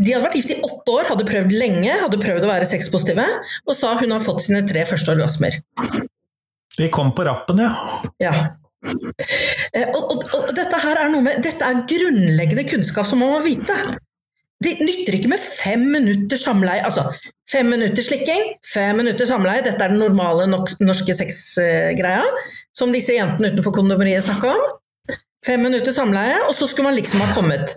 De 0.02 0.14
hadde 0.14 0.24
vært 0.24 0.38
gift 0.40 0.54
i 0.54 0.60
åtte 0.64 0.94
år, 0.94 1.08
hadde 1.10 1.28
prøvd 1.28 1.52
lenge, 1.54 1.92
hadde 2.00 2.20
prøvd 2.20 2.46
å 2.46 2.50
være 2.50 2.68
sexpositive, 2.68 3.26
og 3.68 3.76
sa 3.76 3.92
hun 4.00 4.14
har 4.14 4.24
fått 4.24 4.46
sine 4.46 4.62
tre 4.68 4.84
første 4.88 5.12
orgasmer. 5.14 5.60
De 6.78 6.88
kom 6.92 7.12
på 7.14 7.26
rappen, 7.28 7.60
ja. 7.60 7.72
Ja. 8.22 8.32
Eh, 8.82 9.84
og, 9.92 10.00
og, 10.00 10.24
og, 10.34 10.48
dette 10.56 10.80
her 10.82 11.04
er 11.04 11.12
noe 11.12 11.22
med, 11.22 11.42
dette 11.44 11.66
er 11.66 11.84
grunnleggende 11.86 12.64
kunnskap 12.66 13.06
som 13.06 13.22
man 13.22 13.36
må 13.36 13.42
vite. 13.44 13.76
Det 14.62 14.76
nytter 14.78 15.18
ikke 15.18 15.30
med 15.32 15.42
fem 15.42 15.84
minutter 15.90 16.38
samleie. 16.38 16.82
Altså, 16.86 17.08
fem 17.50 17.68
minutter 17.70 18.04
slikking, 18.06 18.54
fem 18.66 18.98
minutter 18.98 19.26
samleie. 19.28 19.64
Dette 19.66 19.82
er 19.82 19.92
den 19.92 20.02
normale 20.02 20.46
norske 20.50 21.16
sexgreia, 21.18 22.22
som 22.78 22.94
disse 22.94 23.16
jentene 23.16 23.50
utenfor 23.52 23.74
kondomeriet 23.80 24.26
snakker 24.26 24.54
om. 24.54 24.78
Fem 25.46 25.62
minutter 25.62 25.94
samleie, 25.94 26.38
og 26.46 26.54
så 26.54 26.68
skulle 26.70 26.90
man 26.90 26.98
liksom 26.98 27.22
ha 27.24 27.32
kommet. 27.34 27.74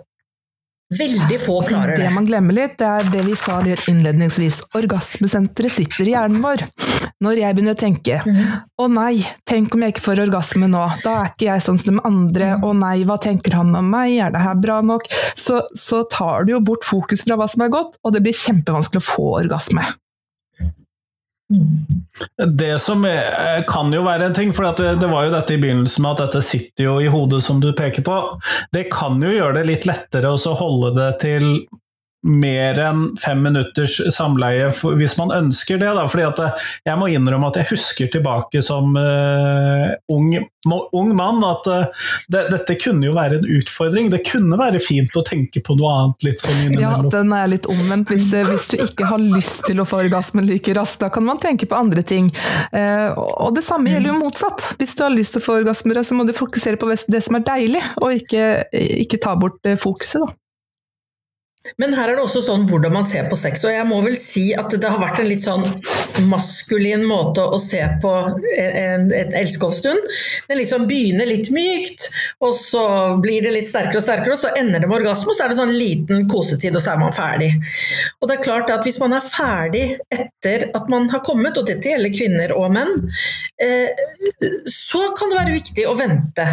Veldig 0.94 1.40
få 1.42 1.56
klarer 1.66 1.96
det. 1.96 2.04
Det 2.04 2.12
man 2.14 2.26
glemmer 2.28 2.54
litt, 2.54 2.76
det 2.78 2.86
er 2.86 3.08
det 3.10 3.24
vi 3.26 3.34
sa 3.38 3.56
litt 3.64 3.88
innledningsvis. 3.90 4.60
Orgasmesenteret 4.78 5.74
sitter 5.74 6.06
i 6.06 6.14
hjernen 6.14 6.44
vår. 6.44 6.62
Når 7.26 7.40
jeg 7.40 7.56
begynner 7.56 7.74
å 7.74 7.80
tenke 7.80 8.20
mhm. 8.22 8.54
'å 8.78 8.86
nei, 8.92 9.24
tenk 9.48 9.74
om 9.74 9.82
jeg 9.82 9.96
ikke 9.96 10.04
får 10.04 10.22
orgasme 10.28 10.68
nå', 10.70 10.86
da 11.02 11.16
er 11.24 11.32
ikke 11.32 11.48
jeg 11.48 11.64
sånn 11.64 11.80
som 11.82 11.98
de 11.98 12.06
andre. 12.06 12.52
'å 12.62 12.70
nei, 12.76 13.02
hva 13.08 13.18
tenker 13.18 13.58
han 13.58 13.74
om 13.74 13.90
meg, 13.90 14.14
er 14.14 14.30
det 14.30 14.44
her 14.46 14.62
bra 14.62 14.78
nok', 14.80 15.10
så, 15.34 15.64
så 15.74 16.04
tar 16.12 16.46
du 16.46 16.54
jo 16.54 16.62
bort 16.62 16.86
fokus 16.86 17.26
fra 17.26 17.34
hva 17.34 17.50
som 17.50 17.66
er 17.66 17.74
godt, 17.74 17.98
og 18.04 18.14
det 18.14 18.22
blir 18.22 18.36
kjempevanskelig 18.36 19.02
å 19.02 19.10
få 19.10 19.30
orgasme. 19.42 19.82
Det 22.48 22.78
som 22.82 23.04
er, 23.06 23.62
kan 23.68 23.92
jo 23.94 24.02
være 24.02 24.26
en 24.26 24.34
ting, 24.34 24.52
for 24.54 24.66
det 24.74 25.10
var 25.10 25.26
jo 25.28 25.34
dette 25.34 25.54
i 25.54 25.60
begynnelsen 25.62 26.02
med 26.02 26.16
at 26.16 26.24
dette 26.24 26.42
sitter 26.42 26.88
jo 26.88 26.96
i 26.98 27.10
hodet, 27.12 27.42
som 27.44 27.60
du 27.62 27.70
peker 27.76 28.02
på. 28.06 28.16
Det 28.74 28.88
kan 28.92 29.20
jo 29.22 29.30
gjøre 29.30 29.60
det 29.60 29.66
litt 29.68 29.86
lettere 29.86 30.32
å 30.34 30.56
holde 30.58 30.94
det 30.98 31.10
til 31.22 31.50
mer 32.26 32.78
enn 32.82 33.02
fem 33.20 33.40
minutters 33.42 33.98
samleie 34.14 34.68
hvis 34.98 35.16
man 35.18 35.32
ønsker 35.34 35.80
det. 35.80 35.88
Da. 35.96 36.04
Fordi 36.10 36.26
at 36.26 36.42
jeg 36.86 36.98
må 37.00 37.08
innrømme 37.12 37.50
at 37.50 37.60
jeg 37.60 37.70
husker 37.72 38.10
tilbake 38.12 38.62
som 38.64 38.96
uh, 38.98 39.94
ung, 40.12 40.32
ung, 40.66 41.12
mann 41.16 41.42
at 41.46 41.68
uh, 41.70 42.06
det, 42.32 42.46
dette 42.52 42.78
kunne 42.82 43.08
jo 43.08 43.14
være 43.16 43.40
en 43.40 43.48
utfordring. 43.58 44.10
Det 44.12 44.22
kunne 44.26 44.58
være 44.60 44.82
fint 44.82 45.16
å 45.16 45.24
tenke 45.26 45.62
på 45.64 45.76
noe 45.78 45.92
annet 46.00 46.28
litt 46.28 46.44
sånn 46.44 46.62
innimellom. 46.64 47.08
Ja, 47.08 47.12
den 47.16 47.34
er 47.36 47.52
litt 47.52 47.68
omvendt. 47.70 48.12
Hvis, 48.12 48.32
hvis, 48.34 48.68
du 48.72 48.86
ikke 48.86 49.10
har 49.10 49.22
lyst 49.22 49.66
til 49.68 49.82
å 49.82 49.88
få 49.88 50.02
orgasmen 50.04 50.48
like 50.48 50.74
raskt, 50.76 51.02
da 51.04 51.12
kan 51.12 51.26
man 51.26 51.40
tenke 51.42 51.68
på 51.70 51.78
andre 51.78 52.04
ting. 52.06 52.32
Uh, 52.74 53.12
og 53.16 53.56
det 53.58 53.66
samme 53.66 53.92
gjelder 53.92 54.14
jo 54.14 54.22
motsatt. 54.24 54.72
Hvis 54.80 54.96
du 54.98 55.06
har 55.06 55.14
lyst 55.14 55.36
til 55.36 55.44
å 55.44 55.48
få 55.48 55.60
orgasmer, 55.60 56.02
så 56.06 56.18
må 56.18 56.26
du 56.26 56.34
fokusere 56.36 56.80
på 56.80 56.90
det 56.90 57.22
som 57.24 57.38
er 57.38 57.46
deilig, 57.46 57.84
og 58.02 58.18
ikke, 58.18 58.66
ikke 59.06 59.22
ta 59.22 59.36
bort 59.38 59.62
fokuset, 59.80 60.26
da. 60.26 60.34
Men 61.80 61.94
her 61.96 62.10
er 62.10 62.18
det 62.18 62.24
også 62.24 62.42
sånn 62.46 62.66
hvordan 62.70 62.94
man 62.94 63.06
ser 63.08 63.28
på 63.30 63.38
sex. 63.38 63.64
Og 63.66 63.74
jeg 63.74 63.86
må 63.88 64.00
vel 64.04 64.16
si 64.20 64.48
at 64.56 64.72
det 64.72 64.90
har 64.90 65.02
vært 65.02 65.20
en 65.22 65.30
litt 65.30 65.44
sånn 65.44 65.64
maskulin 66.30 67.04
måte 67.06 67.44
å 67.44 67.58
se 67.60 67.82
på 68.02 68.12
en, 68.56 69.08
en 69.12 69.34
elskovsstund. 69.40 70.10
Det 70.48 70.58
liksom 70.58 70.86
begynner 70.88 71.28
litt 71.28 71.50
mykt, 71.54 72.06
og 72.44 72.54
så 72.56 72.84
blir 73.22 73.44
det 73.44 73.54
litt 73.56 73.68
sterkere 73.68 74.00
og 74.00 74.06
sterkere, 74.06 74.36
og 74.36 74.40
så 74.40 74.52
ender 74.58 74.82
det 74.82 74.90
med 74.90 75.00
orgasme, 75.00 75.32
og 75.32 75.38
så 75.38 75.46
er 75.46 75.52
det 75.52 75.58
sånn 75.60 75.74
liten 75.76 76.26
kosetid, 76.30 76.76
og 76.76 76.84
så 76.84 76.94
er 76.94 77.02
man 77.02 77.16
ferdig. 77.16 77.52
Og 78.20 78.30
det 78.30 78.38
er 78.38 78.46
klart 78.46 78.72
at 78.72 78.86
hvis 78.86 79.00
man 79.02 79.16
er 79.16 79.26
ferdig 79.26 79.84
etter 80.14 80.68
at 80.76 80.90
man 80.92 81.10
har 81.12 81.24
kommet, 81.26 81.58
og 81.58 81.68
dette 81.68 81.92
gjelder 81.92 82.14
kvinner 82.14 82.56
og 82.56 82.72
menn, 82.76 82.94
eh, 83.62 83.92
så 84.70 85.02
kan 85.18 85.32
det 85.32 85.40
være 85.40 85.58
viktig 85.58 85.86
å 85.88 85.96
vente. 85.98 86.46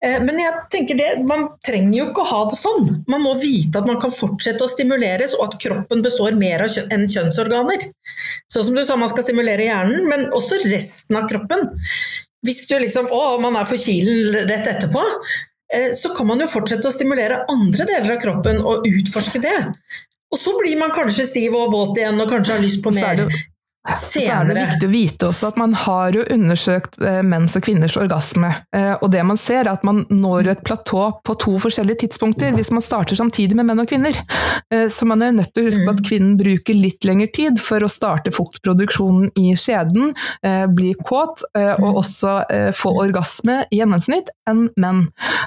Eh, 0.00 0.18
men 0.24 0.40
jeg 0.40 0.64
tenker 0.72 0.98
det, 0.98 1.10
man 1.28 1.48
trenger 1.66 1.98
jo 1.98 2.08
ikke 2.10 2.24
å 2.24 2.30
ha 2.32 2.42
det 2.50 2.60
sånn. 2.60 2.90
Man 3.10 3.24
må 3.24 3.36
vite 3.40 3.80
at 3.80 3.88
man 3.88 4.00
kan 4.02 4.12
fortsette 4.14 4.43
fortsette 4.44 4.64
å 4.64 4.70
stimuleres, 4.70 5.34
og 5.38 5.48
at 5.48 5.60
kroppen 5.62 6.02
består 6.04 6.36
mer 6.36 6.64
av 6.66 6.76
enn 6.92 7.06
kjønnsorganer. 7.08 7.88
Sånn 8.52 8.68
som 8.68 8.76
du 8.76 8.84
sa, 8.84 8.96
man 8.96 9.08
skal 9.08 9.24
stimulere 9.24 9.64
hjernen, 9.64 10.04
men 10.08 10.28
også 10.36 10.60
resten 10.68 11.16
av 11.16 11.28
kroppen. 11.30 11.70
Hvis 12.44 12.66
du 12.68 12.76
liksom 12.78 13.08
Å, 13.08 13.38
man 13.40 13.56
er 13.56 13.64
for 13.64 13.80
kilen 13.80 14.34
rett 14.48 14.68
etterpå. 14.68 15.02
Eh, 15.72 15.94
så 15.96 16.12
kan 16.14 16.28
man 16.28 16.42
jo 16.44 16.50
fortsette 16.50 16.90
å 16.90 16.92
stimulere 16.92 17.40
andre 17.48 17.86
deler 17.88 18.16
av 18.18 18.20
kroppen 18.20 18.60
og 18.60 18.84
utforske 18.84 19.40
det. 19.40 19.56
Og 20.34 20.40
så 20.40 20.52
blir 20.58 20.76
man 20.76 20.92
kanskje 20.92 21.24
stiv 21.30 21.56
og 21.56 21.72
våt 21.72 21.98
igjen 22.00 22.20
og 22.20 22.28
kanskje 22.28 22.58
har 22.58 22.64
lyst 22.64 22.82
på 22.84 22.92
mer. 22.92 23.24
Så 23.84 24.20
er 24.24 24.46
det 24.48 24.54
viktig 24.56 24.86
å 24.88 24.92
vite 24.92 25.26
også 25.28 25.50
at 25.50 25.58
man 25.60 25.74
har 25.76 26.14
jo 26.16 26.22
undersøkt 26.32 26.94
eh, 27.04 27.20
menns 27.26 27.52
og 27.58 27.66
kvinners 27.66 27.98
orgasme. 28.00 28.48
Eh, 28.72 28.94
og 28.94 29.10
det 29.12 29.20
man 29.28 29.36
ser, 29.40 29.66
er 29.66 29.74
at 29.74 29.82
man 29.84 30.06
når 30.08 30.48
et 30.54 30.62
platå 30.64 31.02
på 31.20 31.34
to 31.42 31.58
forskjellige 31.60 32.06
tidspunkter 32.06 32.54
hvis 32.56 32.72
man 32.72 32.84
starter 32.84 33.18
samtidig 33.18 33.58
med 33.58 33.68
menn 33.68 33.82
og 33.82 33.90
kvinner. 33.90 34.16
Eh, 34.72 34.86
så 34.88 35.04
man 35.08 35.20
er 35.20 35.34
nødt 35.36 35.52
til 35.52 35.66
å 35.66 35.68
huske 35.68 35.84
på 35.84 35.92
at 35.92 36.00
mm. 36.00 36.06
kvinnen 36.08 36.38
bruker 36.40 36.78
litt 36.78 37.04
lengre 37.04 37.28
tid 37.36 37.60
for 37.60 37.84
å 37.84 37.90
starte 37.92 38.32
fuktproduksjonen 38.32 39.34
i 39.40 39.52
skjeden, 39.58 40.14
bli 40.74 40.92
kåt 41.04 41.42
og 41.54 41.82
mm. 41.82 41.96
også 41.98 42.32
få 42.76 42.92
orgasme 43.02 43.58
i 43.72 43.80
gjennomsnitt 43.80 44.30
enn 44.48 44.66
menn. 44.80 45.04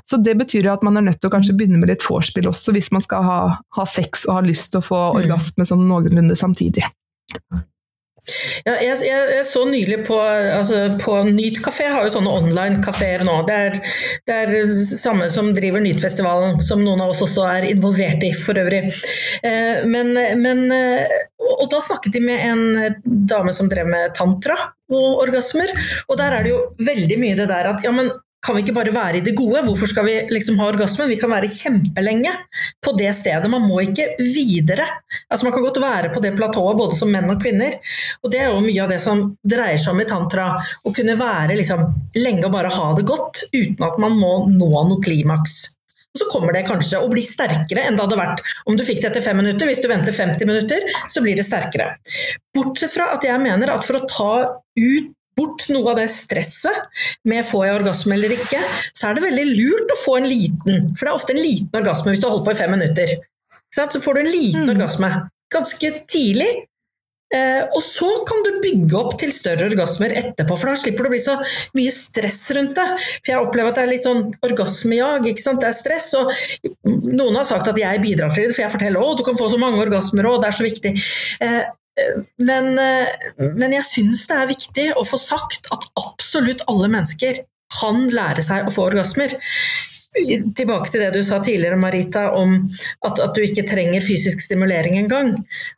Så 0.10 0.20
det 0.22 0.36
betyr 0.40 0.70
at 0.72 0.86
man 0.86 1.00
er 1.00 1.08
nødt 1.08 1.22
til 1.22 1.32
å 1.32 1.34
kanskje 1.34 1.56
begynne 1.58 1.82
med 1.82 1.92
litt 1.92 2.06
vorspiel 2.06 2.50
også, 2.52 2.76
hvis 2.76 2.92
man 2.94 3.04
skal 3.06 3.26
ha, 3.26 3.40
ha 3.78 3.88
sex 3.90 4.28
og 4.28 4.40
har 4.40 4.48
lyst 4.50 4.74
til 4.74 4.84
å 4.84 4.88
få 4.90 5.02
mm. 5.02 5.18
orgasme 5.24 5.68
sånn 5.70 5.88
noenlunde 5.90 6.38
samtidig. 6.38 6.86
Ja, 8.66 8.74
jeg, 8.84 8.98
jeg, 9.08 9.28
jeg, 9.38 9.46
så 9.48 9.64
nylig 9.70 10.02
på, 10.08 10.18
altså 10.20 10.82
på 11.00 11.16
Nyt 11.30 11.62
kafé, 11.64 11.88
har 11.92 12.04
jo 12.04 12.12
sånne 12.18 12.34
online-kafeer 12.42 13.24
nå. 13.28 13.38
Det 13.48 13.56
er, 13.56 13.80
det 14.28 14.38
er 14.44 14.72
samme 14.90 15.30
som 15.32 15.54
driver 15.56 15.84
Nytfestivalen, 15.84 16.60
som 16.64 16.84
noen 16.84 17.04
av 17.06 17.14
oss 17.14 17.24
også 17.24 17.48
er 17.54 17.70
involvert 17.72 18.26
i 18.28 18.34
for 18.36 18.60
øvrig. 18.60 18.84
Eh, 19.48 19.84
men, 19.88 20.12
men, 20.44 20.66
eh, 20.76 21.18
og 21.48 21.68
da 21.72 21.82
snakket 21.84 22.18
de 22.18 22.24
med 22.28 22.44
en 22.44 22.98
dame 23.32 23.56
som 23.56 23.72
drev 23.72 23.88
med 23.90 24.16
tantra 24.18 24.58
og 24.92 25.24
orgasmer, 25.24 25.72
og 26.08 26.20
der 26.20 26.36
er 26.36 26.46
det 26.46 26.56
jo 26.56 26.64
veldig 26.84 27.20
mye 27.22 27.40
det 27.40 27.48
der 27.52 27.72
at 27.72 27.84
ja, 27.86 27.96
men 27.96 28.12
kan 28.46 28.56
vi 28.56 28.62
ikke 28.64 28.76
bare 28.76 28.94
være 28.94 29.20
i 29.20 29.24
det 29.26 29.34
gode? 29.38 29.64
Hvorfor 29.66 29.90
skal 29.90 30.06
vi 30.08 30.16
liksom 30.32 30.60
ha 30.62 30.68
orgasmen? 30.70 31.10
Vi 31.10 31.18
kan 31.20 31.32
være 31.34 31.50
kjempelenge 31.52 32.34
på 32.86 32.94
det 33.00 33.10
stedet. 33.18 33.50
Man 33.50 33.66
må 33.66 33.82
ikke 33.84 34.06
videre. 34.22 34.86
Altså 35.28 35.48
Man 35.48 35.56
kan 35.56 35.66
godt 35.66 35.82
være 35.82 36.12
på 36.14 36.22
det 36.24 36.36
platået 36.38 36.78
både 36.78 36.98
som 37.00 37.12
menn 37.12 37.30
og 37.34 37.42
kvinner. 37.42 37.80
Og 38.24 38.32
det 38.32 38.44
er 38.44 38.52
jo 38.52 38.62
mye 38.64 38.84
av 38.84 38.94
det 38.94 39.00
som 39.04 39.24
dreier 39.42 39.82
seg 39.82 39.96
om 39.96 40.04
i 40.04 40.10
tantra. 40.10 40.52
Å 40.62 40.94
kunne 40.94 41.18
være 41.20 41.58
liksom 41.58 41.84
lenge 42.20 42.46
og 42.46 42.54
bare 42.54 42.76
ha 42.78 42.92
det 43.00 43.08
godt 43.10 43.48
uten 43.56 43.90
at 43.90 43.98
man 44.02 44.16
må 44.22 44.36
nå 44.54 44.70
noe 44.70 45.02
klimaks. 45.04 45.58
Og 46.18 46.24
så 46.24 46.30
kommer 46.32 46.56
det 46.56 46.66
kanskje 46.66 47.02
å 47.04 47.10
bli 47.12 47.22
sterkere 47.26 47.84
enn 47.86 47.98
det 47.98 48.06
hadde 48.06 48.18
vært 48.18 48.40
om 48.66 48.78
du 48.78 48.82
fikk 48.86 49.04
det 49.04 49.12
etter 49.12 49.26
fem 49.26 49.38
minutter. 49.38 49.70
Hvis 49.70 49.84
du 49.84 49.90
venter 49.92 50.16
50 50.16 50.50
minutter, 50.50 50.88
så 51.14 51.22
blir 51.22 51.38
det 51.38 51.46
sterkere. 51.46 51.92
Bortsett 52.58 52.94
fra 52.94 53.12
at 53.18 53.26
jeg 53.28 53.38
mener 53.44 53.74
at 53.76 53.86
for 53.86 54.00
å 54.00 54.08
ta 54.10 54.32
ut 54.78 55.14
bort 55.38 55.68
noe 55.74 55.94
av 55.94 56.02
det 56.02 56.10
stresset 56.14 57.02
med 57.30 57.48
får 57.48 57.68
jeg 57.68 57.80
orgasme 57.80 58.18
eller 58.18 58.36
ikke, 58.36 58.62
så 58.92 59.10
er 59.10 59.18
det 59.18 59.28
veldig 59.28 59.48
lurt 59.54 59.94
å 59.94 60.00
få 60.04 60.20
en 60.20 60.30
liten, 60.30 60.88
for 60.96 61.06
det 61.06 61.12
er 61.12 61.18
ofte 61.18 61.36
en 61.36 61.44
liten 61.44 61.82
orgasme 61.82 62.14
hvis 62.14 62.24
du 62.24 62.30
har 62.30 62.38
holdt 62.38 62.48
på 62.48 62.56
i 62.56 62.62
fem 62.62 62.74
minutter. 62.74 63.18
Så 63.78 64.02
får 64.02 64.18
du 64.18 64.24
en 64.24 64.34
liten 64.34 64.66
mm. 64.66 64.74
orgasme 64.74 65.12
ganske 65.54 65.92
tidlig, 66.12 66.50
eh, 67.36 67.64
og 67.68 67.84
så 67.86 68.10
kan 68.28 68.44
du 68.44 68.60
bygge 68.64 68.98
opp 69.00 69.16
til 69.22 69.32
større 69.36 69.70
orgasmer 69.70 70.16
etterpå, 70.20 70.58
for 70.58 70.72
da 70.72 70.82
slipper 70.82 71.06
du 71.06 71.12
å 71.12 71.14
bli 71.14 71.22
så 71.24 71.38
mye 71.78 71.94
stress 71.94 72.42
rundt 72.58 72.76
det. 72.80 72.88
For 73.22 73.34
jeg 73.34 73.44
opplever 73.44 73.72
at 73.72 73.80
det 73.80 73.86
er 73.86 73.92
litt 73.94 74.08
sånn 74.08 74.24
orgasmejag, 74.48 75.30
ikke 75.32 75.46
sant? 75.46 75.64
det 75.64 75.72
er 75.72 75.78
stress. 75.78 76.12
Og 76.20 76.34
noen 77.14 77.40
har 77.40 77.48
sagt 77.48 77.70
at 77.72 77.80
jeg 77.80 78.04
bidrar 78.04 78.36
til 78.36 78.50
det, 78.50 78.56
for 78.56 78.66
jeg 78.66 78.76
forteller 78.76 79.04
å 79.04 79.18
du 79.20 79.26
kan 79.28 79.40
få 79.40 79.52
så 79.54 79.62
mange 79.62 79.84
orgasmer, 79.86 80.32
og 80.32 80.42
det 80.44 80.52
er 80.52 80.60
så 80.60 80.68
viktig. 80.68 80.96
Eh, 81.98 82.24
men, 82.38 82.74
eh, 82.80 83.52
men 83.58 83.76
jeg 83.78 83.90
syns 83.90 84.26
det 84.30 84.38
er 84.38 84.52
viktig 84.54 84.88
å 84.98 85.06
få 85.08 85.20
sagt 85.22 85.70
at 85.74 85.86
absolutt 86.00 86.66
alle 86.70 86.90
mennesker 86.94 87.44
kan 87.80 88.08
lære 88.14 88.46
seg 88.46 88.68
å 88.68 88.74
få 88.74 88.90
orgasmer. 88.92 89.36
Tilbake 90.18 90.90
til 90.90 91.04
det 91.04 91.12
du 91.14 91.20
sa 91.22 91.38
tidligere, 91.44 91.78
Marita, 91.78 92.24
om 92.34 92.56
at, 93.06 93.20
at 93.22 93.36
du 93.36 93.44
ikke 93.44 93.68
trenger 93.68 94.02
fysisk 94.02 94.40
stimulering 94.42 94.96
engang. 94.98 95.34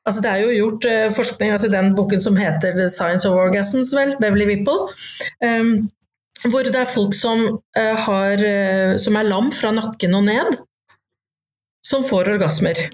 Altså, 0.08 0.22
det 0.24 0.32
er 0.32 0.44
jo 0.46 0.54
gjort 0.54 0.86
uh, 0.88 1.08
forskning, 1.18 1.52
altså 1.52 1.72
den 1.74 1.90
boken 1.98 2.24
som 2.24 2.38
heter 2.40 2.78
The 2.78 2.86
Science 2.94 3.28
of 3.28 3.36
Orgasms, 3.42 3.92
vel, 3.98 4.14
Beverly 4.22 4.48
Whipple. 4.48 4.94
Um, 5.44 5.90
hvor 6.46 6.64
det 6.64 6.78
er 6.78 6.88
folk 6.88 7.18
som, 7.18 7.44
uh, 7.76 7.96
har, 8.06 8.46
uh, 8.46 8.96
som 9.02 9.20
er 9.20 9.28
lam 9.28 9.52
fra 9.52 9.74
nakken 9.76 10.16
og 10.22 10.30
ned, 10.30 10.62
som 11.84 12.06
får 12.06 12.32
orgasmer. 12.38 12.86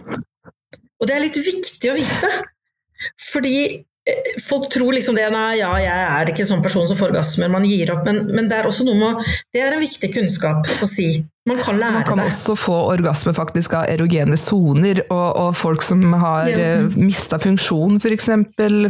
Og 0.97 1.05
det 1.05 1.13
er 1.13 1.25
litt 1.27 1.37
viktig 1.45 1.91
å 1.91 1.99
vite. 1.99 2.33
Fordi 3.31 3.57
eh, 4.07 4.33
Folk 4.45 4.69
tror 4.73 4.95
liksom 4.95 5.17
det 5.17 5.27
Nei, 5.33 5.59
ja, 5.61 5.71
jeg 5.81 6.07
er 6.07 6.31
ikke 6.31 6.45
en 6.45 6.51
sånn 6.55 6.65
person 6.65 6.87
som 6.89 6.99
får 6.99 7.11
orgasmer, 7.11 7.51
man 7.51 7.67
gir 7.67 7.91
opp. 7.93 8.05
Men, 8.07 8.25
men, 8.31 8.49
det 8.51 8.59
er 8.59 8.69
også 8.69 8.87
noe 8.87 8.99
med 9.01 9.33
Det 9.53 9.63
er 9.63 9.75
en 9.75 9.83
viktig 9.83 10.11
kunnskap 10.15 10.69
å 10.79 10.89
si. 10.89 11.09
Man 11.49 11.59
kan 11.61 11.77
lære 11.77 11.91
det. 11.91 11.93
Man 11.93 12.03
kan 12.03 12.17
det. 12.17 12.25
også 12.25 12.55
få 12.57 12.75
orgasme 12.89 13.31
faktisk 13.37 13.75
av 13.77 13.83
erogene 13.85 14.37
soner, 14.39 15.03
og, 15.13 15.27
og, 15.37 15.51
folk 15.53 15.83
som 15.85 16.01
har 16.17 16.47
ja. 16.49 16.69
uh, 16.81 16.95
mista 16.97 17.37
funksjon 17.37 17.99
f.eks. 17.99 18.31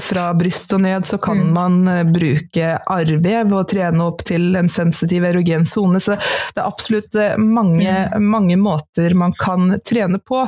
fra 0.06 0.30
bryst 0.40 0.72
og 0.78 0.86
ned, 0.86 1.04
så 1.04 1.20
kan 1.20 1.42
mm. 1.42 1.50
man 1.52 1.76
uh, 1.84 2.00
bruke 2.08 2.70
arrvev 2.80 3.52
og 3.52 3.68
trene 3.74 4.08
opp 4.08 4.24
til 4.30 4.56
en 4.56 4.72
sensitiv 4.72 5.28
erogen 5.28 5.68
sone. 5.68 6.00
Så 6.00 6.16
det 6.16 6.64
er 6.64 6.70
absolutt 6.70 7.20
uh, 7.20 7.36
mange, 7.36 7.92
mm. 7.92 8.24
mange, 8.24 8.56
måter 8.56 9.18
man 9.20 9.36
kan 9.36 9.76
trene 9.84 10.22
på. 10.24 10.46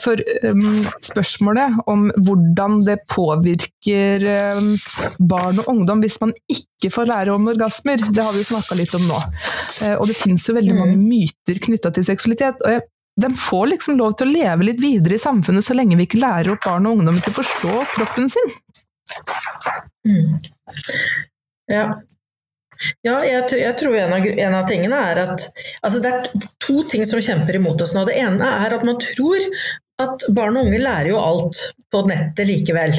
For 0.00 0.16
um, 0.48 0.86
spørsmålet 1.04 1.84
om 1.92 2.06
hvordan 2.24 2.80
det 2.88 3.02
påvirker 3.12 4.24
um, 4.56 4.72
barn 5.28 5.60
og 5.60 5.68
ungdom 5.74 6.00
hvis 6.00 6.16
man 6.24 6.32
ikke 6.48 6.88
får 6.94 7.12
lære 7.12 7.36
om 7.36 7.52
orgasmer, 7.52 8.00
det 8.00 8.24
har 8.24 8.32
vi 8.32 8.40
jo 8.40 8.54
snakka 8.54 8.80
litt 8.80 8.96
om 8.96 9.04
nå. 9.10 9.20
Og 9.98 10.08
det 10.08 10.16
finnes 10.16 10.48
jo 10.48 10.56
veldig 10.56 10.72
mm. 10.72 10.80
mange 10.80 10.96
myter 10.96 11.33
myter 11.44 11.60
knytta 11.66 11.90
til 11.94 12.06
seksualitet. 12.06 12.62
og 12.64 12.70
jeg, 12.70 12.82
de 13.16 13.30
får 13.38 13.66
liksom 13.70 13.98
lov 13.98 14.16
til 14.18 14.26
å 14.26 14.34
leve 14.34 14.66
litt 14.66 14.80
videre 14.82 15.14
i 15.14 15.22
samfunnet 15.22 15.64
så 15.64 15.76
lenge 15.76 15.96
vi 15.96 16.08
ikke 16.08 16.22
lærer 16.22 16.54
opp 16.54 16.64
barn 16.66 16.88
og 16.88 16.98
ungdom 16.98 17.20
til 17.22 17.30
å 17.30 17.36
forstå 17.36 17.84
kroppen 17.94 18.26
sin. 18.32 18.50
Mm. 20.08 20.34
Ja. 21.70 21.86
Ja, 23.06 23.20
jeg, 23.24 23.46
jeg, 23.54 23.74
tror 23.78 23.94
en 23.96 24.12
av, 24.16 24.26
en 24.26 24.56
av, 24.58 24.64
tingene 24.68 24.98
er 25.12 25.20
at 25.22 25.44
altså 25.86 26.00
Det 26.02 26.10
er 26.10 26.48
to 26.60 26.82
ting 26.90 27.04
som 27.06 27.22
kjemper 27.22 27.56
imot 27.56 27.80
oss 27.84 27.94
nå. 27.94 28.02
Det 28.08 28.16
ene 28.18 28.48
er 28.66 28.74
at 28.76 28.84
man 28.84 28.98
tror 29.00 29.46
at 30.02 30.26
barn 30.34 30.58
og 30.58 30.66
unge 30.66 30.80
lærer 30.82 31.12
jo 31.12 31.20
alt 31.22 31.60
på 31.94 32.02
nettet 32.10 32.50
likevel. 32.50 32.96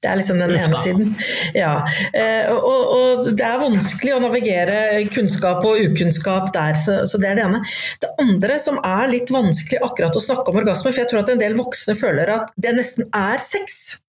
Det 0.00 0.08
er 0.08 0.16
liksom 0.16 0.38
den 0.40 0.54
ene 0.56 0.78
siden. 0.80 1.10
Ja. 1.52 1.72
Eh, 2.16 2.48
og, 2.54 2.84
og, 2.96 3.26
det 3.36 3.44
er 3.44 3.60
vanskelig 3.60 4.14
å 4.16 4.20
navigere 4.22 4.76
kunnskap 5.12 5.64
og 5.68 5.82
ukunnskap 5.90 6.48
der, 6.56 6.78
så, 6.80 7.02
så, 7.08 7.20
det 7.20 7.28
er 7.28 7.36
det 7.36 7.44
ene. 7.44 7.60
Det 8.00 8.12
andre 8.24 8.56
som 8.62 8.78
er 8.80 9.10
litt 9.12 9.32
vanskelig 9.34 9.82
akkurat 9.84 10.16
å 10.16 10.22
snakke 10.24 10.52
om 10.54 10.62
orgasme, 10.62 10.88
for 10.88 11.02
jeg 11.02 11.10
tror 11.10 11.20
at 11.20 11.34
en 11.34 11.42
del 11.42 11.58
voksne 11.58 11.98
føler 12.00 12.32
at 12.32 12.54
det 12.56 12.72
nesten 12.78 13.12
er 13.12 13.44
sex. 13.44 14.00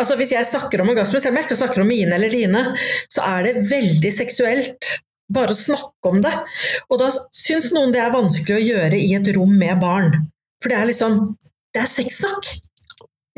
Altså 0.00 0.16
Hvis 0.16 0.32
jeg 0.32 0.48
snakker 0.48 0.80
om 0.80 0.94
orgasme, 0.94 1.18
selv 1.20 1.34
om 1.34 1.42
jeg 1.42 1.50
ikke 1.50 1.60
snakker 1.60 1.82
om 1.82 1.90
mine 1.90 2.14
eller 2.16 2.32
dine, 2.32 2.64
så 3.10 3.26
er 3.26 3.50
det 3.50 3.66
veldig 3.66 4.14
seksuelt. 4.14 4.92
Bare 5.30 5.54
å 5.54 5.58
snakke 5.58 6.14
om 6.14 6.22
det. 6.22 6.32
Og 6.88 7.02
da 7.02 7.10
syns 7.34 7.74
noen 7.74 7.92
det 7.94 8.00
er 8.02 8.14
vanskelig 8.14 8.56
å 8.56 8.64
gjøre 8.64 8.98
i 8.98 9.12
et 9.18 9.34
rom 9.34 9.52
med 9.58 9.82
barn. 9.82 10.14
For 10.62 10.70
det 10.72 10.78
er 10.78 10.90
liksom 10.94 11.22
Det 11.70 11.84
er 11.84 11.86
sexsnakk. 11.86 12.48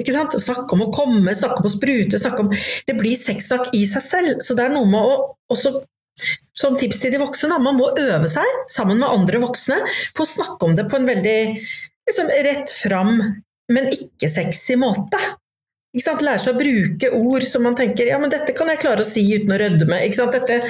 Ikke 0.00 0.14
sant? 0.14 0.34
Snakke 0.40 0.76
om 0.76 0.86
å 0.86 0.92
komme, 0.94 1.34
snakke 1.36 1.60
om 1.60 1.68
å 1.68 1.72
sprute, 1.72 2.20
snakke 2.20 2.46
om 2.46 2.52
Det 2.88 2.94
blir 2.96 3.18
sexsnakk 3.20 3.74
i 3.76 3.84
seg 3.90 4.04
selv. 4.06 4.44
Så 4.44 4.56
det 4.56 4.66
er 4.66 4.74
noe 4.76 4.88
med 4.88 5.00
å 5.00 5.16
også 5.52 5.82
som 6.56 6.76
tips 6.78 7.00
til 7.02 7.14
de 7.14 7.20
voksne, 7.22 7.56
man 7.62 7.78
må 7.78 7.88
øve 7.98 8.28
seg 8.30 8.48
sammen 8.70 9.00
med 9.00 9.08
andre 9.08 9.40
voksne 9.42 9.78
på 10.16 10.24
å 10.24 10.28
snakke 10.28 10.68
om 10.68 10.74
det 10.76 10.84
på 10.90 10.98
en 10.98 11.08
veldig 11.08 11.38
liksom, 11.56 12.32
rett 12.46 12.74
fram, 12.82 13.14
men 13.72 13.88
ikke 13.94 14.28
sexy 14.30 14.76
måte. 14.80 15.20
Ikke 15.92 16.06
sant? 16.06 16.24
Lære 16.24 16.40
seg 16.40 16.54
å 16.54 16.60
bruke 16.60 17.10
ord 17.18 17.44
som 17.44 17.66
man 17.66 17.76
tenker 17.76 18.08
ja, 18.08 18.20
men 18.20 18.32
dette 18.32 18.54
kan 18.56 18.70
jeg 18.72 18.80
klare 18.80 19.04
å 19.04 19.08
si 19.08 19.24
uten 19.28 19.52
å 19.52 19.58
rødme. 19.60 19.98
Ikke 20.06 20.20
sant? 20.22 20.36
Dette, 20.36 20.60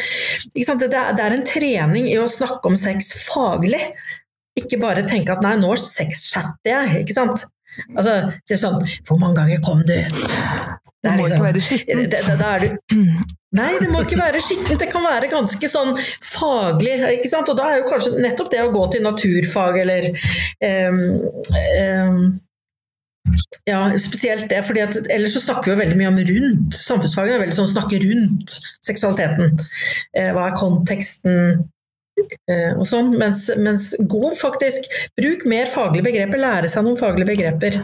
ikke 0.50 0.66
sant? 0.66 0.82
Det, 0.82 0.98
er, 0.98 1.14
det 1.18 1.26
er 1.26 1.36
en 1.36 1.46
trening 1.46 2.08
i 2.10 2.18
å 2.18 2.30
snakke 2.30 2.72
om 2.72 2.78
sex 2.78 3.12
faglig. 3.28 3.84
Ikke 4.58 4.80
bare 4.82 5.06
tenke 5.06 5.34
at 5.34 5.44
nei, 5.44 5.54
nå 5.60 5.76
sexchatter 5.78 6.74
jeg. 6.74 7.04
ikke 7.04 7.18
sant? 7.18 7.46
Altså, 7.96 8.16
si 8.48 8.58
sånn 8.60 8.80
Hvor 9.08 9.20
mange 9.20 9.40
ganger 9.40 9.62
kom 9.64 9.80
du? 9.86 9.92
Det, 9.92 10.04
det 11.02 11.14
må 11.16 11.24
liksom, 11.24 11.38
ikke 11.38 11.46
være 11.46 11.62
skittent. 11.66 12.14
Nei, 13.58 13.72
det 13.80 13.88
må 13.92 14.04
ikke 14.04 14.20
være 14.20 14.40
skittent. 14.44 14.78
Det 14.80 14.88
kan 14.92 15.04
være 15.04 15.32
ganske 15.32 15.68
sånn 15.68 15.96
faglig. 16.24 16.94
ikke 17.18 17.32
sant? 17.32 17.50
Og 17.52 17.58
da 17.58 17.68
er 17.68 17.82
jo 17.82 17.90
kanskje 17.90 18.22
nettopp 18.22 18.52
det 18.54 18.62
å 18.62 18.70
gå 18.72 18.86
til 18.94 19.04
naturfag 19.04 19.82
eller 19.82 20.08
um, 20.12 21.02
um, 21.82 22.22
ja, 23.68 23.82
spesielt 23.98 24.48
det. 24.50 24.62
fordi 24.66 24.80
at 24.86 24.96
Ellers 25.10 25.36
så 25.36 25.44
snakker 25.44 25.70
vi 25.70 25.74
jo 25.74 25.82
veldig 25.82 25.98
mye 25.98 26.12
om 26.12 26.22
rundt. 26.30 26.78
Samfunnsfagene 26.78 27.36
er 27.36 27.44
veldig 27.44 27.58
sånn 27.58 27.70
snakke 27.74 28.00
rundt 28.06 28.56
seksualiteten. 28.82 29.60
Eh, 30.16 30.32
hva 30.34 30.48
er 30.48 30.58
konteksten? 30.58 31.66
Eh, 32.20 32.72
og 32.76 32.84
sånn, 32.86 33.14
mens, 33.16 33.46
mens 33.56 33.92
gå 34.10 34.32
faktisk 34.36 34.84
Bruk 35.18 35.46
mer 35.48 35.70
faglige 35.72 36.10
begreper, 36.10 36.42
lære 36.42 36.70
seg 36.70 36.84
noen 36.84 36.98
faglige 37.00 37.30
begreper 37.32 37.78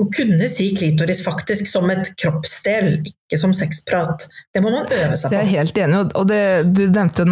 å 0.00 0.06
kunne 0.12 0.48
si 0.50 0.70
klitoris 0.76 1.22
faktisk 1.24 1.68
som 1.68 1.90
et 1.92 2.08
kroppsdel, 2.20 3.00
ikke 3.04 3.38
som 3.38 3.52
sexprat. 3.54 4.24
Det 4.54 4.62
må 4.64 4.72
man 4.72 4.88
øve 4.88 5.16
seg 5.18 5.28
på. 5.28 5.34
Det 5.34 5.40
er 5.40 5.50
helt 5.50 5.78
enig. 5.78 6.00
Og 6.18 6.26
det, 6.30 6.42
du 6.74 6.82
nevnte 6.88 7.24
jo 7.24 7.28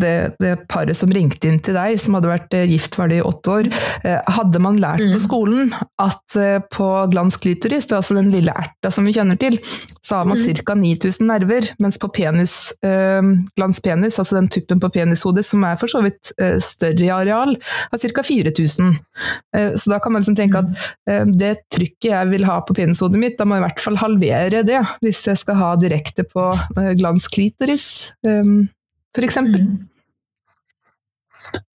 det, 0.00 0.14
det, 0.40 0.54
paret 0.70 0.98
som 0.98 1.12
ringte 1.14 1.50
inn 1.50 1.60
til 1.64 1.76
deg, 1.76 1.98
som 2.00 2.16
hadde 2.16 2.30
vært 2.30 2.56
eh, 2.56 2.66
gift 2.70 2.98
var 2.98 3.12
det 3.12 3.20
i 3.20 3.26
åtte 3.26 3.54
år. 3.58 3.70
Eh, 4.02 4.32
hadde 4.38 4.62
man 4.64 4.80
lært 4.80 5.04
mm. 5.04 5.12
på 5.14 5.22
skolen 5.26 5.74
at 6.02 6.38
eh, 6.40 6.58
på 6.74 6.88
glans 7.12 7.38
klitoris, 7.38 7.86
det 7.86 7.96
er 7.96 8.00
altså 8.00 8.18
den 8.18 8.32
lille 8.34 8.54
erta 8.56 8.92
som 8.94 9.06
vi 9.06 9.14
kjenner 9.16 9.38
til, 9.40 9.60
så 10.00 10.22
har 10.22 10.30
man 10.30 10.40
mm. 10.40 10.62
ca. 10.64 10.78
9000 10.78 11.28
nerver, 11.28 11.70
mens 11.82 12.00
på 12.00 12.08
penis, 12.14 12.56
glans 12.80 13.80
penis, 13.84 14.16
altså 14.20 14.38
den 14.38 14.48
tuppen 14.52 14.80
på 14.80 14.90
penishodet, 14.94 15.44
som 15.46 15.64
er 15.68 15.76
for 15.80 15.90
så 15.90 16.00
vidt 16.04 16.32
større 16.64 17.04
i 17.04 17.10
areal, 17.12 17.54
har 17.92 18.00
ca. 18.00 18.24
4000. 18.24 18.94
Så 19.76 19.90
da 19.90 19.98
kan 20.00 20.14
man 20.14 20.22
liksom 20.22 20.36
tenke 20.38 20.62
at 20.62 21.28
det 21.28 21.54
trykket 21.74 21.97
ikke 21.98 22.12
jeg 22.12 22.30
vil 22.30 22.46
ha 22.46 22.60
på 22.62 22.76
penishodet 22.78 23.18
mitt, 23.18 23.36
da 23.38 23.44
må 23.44 23.56
jeg 23.56 23.64
i 23.64 23.66
hvert 23.66 23.80
fall 23.82 23.98
halvere 23.98 24.62
det, 24.66 24.80
hvis 25.02 25.24
jeg 25.26 25.40
skal 25.40 25.58
ha 25.58 25.70
direkte 25.80 26.22
på 26.28 26.44
glans 26.76 27.00
glansklitoris, 27.00 27.88
um, 28.22 28.68
f.eks. 29.16 29.40
Mm. 29.42 29.72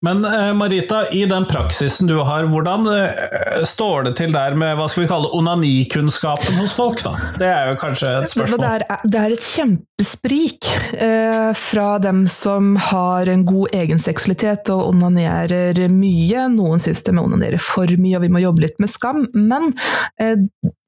Men 0.04 0.26
eh, 0.26 0.54
Marita, 0.54 1.08
i 1.08 1.26
den 1.26 1.46
praksisen 1.46 2.08
du 2.08 2.18
har, 2.28 2.44
hvordan 2.52 2.88
eh, 2.92 3.64
står 3.68 4.10
det 4.10 4.16
til 4.20 4.34
der 4.36 4.58
med 4.60 4.76
hva 4.76 4.90
skal 4.92 5.06
vi 5.06 5.10
kalle 5.12 5.32
onanikunnskapen 5.38 6.60
hos 6.60 6.76
folk? 6.76 7.00
da? 7.06 7.14
Det 7.40 7.48
er 7.48 7.72
jo 7.72 7.78
kanskje 7.80 8.12
et 8.20 8.34
spørsmål. 8.34 8.66
Det 8.66 8.74
er, 8.74 9.08
det 9.08 9.22
er 9.22 9.38
et 9.38 9.48
kjempesprik 9.48 10.70
eh, 11.08 11.50
fra 11.56 11.88
dem 12.04 12.26
som 12.28 12.76
har 12.92 13.32
en 13.32 13.48
god 13.48 13.80
egen 13.80 14.04
seksualitet 14.04 14.74
og 14.76 14.90
onanerer 14.92 15.80
mye. 15.88 16.50
Noen 16.52 16.84
syns 16.84 17.06
de 17.08 17.16
onanerer 17.16 17.64
for 17.64 17.88
mye 17.88 18.20
og 18.20 18.28
vi 18.28 18.34
må 18.36 18.44
jobbe 18.44 18.68
litt 18.68 18.84
med 18.84 18.92
skam. 18.92 19.24
Men 19.40 19.72
eh, 20.20 20.36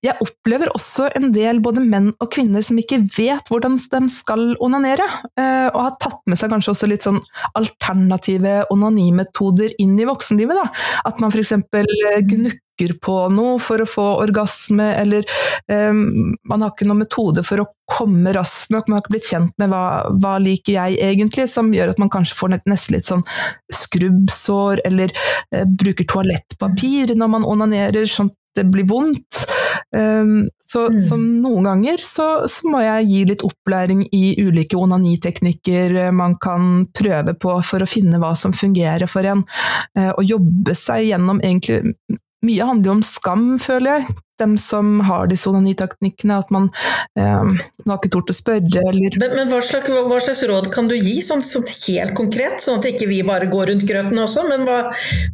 jeg 0.06 0.22
opplever 0.22 0.70
også 0.76 1.08
en 1.18 1.32
del 1.34 1.60
både 1.64 1.82
menn 1.84 2.12
og 2.22 2.30
kvinner 2.34 2.64
som 2.66 2.78
ikke 2.78 3.02
vet 3.16 3.48
hvordan 3.50 3.78
de 3.80 4.02
skal 4.14 4.54
onanere, 4.64 5.06
eh, 5.40 5.68
og 5.72 5.80
har 5.82 5.96
tatt 6.02 6.22
med 6.30 6.40
seg 6.40 6.52
kanskje 6.54 6.74
også 6.76 6.90
litt 6.92 7.08
sånn 7.08 7.22
alternative 7.58 8.66
onanimetoder 9.06 9.74
inn 9.78 10.00
i 10.00 10.06
voksenlivet. 10.06 10.56
Da. 10.56 10.70
At 11.04 11.20
man 11.20 11.32
f.eks. 11.32 11.52
Eh, 11.52 12.22
gnukker 12.22 12.98
på 13.02 13.30
noe 13.32 13.60
for 13.60 13.82
å 13.82 13.88
få 13.88 14.06
orgasme, 14.20 14.96
eller 15.00 15.24
um, 15.72 16.36
man 16.44 16.62
har 16.62 16.74
ikke 16.74 16.88
noen 16.90 17.06
metode 17.06 17.44
for 17.48 17.64
å 17.64 17.68
komme 17.88 18.34
raskt 18.36 18.74
nok, 18.74 18.90
man 18.90 18.98
har 18.98 19.06
ikke 19.06 19.14
blitt 19.14 19.30
kjent 19.30 19.54
med 19.62 19.72
hva, 19.72 20.10
hva 20.20 20.34
liker 20.44 20.74
jeg 20.76 20.98
egentlig, 21.00 21.48
som 21.48 21.72
gjør 21.72 21.94
at 21.94 22.02
man 22.02 22.12
kanskje 22.12 22.36
får 22.36 22.58
nesten 22.66 22.98
litt 22.98 23.08
sånn 23.08 23.24
skrubbsår, 23.72 24.84
eller 24.90 25.14
uh, 25.16 25.64
bruker 25.64 26.10
toalettpapir 26.12 27.16
når 27.16 27.32
man 27.38 27.48
onanerer, 27.48 28.10
sånn 28.12 28.34
det 28.56 28.66
blir 28.72 28.88
vondt. 28.90 29.44
Um, 29.96 30.50
så, 30.60 30.88
mm. 30.90 31.00
så, 31.00 31.18
noen 31.18 31.68
ganger 31.70 32.02
så, 32.04 32.28
så, 32.52 32.68
må 32.72 32.82
jeg 32.84 33.08
gi 33.10 33.22
litt 33.30 33.46
opplæring 33.46 34.06
i 34.16 34.24
ulike 34.42 34.80
onaniteknikker 34.80 35.96
man 36.16 36.38
kan 36.42 36.86
prøve 36.96 37.36
på 37.40 37.58
for 37.64 37.84
å 37.84 37.90
finne 37.90 38.20
hva 38.20 38.34
som 38.40 38.56
fungerer 38.56 39.08
for 39.12 39.28
en, 39.30 39.46
uh, 40.00 40.12
og 40.16 40.24
jobbe 40.26 40.76
seg 40.78 41.10
gjennom 41.12 41.44
egentlig 41.44 41.96
Mye 42.46 42.66
handler 42.68 42.92
jo 42.92 42.94
om 43.00 43.02
skam, 43.02 43.46
føler 43.58 43.96
jeg. 43.96 44.16
Dem 44.38 44.58
som 44.60 45.00
har 45.08 45.30
disse 45.32 45.48
onaniteknikkene, 45.50 46.36
at 46.44 46.52
man 46.54 46.68
um, 47.16 47.54
har 47.88 47.96
ikke 47.96 48.12
tort 48.14 48.30
å 48.30 48.36
spørre, 48.36 48.84
eller 48.92 49.16
Men, 49.22 49.34
men 49.40 49.50
hva, 49.50 49.62
slags, 49.66 49.90
hva, 49.90 50.20
slags, 50.22 50.44
råd 50.52 50.68
kan 50.76 50.92
du 50.92 50.94
gi, 50.94 51.16
sånn, 51.26 51.42
sånn, 51.48 51.66
helt 51.88 52.14
konkret, 52.20 52.60
sånn 52.62 52.84
at 52.84 52.90
ikke 52.92 53.08
vi 53.10 53.24
bare 53.26 53.48
går 53.50 53.72
rundt 53.72 53.88
grøten 53.88 54.22
også, 54.22 54.46
men 54.52 54.68
hva, 54.68 54.82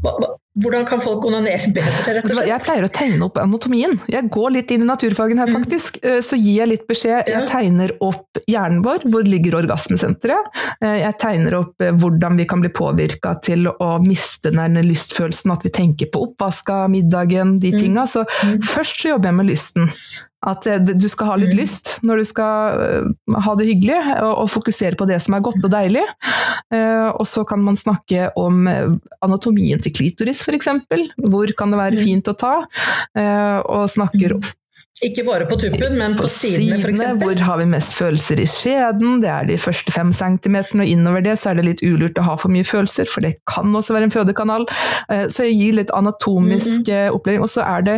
hva 0.06 0.32
hvordan 0.60 0.84
kan 0.84 1.00
folk 1.00 1.24
onanere 1.24 1.70
bedre, 1.72 2.14
rett 2.18 2.26
og 2.28 2.34
slett? 2.34 2.48
Jeg 2.50 2.64
pleier 2.66 2.84
å 2.84 2.92
tegne 2.92 3.28
opp 3.30 3.38
anatomien. 3.40 3.94
Jeg 4.12 4.28
går 4.36 4.50
litt 4.58 4.74
inn 4.76 4.84
i 4.84 4.88
naturfagen 4.90 5.40
her, 5.40 5.48
mm. 5.48 5.56
faktisk. 5.56 6.00
Mm. 6.04 6.18
Så 6.28 6.40
gir 6.42 6.58
jeg 6.58 6.72
litt 6.74 6.84
beskjed. 6.90 7.30
Jeg 7.32 7.48
tegner 7.48 7.94
opp 8.04 8.42
hjernen 8.52 8.82
vår, 8.84 9.06
hvor 9.14 9.24
ligger 9.24 9.56
orgasmesenteret. 9.62 10.50
Eh, 10.84 10.98
jeg 11.06 11.18
tegner 11.24 11.56
opp 11.62 11.86
eh, 11.86 11.94
hvordan 11.96 12.36
vi 12.42 12.48
kan 12.52 12.64
bli 12.64 12.74
påvirka 12.76 13.38
til 13.48 13.70
å 13.72 13.94
miste 14.04 14.52
den 14.52 14.76
lystfølelsen, 14.90 15.56
at 15.56 15.64
vi 15.64 15.72
tenker 15.72 16.12
på 16.12 16.26
oppvaska, 16.28 16.84
middagen, 16.92 17.56
de 17.64 17.72
mm. 17.72 17.80
tinga. 17.80 18.06
Så 18.12 18.26
mm. 18.28 18.60
først 18.74 19.06
så 19.06 19.14
jobber 19.14 19.32
jeg 19.32 19.40
med 19.40 19.52
lysten. 19.54 19.88
At 20.42 20.66
du 20.66 21.08
skal 21.12 21.30
ha 21.30 21.36
litt 21.38 21.54
mm. 21.54 21.60
lyst 21.60 21.92
når 22.08 22.22
du 22.22 22.26
skal 22.26 22.80
øh, 22.82 23.10
ha 23.46 23.56
det 23.60 23.68
hyggelig, 23.70 24.00
og, 24.26 24.48
fokusere 24.50 24.98
på 24.98 25.06
det 25.10 25.20
som 25.22 25.36
er 25.38 25.44
godt 25.46 25.62
og 25.62 25.74
deilig. 25.74 26.06
Eh, 26.74 27.10
og 27.12 27.28
så 27.30 27.44
kan 27.48 27.62
man 27.62 27.78
snakke 27.78 28.32
om 28.40 28.66
anatomien 29.22 29.82
til 29.84 29.94
klitoris, 29.94 30.42
f.eks. 30.42 30.72
Hvor 31.22 31.54
kan 31.58 31.74
det 31.74 31.82
være 31.84 32.00
mm. 32.00 32.04
fint 32.08 32.32
å 32.32 32.38
ta? 32.38 32.56
Eh, 33.18 33.60
og 33.62 33.86
snakker 33.92 34.38
mm. 34.40 34.50
Ikke 35.02 35.24
bare 35.26 35.48
på 35.50 35.58
tuppen, 35.58 35.96
men 35.98 36.14
på, 36.14 36.28
på 36.28 36.30
sidene 36.30 36.78
f.eks. 36.78 37.02
Hvor 37.24 37.40
har 37.48 37.58
vi 37.58 37.66
mest 37.72 37.96
følelser 37.98 38.42
i 38.44 38.46
skjeden? 38.50 39.22
Det 39.24 39.32
er 39.34 39.48
de 39.50 39.58
første 39.62 39.94
fem 39.96 40.12
centimeterne, 40.14 40.86
og 40.86 40.92
innover 40.94 41.26
det 41.26 41.38
så 41.42 41.52
er 41.52 41.58
det 41.58 41.66
litt 41.66 41.82
ulurt 41.88 42.22
å 42.22 42.26
ha 42.28 42.36
for 42.42 42.54
mye 42.54 42.68
følelser, 42.68 43.10
for 43.10 43.26
det 43.26 43.34
kan 43.50 43.74
også 43.78 43.96
være 43.98 44.10
en 44.10 44.14
fødekanal. 44.14 44.68
Eh, 45.10 45.26
så 45.34 45.48
jeg 45.48 45.58
gir 45.58 45.80
litt 45.80 45.94
anatomisk 45.98 46.86
mm 46.86 46.94
-hmm. 46.94 47.18
opplæring. 47.18 47.42
Og 47.42 47.50
så 47.50 47.66
er 47.66 47.82
det 47.82 47.98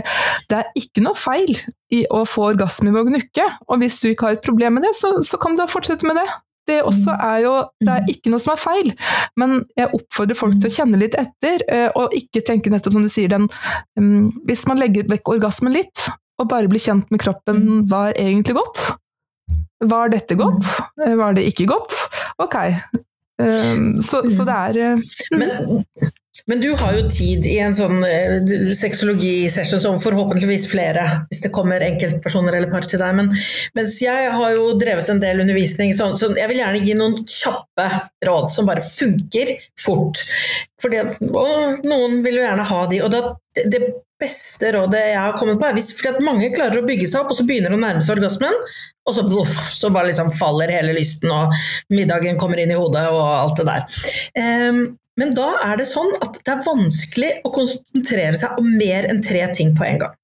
Det 0.49 0.57
er 0.57 0.71
ikke 0.75 1.03
noe 1.03 1.15
feil 1.15 1.59
i 1.91 2.05
å 2.09 2.23
få 2.25 2.47
orgasme 2.53 2.93
ved 2.93 3.01
å 3.01 3.09
gnukke, 3.09 3.45
og 3.67 3.77
hvis 3.77 3.99
du 3.99 4.07
ikke 4.09 4.25
har 4.25 4.33
et 4.33 4.47
problem 4.47 4.73
med 4.73 4.83
det, 4.83 4.95
så, 4.95 5.21
så 5.23 5.37
kan 5.37 5.51
du 5.51 5.61
da 5.61 5.67
fortsette 5.67 6.07
med 6.07 6.15
det. 6.15 6.29
Det 6.67 6.81
også 6.83 7.11
mm. 7.11 7.19
er 7.33 7.37
jo 7.43 7.53
Det 7.79 7.93
er 7.93 8.09
ikke 8.13 8.31
noe 8.31 8.39
som 8.39 8.53
er 8.53 8.61
feil, 8.61 8.93
men 9.37 9.65
jeg 9.77 9.91
oppfordrer 9.97 10.39
folk 10.39 10.59
til 10.61 10.71
å 10.71 10.75
kjenne 10.77 10.99
litt 11.01 11.15
etter, 11.19 11.63
eh, 11.67 11.89
og 11.95 12.15
ikke 12.15 12.43
tenke 12.47 12.71
nettopp 12.71 12.93
som 12.93 13.03
du 13.03 13.11
sier 13.11 13.31
den 13.33 13.49
mm, 13.99 14.45
Hvis 14.47 14.67
man 14.69 14.79
legger 14.79 15.09
vekk 15.09 15.33
orgasmen 15.35 15.75
litt, 15.75 16.07
å 16.41 16.47
bare 16.49 16.69
bli 16.71 16.81
kjent 16.81 17.09
med 17.13 17.21
kroppen 17.23 17.61
mm. 17.63 17.79
var 17.91 18.17
egentlig 18.19 18.57
godt. 18.57 18.83
Var 19.83 20.13
dette 20.13 20.37
godt? 20.39 20.67
Mm. 20.97 21.07
Eh, 21.07 21.15
var 21.19 21.37
det 21.37 21.47
ikke 21.51 21.69
godt? 21.71 21.95
Ok. 22.41 22.59
Um, 23.41 24.01
så, 24.05 24.21
så, 24.29 24.45
det 24.45 24.53
er 24.53 24.77
uh, 24.93 25.13
men, 25.33 25.89
men, 26.45 26.59
du 26.61 26.67
har 26.77 26.93
jo 26.93 27.07
tid 27.09 27.47
i 27.49 27.55
en 27.65 27.73
sånn 27.73 27.97
uh, 28.05 28.51
sexologisession 28.77 29.81
som 29.81 29.97
forhåpentligvis 30.03 30.67
flere, 30.69 31.07
hvis 31.31 31.41
det 31.47 31.51
kommer 31.55 31.83
enkeltpersoner 31.83 32.59
eller 32.59 32.71
par 32.71 32.85
til 32.87 33.01
deg. 33.01 33.17
Men, 33.17 33.31
mens 33.77 33.97
jeg 34.03 34.29
har 34.33 34.53
jo 34.53 34.69
drevet 34.79 35.09
en 35.11 35.21
del 35.23 35.41
undervisning, 35.43 35.95
så, 35.97 36.11
så 36.19 36.29
jeg 36.37 36.51
vil 36.51 36.61
gjerne 36.61 36.83
gi 36.85 36.97
noen 36.99 37.17
kjappe 37.25 37.89
råd 38.29 38.53
som 38.53 38.69
bare 38.69 38.85
funker 38.85 39.57
fort. 39.81 40.21
Fordi, 40.83 41.03
og 41.31 41.85
noen 41.87 42.19
vil 42.25 42.41
jo 42.41 42.43
gjerne 42.43 42.65
ha 42.67 42.79
de. 42.91 42.99
og 43.05 43.13
da, 43.13 43.21
det 43.55 43.79
beste 44.23 44.71
rådet 44.75 45.01
jeg 45.11 45.19
har 45.19 45.35
kommet 45.37 45.59
på, 45.59 45.67
er 45.67 45.77
hvis, 45.77 45.91
fordi 45.97 46.11
at 46.13 46.25
mange 46.25 46.49
klarer 46.55 46.81
å 46.81 46.87
bygge 46.87 47.07
seg 47.09 47.21
opp, 47.21 47.31
og 47.33 47.39
så 47.39 47.45
begynner 47.47 47.73
de 47.73 47.79
å 47.79 47.83
nærme 47.83 48.03
seg 48.03 48.17
orgasmen, 48.17 48.57
og 49.03 49.15
så, 49.17 49.23
uff, 49.43 49.61
så 49.73 49.91
bare 49.93 50.09
liksom 50.09 50.31
faller 50.37 50.71
hele 50.73 50.95
lysten, 50.95 51.31
og 51.33 51.53
middagen 51.93 52.39
kommer 52.41 52.61
inn 52.61 52.73
i 52.73 52.79
hodet, 52.79 53.05
og 53.11 53.23
alt 53.23 53.61
det 53.61 53.67
der. 53.69 54.01
Um, 54.39 54.83
men 55.19 55.35
da 55.37 55.49
er 55.67 55.77
det 55.77 55.87
sånn 55.89 56.09
at 56.25 56.39
det 56.41 56.53
er 56.55 56.65
vanskelig 56.65 57.31
å 57.45 57.53
konsentrere 57.53 58.37
seg 58.39 58.59
om 58.61 58.69
mer 58.79 59.07
enn 59.11 59.21
tre 59.25 59.45
ting 59.53 59.75
på 59.77 59.85
en 59.87 60.01
gang. 60.05 60.19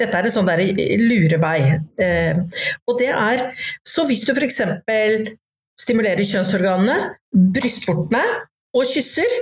Dette 0.00 0.16
er 0.16 0.26
en 0.26 0.34
sånn 0.34 0.48
der 0.48 0.62
lurevei. 0.98 1.58
Uh, 2.00 2.40
og 2.90 2.96
det 2.98 3.12
er 3.12 3.44
Så 3.86 4.06
hvis 4.08 4.24
du 4.26 4.32
f.eks. 4.32 4.62
stimulerer 5.78 6.26
kjønnsorganene, 6.26 6.96
brystvortene 7.54 8.24
og 8.76 8.88
kysser, 8.88 9.36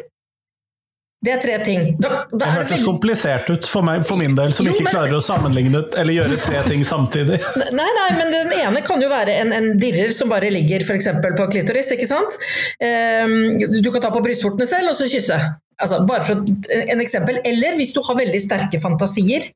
Det 1.18 1.32
er 1.34 1.40
tre 1.42 1.54
ting. 1.66 1.96
Da, 1.98 2.10
da 2.30 2.38
det 2.38 2.48
hørtes 2.52 2.72
veldig... 2.76 2.84
komplisert 2.86 3.48
ut 3.50 3.66
for, 3.66 3.82
meg, 3.82 4.04
for 4.06 4.20
min 4.20 4.36
del, 4.38 4.52
som 4.54 4.68
jo, 4.68 4.74
ikke 4.76 4.84
men... 4.86 4.92
klarer 4.94 5.16
å 5.18 5.22
sammenligne 5.22 5.80
eller 5.98 6.14
gjøre 6.14 6.36
tre 6.44 6.60
ting 6.68 6.84
samtidig. 6.86 7.40
Nei, 7.78 7.86
nei, 7.96 8.10
men 8.14 8.30
den 8.30 8.52
ene 8.54 8.82
kan 8.86 9.02
jo 9.02 9.08
være 9.10 9.34
en, 9.42 9.50
en 9.56 9.72
dirrer 9.80 10.12
som 10.14 10.30
bare 10.30 10.52
ligger 10.54 10.84
f.eks. 10.86 11.08
på 11.24 11.46
klitoris, 11.50 11.90
ikke 11.96 12.06
sant. 12.10 12.36
Um, 12.78 13.58
du 13.58 13.88
kan 13.90 14.04
ta 14.04 14.12
på 14.14 14.22
brystvortene 14.22 14.68
selv 14.70 14.92
og 14.92 15.00
så 15.00 15.08
kysse. 15.10 15.40
Altså, 15.78 15.98
bare 16.06 16.26
for 16.26 16.38
en 16.44 17.02
eksempel. 17.02 17.40
Eller 17.46 17.74
hvis 17.78 17.90
du 17.96 17.98
har 18.06 18.18
veldig 18.18 18.42
sterke 18.44 18.78
fantasier, 18.82 19.50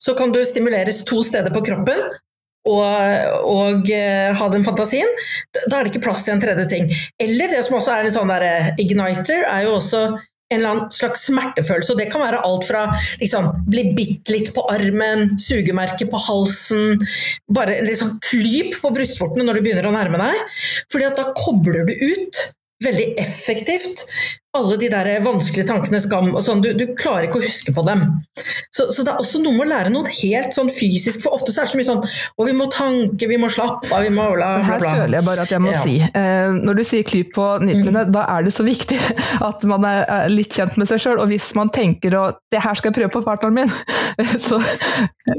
så 0.00 0.16
kan 0.16 0.32
du 0.32 0.40
stimuleres 0.46 1.02
to 1.08 1.20
steder 1.26 1.52
på 1.52 1.66
kroppen 1.68 2.00
og, 2.68 2.88
og 3.44 3.92
uh, 3.92 4.32
ha 4.40 4.48
den 4.52 4.64
fantasien, 4.64 5.08
da 5.68 5.78
er 5.78 5.84
det 5.84 5.92
ikke 5.92 6.06
plass 6.08 6.24
til 6.24 6.36
en 6.36 6.42
tredje 6.42 6.64
ting. 6.72 6.88
Eller 7.20 7.52
det 7.52 7.62
som 7.68 7.76
også 7.78 7.94
er 7.94 8.08
en 8.08 8.16
sånn 8.16 8.32
der, 8.32 8.48
uh, 8.48 8.72
igniter, 8.80 9.44
er 9.44 9.68
jo 9.68 9.76
også 9.82 10.02
en 10.48 10.58
eller 10.58 10.74
annen 10.74 10.92
slags 10.92 11.26
smertefølelse. 11.28 11.92
og 11.92 12.00
Det 12.00 12.08
kan 12.12 12.24
være 12.24 12.42
alt 12.46 12.66
fra 12.68 12.84
liksom, 13.20 13.50
bli 13.68 13.84
bitt 13.96 14.32
litt 14.32 14.52
på 14.56 14.64
armen, 14.72 15.36
sugemerke 15.42 16.08
på 16.08 16.20
halsen, 16.28 17.02
bare 17.52 17.78
en 17.78 17.88
liksom 17.90 18.16
klyp 18.30 18.78
på 18.82 18.92
brystvortene 18.94 19.44
når 19.46 19.58
du 19.58 19.66
begynner 19.66 19.90
å 19.90 19.94
nærme 19.94 20.20
deg. 20.22 20.60
fordi 20.92 21.08
at 21.08 21.20
da 21.20 21.32
kobler 21.36 21.84
du 21.88 21.92
ut 21.92 22.40
veldig 22.84 23.08
effektivt 23.18 24.06
alle 24.56 24.76
de 24.80 24.88
der 24.88 25.08
vanskelige 25.20 25.66
tankene, 25.68 26.00
skam 26.00 26.30
og 26.32 26.40
sånn. 26.44 26.62
Du, 26.64 26.70
du, 26.76 26.86
klarer 26.96 27.26
ikke 27.26 27.40
å 27.40 27.44
huske 27.44 27.72
på 27.76 27.84
dem. 27.84 28.04
Så, 28.72 28.88
så, 28.94 29.04
det 29.04 29.12
er 29.12 29.20
også 29.20 29.42
noe 29.42 29.52
med 29.58 29.66
å 29.66 29.68
lære 29.74 29.92
noe 29.92 30.08
helt 30.08 30.56
sånn 30.56 30.70
fysisk, 30.72 31.20
for 31.24 31.36
ofte 31.36 31.52
så 31.52 31.62
er 31.62 31.68
det 31.68 31.72
så 31.74 31.80
mye 31.80 31.88
sånn 31.88 32.00
å 32.08 32.46
vi 32.48 32.54
må 32.56 32.68
tanke, 32.72 33.28
vi 33.28 33.38
må 33.40 33.50
slappe 33.52 33.90
av, 33.92 34.06
vi 34.06 34.12
må 34.14 34.24
bla, 34.32 34.54
bla, 34.56 34.78
bla. 34.80 34.94
Her 34.94 35.02
føler 35.02 35.18
jeg 35.18 35.26
bare 35.28 35.44
at 35.44 35.52
jeg 35.52 35.64
må 35.64 35.74
ja. 35.74 35.82
si, 35.84 35.98
eh, 36.00 36.56
når 36.56 36.80
du 36.80 36.84
sier 36.88 37.06
klyp 37.08 37.34
på 37.36 37.48
nipplene, 37.66 38.06
mm. 38.08 38.14
da 38.16 38.24
er 38.38 38.48
det 38.48 38.54
så 38.56 38.64
viktig 38.66 38.98
at 39.50 39.68
man 39.68 39.84
er, 39.88 40.32
litt 40.32 40.56
kjent 40.56 40.80
med 40.80 40.88
seg 40.90 41.04
sjøl, 41.04 41.20
og 41.20 41.28
hvis 41.32 41.52
man 41.58 41.72
tenker 41.74 42.16
at 42.22 42.40
det 42.48 42.64
her 42.64 42.80
skal 42.80 42.92
jeg 42.92 43.02
prøve 43.02 43.14
på 43.18 43.24
partneren 43.28 43.60
min, 43.60 43.76
så 44.48 44.62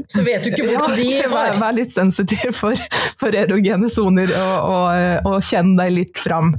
Så 0.06 0.22
vet 0.22 0.44
du 0.44 0.52
ikke 0.52 0.68
hvor 0.70 0.92
de 0.94 1.06
var. 1.30 1.56
Vær, 1.58 1.74
litt 1.74 1.90
sensitiv 1.90 2.54
for, 2.54 2.78
for 3.18 3.34
erogene 3.34 3.90
soner, 3.90 4.30
og, 4.38 4.70
og, 4.70 5.26
og 5.32 5.42
kjenn 5.42 5.74
deg 5.78 5.90
litt 5.96 6.20
fram. 6.20 6.52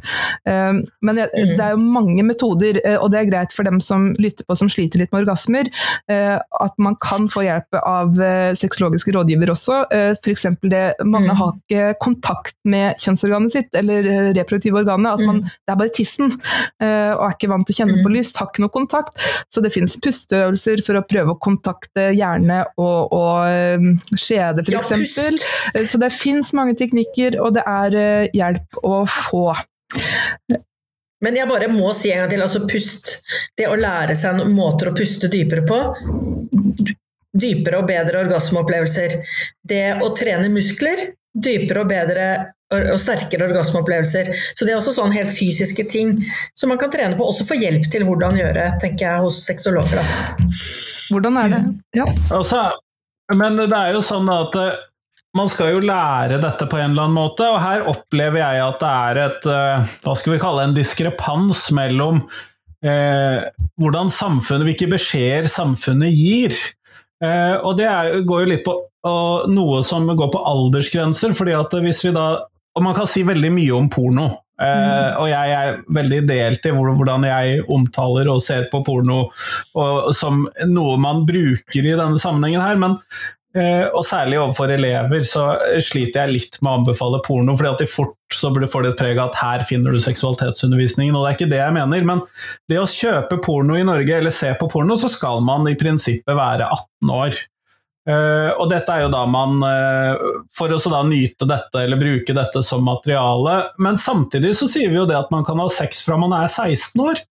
Eh, 0.43 0.81
men 1.07 1.21
jeg, 1.21 1.31
mm. 1.31 1.53
det 1.55 1.65
er 1.65 1.75
jo 1.77 1.79
mange 1.81 2.25
metoder 2.27 2.40
metoder, 2.41 2.81
eh, 2.85 2.97
og 2.97 3.11
det 3.11 3.19
er 3.19 3.29
greit 3.29 3.53
for 3.53 3.63
dem 3.67 3.79
som 3.81 4.11
lytter 4.19 4.45
på 4.45 4.55
som 4.57 4.69
sliter 4.69 4.99
litt 4.99 5.11
med 5.11 5.23
orgasmer, 5.23 5.69
eh, 6.09 6.37
at 6.37 6.77
man 6.77 6.95
kan 7.01 7.29
få 7.29 7.45
hjelp 7.45 7.77
av 7.81 8.19
eh, 8.21 8.53
sexologiske 8.55 9.13
rådgiver 9.15 9.51
også. 9.51 9.83
F.eks. 9.91 10.47
det 10.61 10.83
mange 11.05 11.31
mm. 11.31 11.37
har 11.37 11.53
ikke 11.55 11.97
kontakt 12.01 12.57
med 12.65 12.99
kjønnsorganet 13.01 13.53
sitt, 13.53 13.75
eller 13.75 14.33
reproduktive 14.35 14.81
organet. 14.81 15.13
At 15.13 15.25
man, 15.25 15.41
mm. 15.41 15.51
det 15.51 15.73
er 15.73 15.79
bare 15.79 15.93
tissen, 15.95 16.31
og 16.31 17.23
er 17.25 17.35
ikke 17.35 17.49
vant 17.51 17.67
til 17.67 17.75
å 17.75 17.79
kjenne 17.81 18.03
på 18.03 18.11
lys 18.11 18.21
lyst, 18.21 18.39
har 18.39 18.49
ikke 18.49 18.63
noe 18.63 18.73
kontakt. 18.73 19.17
Så 19.51 19.63
det 19.63 19.73
finnes 19.73 19.97
pusteøvelser 20.01 20.83
for 20.85 20.99
å 20.99 21.03
prøve 21.07 21.35
å 21.35 21.41
kontakte 21.41 22.09
hjerne 22.15 22.63
og, 22.81 23.13
og 23.15 24.17
skjede, 24.19 24.65
f.eks. 24.65 25.91
Så 25.91 26.01
det 26.01 26.11
fins 26.15 26.53
mange 26.57 26.77
teknikker, 26.79 27.39
og 27.43 27.55
det 27.57 27.65
er 27.67 28.31
hjelp 28.37 28.81
å 28.87 29.03
få. 29.09 29.45
Men 31.21 31.37
jeg 31.37 31.49
bare 31.49 31.69
må 31.71 31.91
si 31.97 32.11
en 32.11 32.23
gang 32.23 32.31
til, 32.33 32.43
altså 32.43 32.63
pust. 32.69 33.17
Det 33.57 33.67
å 33.69 33.77
lære 33.77 34.15
seg 34.17 34.39
noen 34.39 34.55
måter 34.57 34.89
å 34.89 34.95
puste 34.97 35.29
dypere 35.31 35.65
på. 35.67 35.81
Dypere 37.31 37.81
og 37.81 37.89
bedre 37.89 38.23
orgasmeopplevelser. 38.25 39.19
Det 39.69 39.83
å 40.01 40.09
trene 40.17 40.49
muskler. 40.53 41.11
Dypere 41.31 41.85
og 41.85 41.91
bedre 41.91 42.25
og 42.71 42.99
sterkere 42.99 43.49
orgasmeopplevelser. 43.49 44.31
Så 44.55 44.65
det 44.65 44.73
er 44.73 44.79
også 44.79 44.95
sånn 44.95 45.13
helt 45.15 45.33
fysiske 45.35 45.85
ting 45.91 46.15
som 46.57 46.71
man 46.71 46.79
kan 46.81 46.91
trene 46.93 47.17
på, 47.19 47.27
også 47.27 47.47
få 47.49 47.57
hjelp 47.59 47.89
til 47.91 48.05
hvordan 48.07 48.37
gjøre, 48.39 48.69
tenker 48.83 49.07
jeg, 49.07 49.25
hos 49.25 49.41
sexologer. 49.47 49.99
Hvordan 51.11 51.39
er 51.41 51.51
det? 51.51 51.61
Ja. 51.99 52.07
Altså, 52.31 52.63
men 53.35 53.59
det 53.59 53.75
er 53.75 53.91
jo 53.97 54.03
sånn 54.07 54.29
at 54.31 54.55
man 55.37 55.49
skal 55.51 55.75
jo 55.75 55.83
lære 55.85 56.41
dette 56.43 56.67
på 56.67 56.79
en 56.79 56.91
eller 56.91 57.07
annen 57.07 57.15
måte, 57.15 57.47
og 57.47 57.61
her 57.63 57.87
opplever 57.89 58.41
jeg 58.41 58.63
at 58.65 58.81
det 58.81 58.91
er 58.91 59.19
et 59.25 59.49
eh, 59.51 59.93
Hva 60.03 60.15
skal 60.19 60.35
vi 60.35 60.41
kalle 60.43 60.67
en 60.67 60.75
diskrepans 60.75 61.63
mellom 61.75 62.19
eh, 62.83 63.39
hvordan 63.79 64.11
samfunnet, 64.11 64.67
hvilke 64.67 64.91
beskjeder 64.91 65.47
samfunnet 65.51 66.11
gir. 66.11 66.57
Eh, 67.23 67.55
og 67.63 67.77
det 67.79 67.87
er, 67.87 68.19
går 68.27 68.43
jo 68.43 68.51
litt 68.51 68.65
på 68.67 68.77
noe 69.01 69.79
som 69.81 70.05
går 70.05 70.29
på 70.29 70.43
aldersgrenser, 70.45 71.33
fordi 71.37 71.55
at 71.57 71.73
hvis 71.81 72.03
vi 72.05 72.13
da 72.13 72.43
Og 72.77 72.83
man 72.85 72.93
kan 72.95 73.07
si 73.09 73.23
veldig 73.27 73.49
mye 73.51 73.73
om 73.75 73.89
porno. 73.91 74.29
Mm. 74.61 75.15
og 75.17 75.25
jeg 75.25 75.53
er 75.57 75.79
veldig 75.89 76.19
delt 76.29 76.65
i 76.69 76.71
hvordan 76.75 77.23
jeg 77.25 77.63
omtaler 77.73 78.27
og 78.29 78.43
ser 78.45 78.67
på 78.69 78.83
porno 78.85 79.23
og, 79.25 80.11
som 80.13 80.43
noe 80.69 80.99
man 81.01 81.23
bruker 81.25 81.81
i 81.81 81.95
denne 81.97 82.21
sammenhengen 82.21 82.61
her, 82.61 82.77
men 82.77 82.99
og 83.51 84.05
særlig 84.07 84.37
overfor 84.39 84.71
elever 84.71 85.25
så 85.27 85.43
sliter 85.83 86.21
jeg 86.21 86.31
litt 86.31 86.53
med 86.61 86.69
å 86.71 86.75
anbefale 86.79 87.19
porno, 87.25 87.55
fordi 87.59 87.71
at 87.73 87.81
de 87.83 87.87
fort 87.91 88.15
så 88.31 88.47
får 88.55 88.85
det 88.85 88.91
et 88.93 89.01
preg 89.01 89.19
av 89.19 89.31
at 89.31 89.39
her 89.41 89.65
finner 89.67 89.91
du 89.91 89.99
seksualitetsundervisningen, 89.99 91.15
og 91.15 91.25
det 91.25 91.31
er 91.31 91.37
ikke 91.39 91.51
det 91.51 91.59
jeg 91.59 91.75
mener. 91.75 92.05
Men 92.07 92.21
det 92.71 92.79
å 92.79 92.87
kjøpe 92.87 93.41
porno 93.43 93.75
i 93.75 93.83
Norge, 93.87 94.17
eller 94.17 94.35
se 94.35 94.53
på 94.59 94.69
porno, 94.71 94.95
så 94.95 95.11
skal 95.11 95.43
man 95.43 95.67
i 95.67 95.75
prinsippet 95.79 96.37
være 96.37 96.69
18 96.71 97.15
år. 97.17 97.41
Uh, 98.09 98.49
og 98.57 98.65
dette 98.71 98.89
er 98.89 99.03
jo 99.03 99.11
da 99.13 99.19
man 99.29 99.59
For 100.49 100.73
å 100.73 100.79
da 100.89 101.03
nyte 101.05 101.45
dette 101.45 101.83
eller 101.83 101.99
bruke 102.01 102.33
dette 102.33 102.63
som 102.65 102.81
materiale. 102.87 103.59
Men 103.77 103.99
samtidig 104.01 104.55
så 104.57 104.69
sier 104.71 104.89
vi 104.89 104.97
jo 104.97 105.05
det 105.09 105.19
at 105.19 105.29
man 105.33 105.45
kan 105.45 105.61
ha 105.61 105.67
sex 105.69 106.01
fra 106.07 106.17
man 106.17 106.33
er 106.33 106.49
16 106.49 107.03
år. 107.03 107.21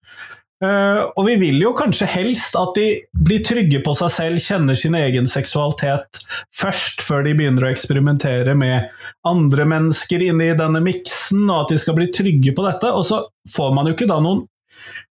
Uh, 0.61 1.09
og 1.17 1.25
vi 1.25 1.39
vil 1.41 1.57
jo 1.63 1.71
kanskje 1.73 2.05
helst 2.13 2.57
at 2.59 2.75
de 2.77 2.99
blir 3.17 3.41
trygge 3.47 3.79
på 3.81 3.95
seg 3.97 4.11
selv, 4.13 4.43
kjenner 4.45 4.77
sin 4.77 4.97
egen 4.99 5.29
seksualitet 5.31 6.21
først, 6.53 7.01
før 7.01 7.25
de 7.25 7.33
begynner 7.39 7.65
å 7.65 7.71
eksperimentere 7.71 8.53
med 8.61 8.91
andre 9.29 9.65
mennesker 9.71 10.27
inni 10.27 10.51
denne 10.59 10.83
miksen, 10.85 11.47
og 11.49 11.63
at 11.63 11.73
de 11.73 11.81
skal 11.81 11.97
bli 11.97 12.11
trygge 12.13 12.53
på 12.57 12.67
dette. 12.67 12.93
Og 12.93 13.07
så 13.09 13.23
får 13.55 13.73
man 13.77 13.89
jo 13.89 13.97
ikke 13.97 14.11
da 14.11 14.21
noen 14.21 14.45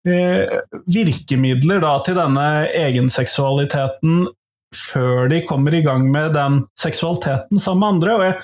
uh, 0.08 0.80
virkemidler 0.88 1.84
da, 1.84 1.98
til 2.06 2.16
denne 2.22 2.48
egenseksualiteten 2.86 4.24
før 4.74 5.28
de 5.30 5.40
kommer 5.46 5.74
i 5.74 5.82
gang 5.84 6.06
med 6.12 6.34
den 6.36 6.60
seksualiteten 6.80 7.60
sammen 7.62 7.80
med 7.80 7.88
andre. 7.94 8.16
Jeg, 8.28 8.36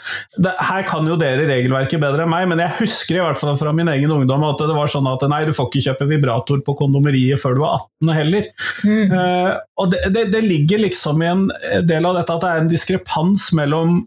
det, 0.46 0.54
her 0.68 0.86
kan 0.88 1.08
jo 1.08 1.18
dere 1.20 1.48
regelverket 1.48 2.02
bedre 2.02 2.26
enn 2.26 2.32
meg, 2.32 2.48
men 2.50 2.62
jeg 2.62 2.76
husker 2.80 3.18
i 3.18 3.24
hvert 3.24 3.40
fall 3.40 3.58
fra 3.60 3.74
min 3.76 3.90
egen 3.92 4.12
ungdom 4.14 4.46
at 4.48 4.62
det 4.62 4.76
var 4.76 4.90
sånn 4.90 5.08
at 5.10 5.26
nei, 5.30 5.42
du 5.48 5.54
får 5.56 5.70
ikke 5.70 5.84
kjøpe 5.88 6.10
vibrator 6.10 6.62
på 6.66 6.76
kondomeriet 6.78 7.42
før 7.42 7.58
du 7.58 7.64
er 7.64 7.76
18 7.78 8.14
heller. 8.20 8.50
Mm. 8.86 9.14
Uh, 9.14 9.52
og 9.80 9.92
det, 9.92 10.04
det, 10.14 10.28
det, 10.34 10.44
ligger 10.50 10.82
liksom 10.82 11.22
i 11.22 11.30
en 11.30 11.44
del 11.86 12.06
av 12.08 12.16
dette 12.18 12.36
at 12.36 12.44
det 12.44 12.50
er 12.50 12.62
en 12.64 12.70
diskrepans 12.70 13.50
mellom 13.56 14.00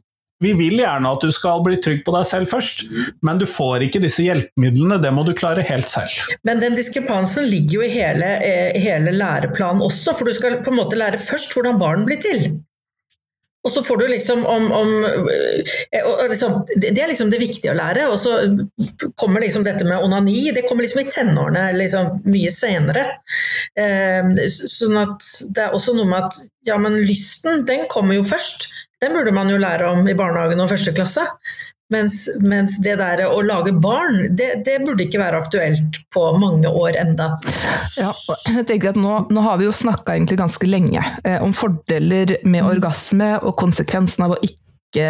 vi 0.44 0.54
vil 0.58 0.82
gjerne 0.82 1.14
at 1.16 1.24
du 1.24 1.32
skal 1.34 1.64
bli 1.66 1.80
trygg 1.84 2.04
på 2.06 2.16
deg 2.16 2.28
selv 2.30 2.52
først, 2.52 2.86
men 3.26 3.39
du 3.41 3.48
får 3.50 3.88
ikke 3.88 4.04
disse 4.04 4.26
hjelpemidlene. 4.26 5.00
Det 5.04 5.14
må 5.16 5.26
du 5.28 5.34
klare 5.38 5.66
helt 5.68 5.89
selv. 5.89 6.36
Men 6.48 6.62
den 6.64 6.78
diskrepansen 6.80 7.48
ligger 7.50 7.80
jo 7.80 7.88
i 7.88 7.94
hele, 7.94 8.36
eh, 8.44 8.82
hele 8.84 9.16
læreplanen 9.16 9.84
også, 9.84 10.16
for 10.18 10.28
du 10.30 10.36
skal 10.36 10.62
på 10.64 10.74
en 10.74 10.82
måte 10.82 11.00
lære 11.00 11.22
først 11.22 11.56
hvordan 11.56 11.82
barn 11.82 12.08
blir 12.08 12.22
til. 12.24 12.54
Og 13.64 13.72
så 13.72 13.84
får 13.84 13.98
du 13.98 14.08
liksom 14.12 14.46
om, 14.46 14.72
om 14.76 14.89
eh, 15.06 16.30
liksom, 16.30 16.66
Det 16.76 17.00
er 17.00 17.08
liksom 17.08 17.30
det 17.32 17.39
viktige 17.39 17.72
å 17.72 17.78
lære. 17.80 18.10
Og 18.12 18.18
så 18.20 18.36
kommer 19.20 19.44
liksom 19.44 19.64
dette 19.64 19.88
med 19.88 20.04
onani, 20.04 20.52
det 20.56 20.66
kommer 20.68 20.84
liksom 20.84 21.04
i 21.04 21.12
tenårene 21.12 21.70
liksom 21.78 22.26
mye 22.28 22.52
senere. 22.52 23.06
Eh, 23.80 24.34
sånn 24.52 25.00
at 25.06 25.30
det 25.56 25.68
er 25.68 25.78
også 25.78 25.96
noe 25.96 26.10
med 26.12 26.28
at 26.28 26.41
ja, 26.68 26.80
men 26.80 27.00
lysten, 27.08 27.64
den 27.70 27.88
kommer 27.91 28.20
jo 28.20 28.28
først. 28.28 28.68
Den 29.04 29.12
burde 29.12 29.36
man 29.36 29.51
jo 29.51 29.60
lære 29.60 29.91
om 29.91 30.08
i 30.08 30.16
barnehagen 30.16 30.64
og 30.64 30.70
første 30.72 30.93
klasse. 30.95 31.28
Mens, 31.91 32.24
mens 32.41 32.78
det 32.82 32.95
der 33.01 33.26
å 33.28 33.41
lage 33.45 33.74
barn, 33.84 34.32
det, 34.38 34.64
det, 34.66 34.80
burde 34.86 35.04
ikke 35.04 35.20
være 35.20 35.41
aktuelt 35.43 35.99
på 36.16 36.24
mange 36.39 36.72
år 36.72 36.95
enda. 37.01 37.34
Ja, 37.99 38.14
jeg 38.47 38.66
tenker 38.70 38.93
at 38.93 38.97
Nå, 38.97 39.18
nå 39.30 39.43
har 39.45 39.60
vi 39.60 39.68
jo 39.68 39.76
snakka 39.76 40.16
ganske 40.32 40.70
lenge 40.70 41.04
eh, 41.28 41.38
om 41.43 41.54
fordeler 41.54 42.38
med 42.47 42.66
orgasme 42.66 43.36
og 43.43 43.58
konsekvensen 43.60 44.26
av 44.26 44.38
å 44.38 44.41
ikke 44.41 44.62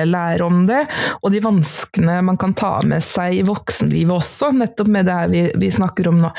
lære 0.08 0.46
om 0.46 0.64
det, 0.70 0.86
og 1.22 1.32
de 1.34 1.42
vanskene 1.44 2.20
man 2.26 2.40
kan 2.40 2.56
ta 2.58 2.76
med 2.88 3.04
seg 3.04 3.40
i 3.40 3.46
voksenlivet 3.48 4.16
også, 4.16 4.52
nettopp 4.56 4.92
med 4.94 5.10
det 5.10 5.18
her 5.20 5.34
vi, 5.34 5.44
vi 5.60 5.72
snakker 5.74 6.10
om 6.12 6.22
nå. 6.24 6.32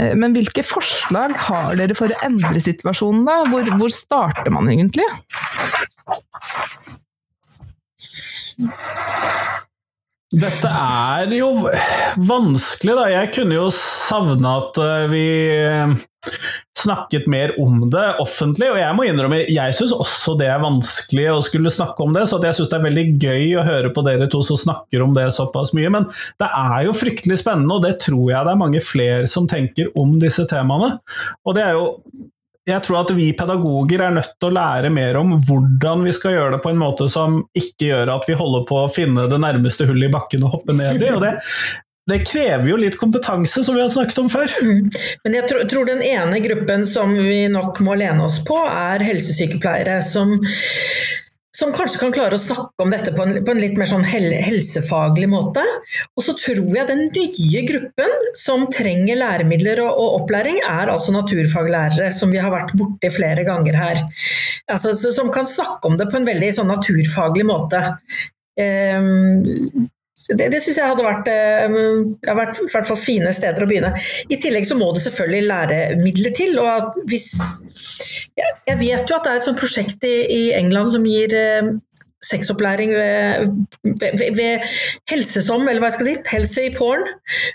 Eh, 0.00 0.14
men 0.18 0.34
hvilke 0.36 0.64
forslag 0.66 1.36
har 1.48 1.78
dere 1.78 1.96
for 1.98 2.12
å 2.12 2.20
endre 2.26 2.62
situasjonen, 2.62 3.24
da? 3.28 3.40
Hvor, 3.52 3.72
hvor 3.78 3.94
starter 3.94 4.50
man 4.54 4.70
egentlig? 4.72 5.06
Dette 10.28 10.68
er 10.68 11.30
jo 11.32 11.48
vanskelig, 12.20 12.94
da. 12.98 13.06
Jeg 13.08 13.30
kunne 13.32 13.56
jo 13.56 13.68
savne 13.72 14.50
at 14.60 14.80
eh, 14.84 15.04
vi 15.08 15.26
snakket 16.78 17.26
mer 17.32 17.54
om 17.62 17.86
det 17.90 18.04
offentlig. 18.20 18.68
Og 18.72 18.78
jeg 18.80 18.96
må 18.96 19.06
innrømme, 19.08 19.40
jeg 19.48 19.76
syns 19.76 19.94
også 19.96 20.36
det 20.38 20.50
er 20.52 20.62
vanskelig 20.62 21.26
å 21.32 21.40
skulle 21.44 21.72
snakke 21.72 22.04
om 22.04 22.12
det, 22.16 22.26
så 22.28 22.40
jeg 22.44 22.58
syns 22.58 22.72
det 22.72 22.78
er 22.78 22.86
veldig 22.86 23.06
gøy 23.24 23.56
å 23.56 23.66
høre 23.70 23.92
på 23.94 24.04
dere 24.06 24.28
to 24.30 24.42
som 24.46 24.60
snakker 24.60 25.04
om 25.04 25.16
det 25.16 25.30
såpass 25.34 25.72
mye. 25.76 25.92
Men 25.96 26.08
det 26.12 26.50
er 26.50 26.86
jo 26.86 26.96
fryktelig 26.96 27.40
spennende, 27.42 27.78
og 27.78 27.86
det 27.86 27.96
tror 28.04 28.26
jeg 28.28 28.44
det 28.44 28.54
er 28.54 28.64
mange 28.66 28.84
flere 28.84 29.30
som 29.30 29.48
tenker 29.50 29.88
om 29.98 30.18
disse 30.22 30.44
temaene. 30.50 30.98
Og 31.48 31.56
det 31.56 31.64
er 31.64 31.78
jo 31.78 31.88
jeg 32.68 32.84
tror 32.84 33.00
at 33.00 33.12
vi 33.16 33.30
pedagoger 33.36 34.04
er 34.04 34.14
nødt 34.18 34.34
til 34.36 34.50
å 34.50 34.54
lære 34.54 34.92
mer 34.92 35.18
om 35.20 35.34
hvordan 35.40 36.04
vi 36.06 36.14
skal 36.16 36.36
gjøre 36.36 36.56
det 36.56 36.62
på 36.64 36.72
en 36.72 36.80
måte 36.80 37.08
som 37.10 37.40
ikke 37.56 37.90
gjør 37.90 38.14
at 38.18 38.28
vi 38.28 38.36
holder 38.38 38.64
på 38.68 38.82
å 38.82 38.88
finne 38.92 39.28
det 39.30 39.40
nærmeste 39.42 39.88
hullet 39.88 40.10
i 40.10 40.14
bakken 40.14 40.44
og 40.46 40.58
hoppe 40.58 40.76
ned 40.76 41.00
i. 41.00 41.12
og 41.14 41.22
det, 41.24 41.34
det 42.08 42.22
krever 42.24 42.68
jo 42.70 42.80
litt 42.80 42.96
kompetanse, 43.00 43.62
som 43.64 43.76
vi 43.76 43.82
har 43.84 43.90
snakket 43.92 44.20
om 44.22 44.28
før. 44.32 44.52
Mm. 44.64 44.90
Men 45.24 45.38
jeg 45.38 45.48
tror, 45.50 45.64
tror, 45.70 45.88
den 45.88 46.04
ene 46.04 46.40
gruppen 46.44 46.86
som 46.88 47.12
vi 47.16 47.42
nok 47.52 47.80
må 47.84 47.96
lene 48.00 48.24
oss 48.24 48.38
på, 48.44 48.56
er 48.64 49.04
helsesykepleiere. 49.04 50.00
som 50.06 50.38
som 51.58 51.72
kanskje 51.74 51.98
kan 52.02 52.14
klare 52.14 52.36
å 52.36 52.40
snakke 52.40 52.84
om 52.84 52.92
dette 52.92 53.12
på 53.16 53.24
en, 53.24 53.40
på 53.42 53.54
en 53.54 53.60
litt 53.60 53.74
mer 53.80 53.90
sånn 53.90 54.06
helsefaglig 54.06 55.26
måte. 55.32 55.64
Og 56.14 56.24
så 56.26 56.36
tror 56.38 56.70
jeg 56.76 56.86
den 56.90 57.04
nye 57.10 57.64
gruppen 57.66 58.30
som 58.38 58.68
trenger 58.70 59.18
læremidler 59.18 59.82
og, 59.82 59.90
og 59.90 60.16
opplæring, 60.20 60.60
er 60.62 60.92
altså 60.92 61.14
naturfaglærere, 61.16 62.12
som 62.14 62.30
vi 62.34 62.42
har 62.42 62.54
vært 62.54 62.74
borti 62.78 63.10
flere 63.14 63.46
ganger 63.48 63.78
her. 63.78 64.02
Altså, 64.70 64.94
som 65.14 65.32
kan 65.34 65.50
snakke 65.50 65.90
om 65.90 65.98
det 65.98 66.10
på 66.12 66.20
en 66.20 66.28
veldig 66.28 66.54
sånn 66.60 66.70
naturfaglig 66.70 67.46
måte. 67.48 67.82
Um, 68.58 69.88
det, 70.28 70.48
det 70.52 70.60
syns 70.60 70.78
jeg 70.80 70.90
hadde 70.90 71.04
vært, 71.06 71.28
eh, 71.32 71.76
har 72.28 72.36
vært 72.36 72.60
hvert 72.68 72.88
fall 72.90 73.00
fine 73.00 73.32
steder 73.36 73.64
å 73.64 73.68
begynne. 73.70 73.94
I 74.28 74.38
tillegg 74.42 74.68
så 74.68 74.76
må 74.78 74.90
det 74.92 75.04
selvfølgelig 75.06 75.48
læremidler 75.48 76.34
til. 76.36 76.58
og 76.60 76.98
hvis, 77.08 77.30
Jeg 78.36 78.78
vet 78.80 79.08
jo 79.08 79.16
at 79.16 79.24
det 79.24 79.32
er 79.32 79.40
et 79.40 79.46
sånt 79.48 79.60
prosjekt 79.60 80.04
i, 80.04 80.16
i 80.28 80.42
England 80.58 80.92
som 80.92 81.06
gir 81.08 81.32
eh, 81.36 81.70
sexopplæring 82.24 82.92
ved, 82.92 83.54
ved, 84.02 84.34
ved, 84.36 84.66
helsesom, 85.08 85.68
eller 85.68 85.80
hva 85.80 85.92
jeg 85.92 85.98
skal 85.98 86.10
si, 86.10 86.16
healthy 86.32 86.66
porn 86.74 87.06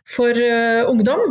for 0.08 0.32
uh, 0.40 0.88
ungdom. 0.90 1.22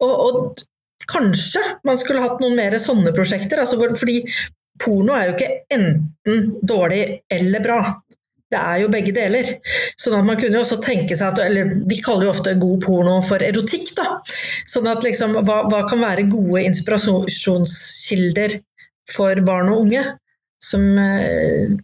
Og, 0.00 0.14
og, 0.14 0.66
kanskje 1.08 1.62
man 1.88 1.96
skulle 1.96 2.20
hatt 2.20 2.42
noen 2.42 2.56
mer 2.58 2.74
sånne 2.82 3.14
prosjekter. 3.16 3.62
Altså 3.62 3.78
for, 3.80 3.94
fordi 3.96 4.18
porno 4.82 5.14
er 5.16 5.30
jo 5.30 5.36
ikke 5.38 5.54
enten 5.72 6.50
dårlig 6.68 7.00
eller 7.32 7.64
bra 7.64 7.78
det 8.48 8.58
er 8.58 8.82
jo 8.82 8.92
begge 8.92 9.12
deler. 9.12 9.50
Sånn 10.00 10.16
at 10.18 10.28
man 10.28 10.38
kunne 10.40 10.56
jo 10.58 10.64
også 10.64 10.80
tenke 10.84 11.16
seg 11.18 11.34
at 11.34 11.42
Eller 11.44 11.74
vi 11.88 12.00
kaller 12.04 12.28
jo 12.28 12.32
ofte 12.32 12.56
god 12.60 12.80
porno 12.84 13.18
for 13.24 13.44
erotikk, 13.44 13.92
da. 13.98 14.20
Sånn 14.68 14.88
at 14.90 15.04
liksom 15.04 15.36
hva, 15.42 15.60
hva 15.68 15.82
kan 15.88 16.00
være 16.04 16.28
gode 16.32 16.64
inspirasjonskilder 16.70 18.58
for 19.12 19.44
barn 19.44 19.72
og 19.72 19.84
unge? 19.84 20.06
Som, 20.64 20.88
eh, 20.98 21.76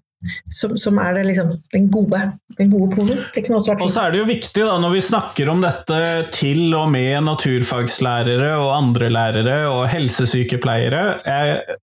som, 0.51 0.73
som, 0.81 0.97
er 0.99 1.19
det 1.19 1.27
liksom 1.29 1.53
den 1.73 1.87
gode, 1.93 2.23
den 2.59 2.73
gode 2.73 2.89
pornoen. 2.97 3.21
Og 3.55 3.93
så 3.93 4.07
er 4.07 4.15
det 4.15 4.23
jo 4.23 4.27
viktig, 4.29 4.65
da, 4.65 4.81
når 4.83 4.97
vi 4.97 5.05
snakker 5.05 5.53
om 5.53 5.63
dette 5.63 6.01
til 6.35 6.75
og 6.75 6.89
med 6.97 7.21
naturfagslærere 7.29 8.55
og 8.57 8.73
andre 8.81 9.13
lærere 9.13 9.59
og 9.69 9.85
helsesykepleiere 9.93 11.05
jeg, 11.29 11.79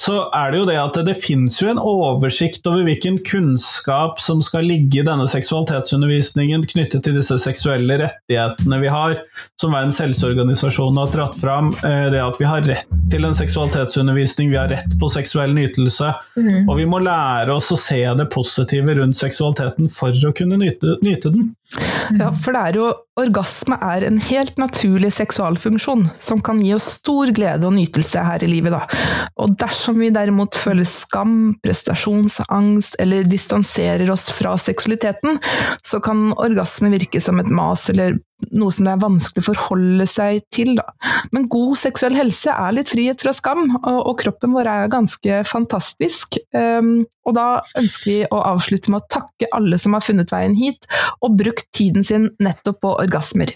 så 0.00 0.14
er 0.32 0.52
det 0.52 0.60
jo 0.62 0.66
det 0.68 0.78
at 0.80 0.94
det, 0.96 1.02
det 1.10 1.16
finnes 1.20 1.58
jo 1.60 1.68
en 1.68 1.80
oversikt 1.82 2.64
over 2.70 2.86
hvilken 2.86 3.18
kunnskap 3.26 4.20
som 4.24 4.40
skal 4.44 4.64
ligge 4.64 5.02
i 5.02 5.04
denne 5.04 5.26
seksualitetsundervisningen 5.28 6.64
knyttet 6.70 7.04
til 7.04 7.18
disse 7.18 7.36
seksuelle 7.42 7.98
rettighetene 8.00 8.78
vi 8.80 8.88
har, 8.92 9.18
som 9.60 9.76
Verdens 9.76 10.00
helseorganisasjon 10.00 10.96
har 11.02 11.12
dratt 11.12 11.36
fram. 11.36 11.68
Eh, 11.84 12.06
det 12.14 12.22
at 12.24 12.40
vi 12.40 12.48
har 12.48 12.64
rett 12.64 12.96
til 13.12 13.28
en 13.28 13.36
seksualitetsundervisning, 13.36 14.54
vi 14.54 14.60
har 14.60 14.72
rett 14.72 14.96
på 15.00 15.12
seksuell 15.12 15.52
nytelse. 15.58 16.14
Mm. 16.38 16.64
Og 16.64 16.80
vi 16.80 16.88
må 16.88 17.02
lære 17.04 17.52
oss 17.52 17.68
å 17.74 17.78
se 17.80 18.00
det 18.00 18.30
positive 18.32 18.96
rundt 19.02 19.20
seksualiteten 19.20 19.92
for 19.92 20.16
å 20.16 20.32
kunne 20.36 20.56
nyte, 20.60 20.96
nyte 21.04 21.34
den. 21.34 21.52
Ja, 22.16 22.32
for 22.32 22.56
det 22.56 22.64
er 22.70 22.80
jo 22.80 22.90
Orgasme 23.20 23.76
er 23.84 24.04
en 24.06 24.20
helt 24.30 24.56
naturlig 24.56 25.10
seksualfunksjon 25.12 26.06
som 26.16 26.40
kan 26.44 26.60
gi 26.62 26.70
oss 26.76 26.86
stor 27.00 27.32
glede 27.36 27.66
og 27.68 27.74
nytelse 27.76 28.22
her 28.24 28.44
i 28.46 28.48
livet. 28.48 28.72
Da. 28.72 29.26
Og 29.42 29.56
dersom 29.60 29.89
vi 29.98 30.10
derimot 30.14 30.56
føler 30.58 30.86
skam, 30.88 31.54
prestasjonsangst 31.64 32.98
eller 33.02 33.28
distanserer 33.28 34.10
oss 34.12 34.28
fra 34.34 34.56
seksualiteten, 34.60 35.38
så 35.82 36.00
kan 36.04 36.30
orgasme 36.38 36.92
virke 36.92 37.22
som 37.22 37.40
et 37.42 37.50
mas 37.54 37.88
eller 37.92 38.18
noe 38.56 38.72
som 38.72 38.86
det 38.86 38.94
er 38.94 39.02
vanskelig 39.02 39.42
å 39.42 39.48
forholde 39.50 40.06
seg 40.08 40.40
til. 40.54 40.72
Da. 40.78 40.86
Men 41.34 41.48
god 41.52 41.76
seksuell 41.80 42.16
helse 42.16 42.52
er 42.54 42.76
litt 42.76 42.90
frihet 42.92 43.22
fra 43.22 43.34
skam, 43.36 43.66
og, 43.82 43.98
og 43.98 44.14
kroppen 44.22 44.54
vår 44.56 44.70
er 44.70 44.92
ganske 44.92 45.42
fantastisk. 45.48 46.40
Um, 46.56 47.02
og 47.28 47.36
da 47.36 47.48
ønsker 47.78 48.10
vi 48.10 48.18
å 48.32 48.42
avslutte 48.54 48.92
med 48.92 49.02
å 49.02 49.10
takke 49.12 49.50
alle 49.56 49.78
som 49.80 49.96
har 49.96 50.04
funnet 50.04 50.32
veien 50.32 50.56
hit, 50.58 50.88
og 51.20 51.36
brukt 51.40 51.68
tiden 51.76 52.06
sin 52.06 52.30
nettopp 52.40 52.80
på 52.84 52.94
orgasmer. 53.04 53.52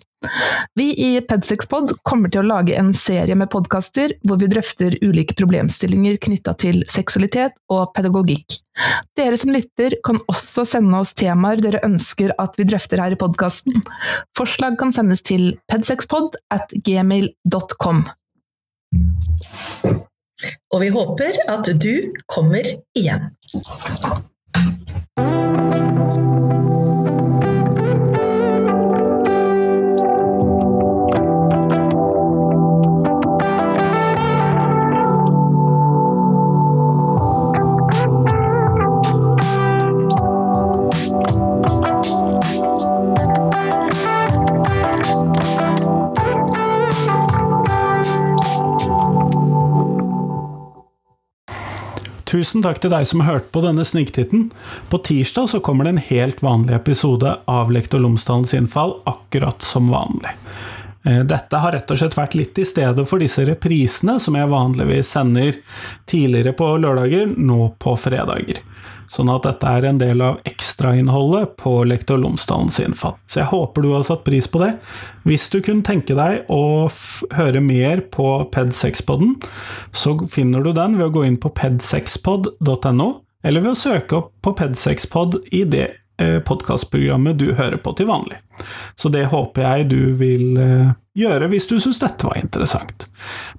Vi 0.78 0.90
i 1.06 1.10
Pedsexpod 1.24 1.94
kommer 2.06 2.32
til 2.32 2.42
å 2.42 2.48
lage 2.48 2.76
en 2.78 2.92
serie 2.96 3.36
med 3.38 3.50
podkaster 3.52 4.16
hvor 4.26 4.40
vi 4.40 4.50
drøfter 4.50 4.98
ulike 5.04 5.36
problemstillinger 5.38 6.18
knytta 6.24 6.56
til 6.60 6.82
seksualitet 6.90 7.56
og 7.72 7.92
pedagogikk. 7.96 8.58
Dere 9.14 9.38
som 9.38 9.52
lytter 9.54 9.94
kan 10.06 10.18
også 10.30 10.64
sende 10.66 10.98
oss 10.98 11.14
temaer 11.18 11.62
dere 11.62 11.82
ønsker 11.86 12.34
at 12.42 12.58
vi 12.58 12.66
drøfter 12.68 13.02
her 13.02 13.14
i 13.14 13.20
podkasten. 13.20 13.76
Forslag 14.38 14.78
kan 14.80 14.94
sendes 14.96 15.22
til 15.26 15.54
pedsexpod 15.70 16.40
at 16.54 16.74
gmail.com. 16.84 18.04
Og 20.74 20.80
vi 20.82 20.90
håper 20.92 21.38
at 21.48 21.70
du 21.80 22.10
kommer 22.26 22.66
igjen. 22.98 23.30
Tusen 52.34 52.64
takk 52.64 52.80
til 52.82 52.90
deg 52.90 53.04
som 53.06 53.20
har 53.22 53.36
hørt 53.36 53.52
på 53.54 53.60
denne 53.62 53.84
sniktitten. 53.86 54.48
På 54.90 54.98
tirsdag 55.06 55.52
så 55.52 55.60
kommer 55.62 55.86
det 55.86 55.92
en 55.94 56.06
helt 56.08 56.40
vanlig 56.42 56.74
episode 56.74 57.30
av 57.46 57.70
Lektor 57.70 58.02
Lomsdalens 58.02 58.56
innfall, 58.58 58.96
akkurat 59.06 59.62
som 59.62 59.92
vanlig. 59.94 60.32
Eh, 61.04 61.20
dette 61.28 61.60
har 61.60 61.74
rett 61.76 61.90
og 61.90 62.00
slett 62.00 62.16
vært 62.16 62.36
litt 62.38 62.58
i 62.58 62.66
stedet 62.68 63.04
for 63.08 63.20
disse 63.20 63.44
reprisene 63.44 64.16
som 64.22 64.36
jeg 64.38 64.50
vanligvis 64.50 65.10
sender 65.16 65.58
tidligere 66.08 66.54
på 66.56 66.70
lørdager, 66.80 67.34
nå 67.36 67.74
på 67.80 67.96
fredager. 68.00 68.62
Sånn 69.12 69.28
at 69.28 69.44
dette 69.44 69.68
er 69.68 69.84
en 69.84 69.98
del 70.00 70.22
av 70.24 70.38
ekstrainnholdet 70.48 71.58
på 71.60 71.74
Lektor 71.86 72.16
Lomsdalen 72.18 72.70
sin 72.72 72.96
fatt. 72.96 73.20
Så 73.28 73.42
jeg 73.42 73.50
håper 73.52 73.84
du 73.84 73.90
har 73.92 74.06
satt 74.06 74.24
pris 74.24 74.48
på 74.48 74.62
det. 74.62 74.70
Hvis 75.28 75.50
du 75.52 75.60
kunne 75.60 75.84
tenke 75.86 76.16
deg 76.16 76.48
å 76.52 76.88
høre 77.36 77.60
mer 77.62 78.00
på 78.14 78.30
PED6-poden, 78.54 79.36
så 79.92 80.16
finner 80.30 80.64
du 80.64 80.72
den 80.72 80.96
ved 80.98 81.10
å 81.10 81.14
gå 81.18 81.26
inn 81.28 81.36
på 81.40 81.52
ped6pod.no, 81.52 83.10
eller 83.44 83.60
ved 83.60 83.74
å 83.74 83.78
søke 83.78 84.22
opp 84.22 84.32
på 84.42 84.56
PED6pod 84.56 85.42
i 85.52 85.66
det 85.68 85.90
podkastprogrammet 86.46 87.38
du 87.40 87.48
hører 87.58 87.80
på 87.82 87.94
til 87.98 88.06
vanlig. 88.06 88.38
Så 88.96 89.10
det 89.10 89.26
håper 89.32 89.64
jeg 89.64 89.88
du 89.90 90.00
vil 90.18 90.58
eh, 90.60 90.92
gjøre 91.18 91.48
hvis 91.50 91.66
du 91.70 91.76
syns 91.82 92.00
dette 92.02 92.26
var 92.28 92.38
interessant. 92.38 93.08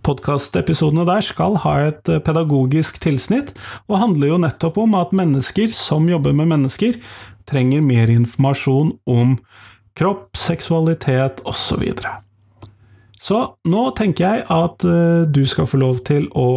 Podkastepisodene 0.05 1.05
der 1.07 1.25
skal 1.25 1.59
ha 1.65 1.75
et 1.89 2.11
eh, 2.11 2.21
pedagogisk 2.23 3.01
tilsnitt, 3.03 3.53
og 3.89 3.99
handler 4.01 4.33
jo 4.33 4.41
nettopp 4.45 4.79
om 4.85 4.95
at 4.99 5.15
mennesker 5.15 5.71
som 5.75 6.07
jobber 6.09 6.35
med 6.37 6.53
mennesker, 6.53 6.99
trenger 7.45 7.83
mer 7.85 8.09
informasjon 8.09 8.95
om 9.05 9.35
kropp, 9.95 10.31
seksualitet 10.39 11.43
osv. 11.45 11.83
Så 13.25 13.41
nå 13.69 13.83
tenker 13.97 14.25
jeg 14.25 14.45
at 14.53 14.85
du 15.33 15.39
skal 15.49 15.67
få 15.69 15.79
lov 15.81 16.01
til 16.05 16.25
å 16.37 16.47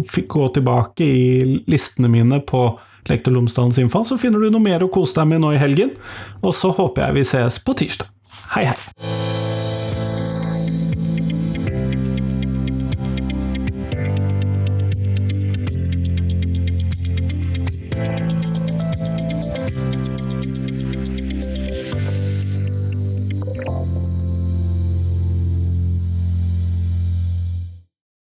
gå 0.00 0.44
tilbake 0.56 1.04
i 1.04 1.24
listene 1.68 2.08
mine 2.12 2.38
på 2.44 2.66
Lektor 3.10 3.34
Lomsdalens 3.34 3.80
innfall, 3.82 4.06
så 4.08 4.18
finner 4.20 4.40
du 4.40 4.50
noe 4.52 4.64
mer 4.64 4.84
å 4.84 4.92
kose 4.92 5.18
deg 5.20 5.34
med 5.34 5.44
nå 5.44 5.54
i 5.54 5.60
helgen. 5.60 5.92
Og 6.42 6.54
så 6.56 6.72
håper 6.74 7.08
jeg 7.08 7.20
vi 7.20 7.26
ses 7.28 7.60
på 7.64 7.76
tirsdag. 7.78 8.10
Hei, 8.54 8.68
hei! 8.70 9.53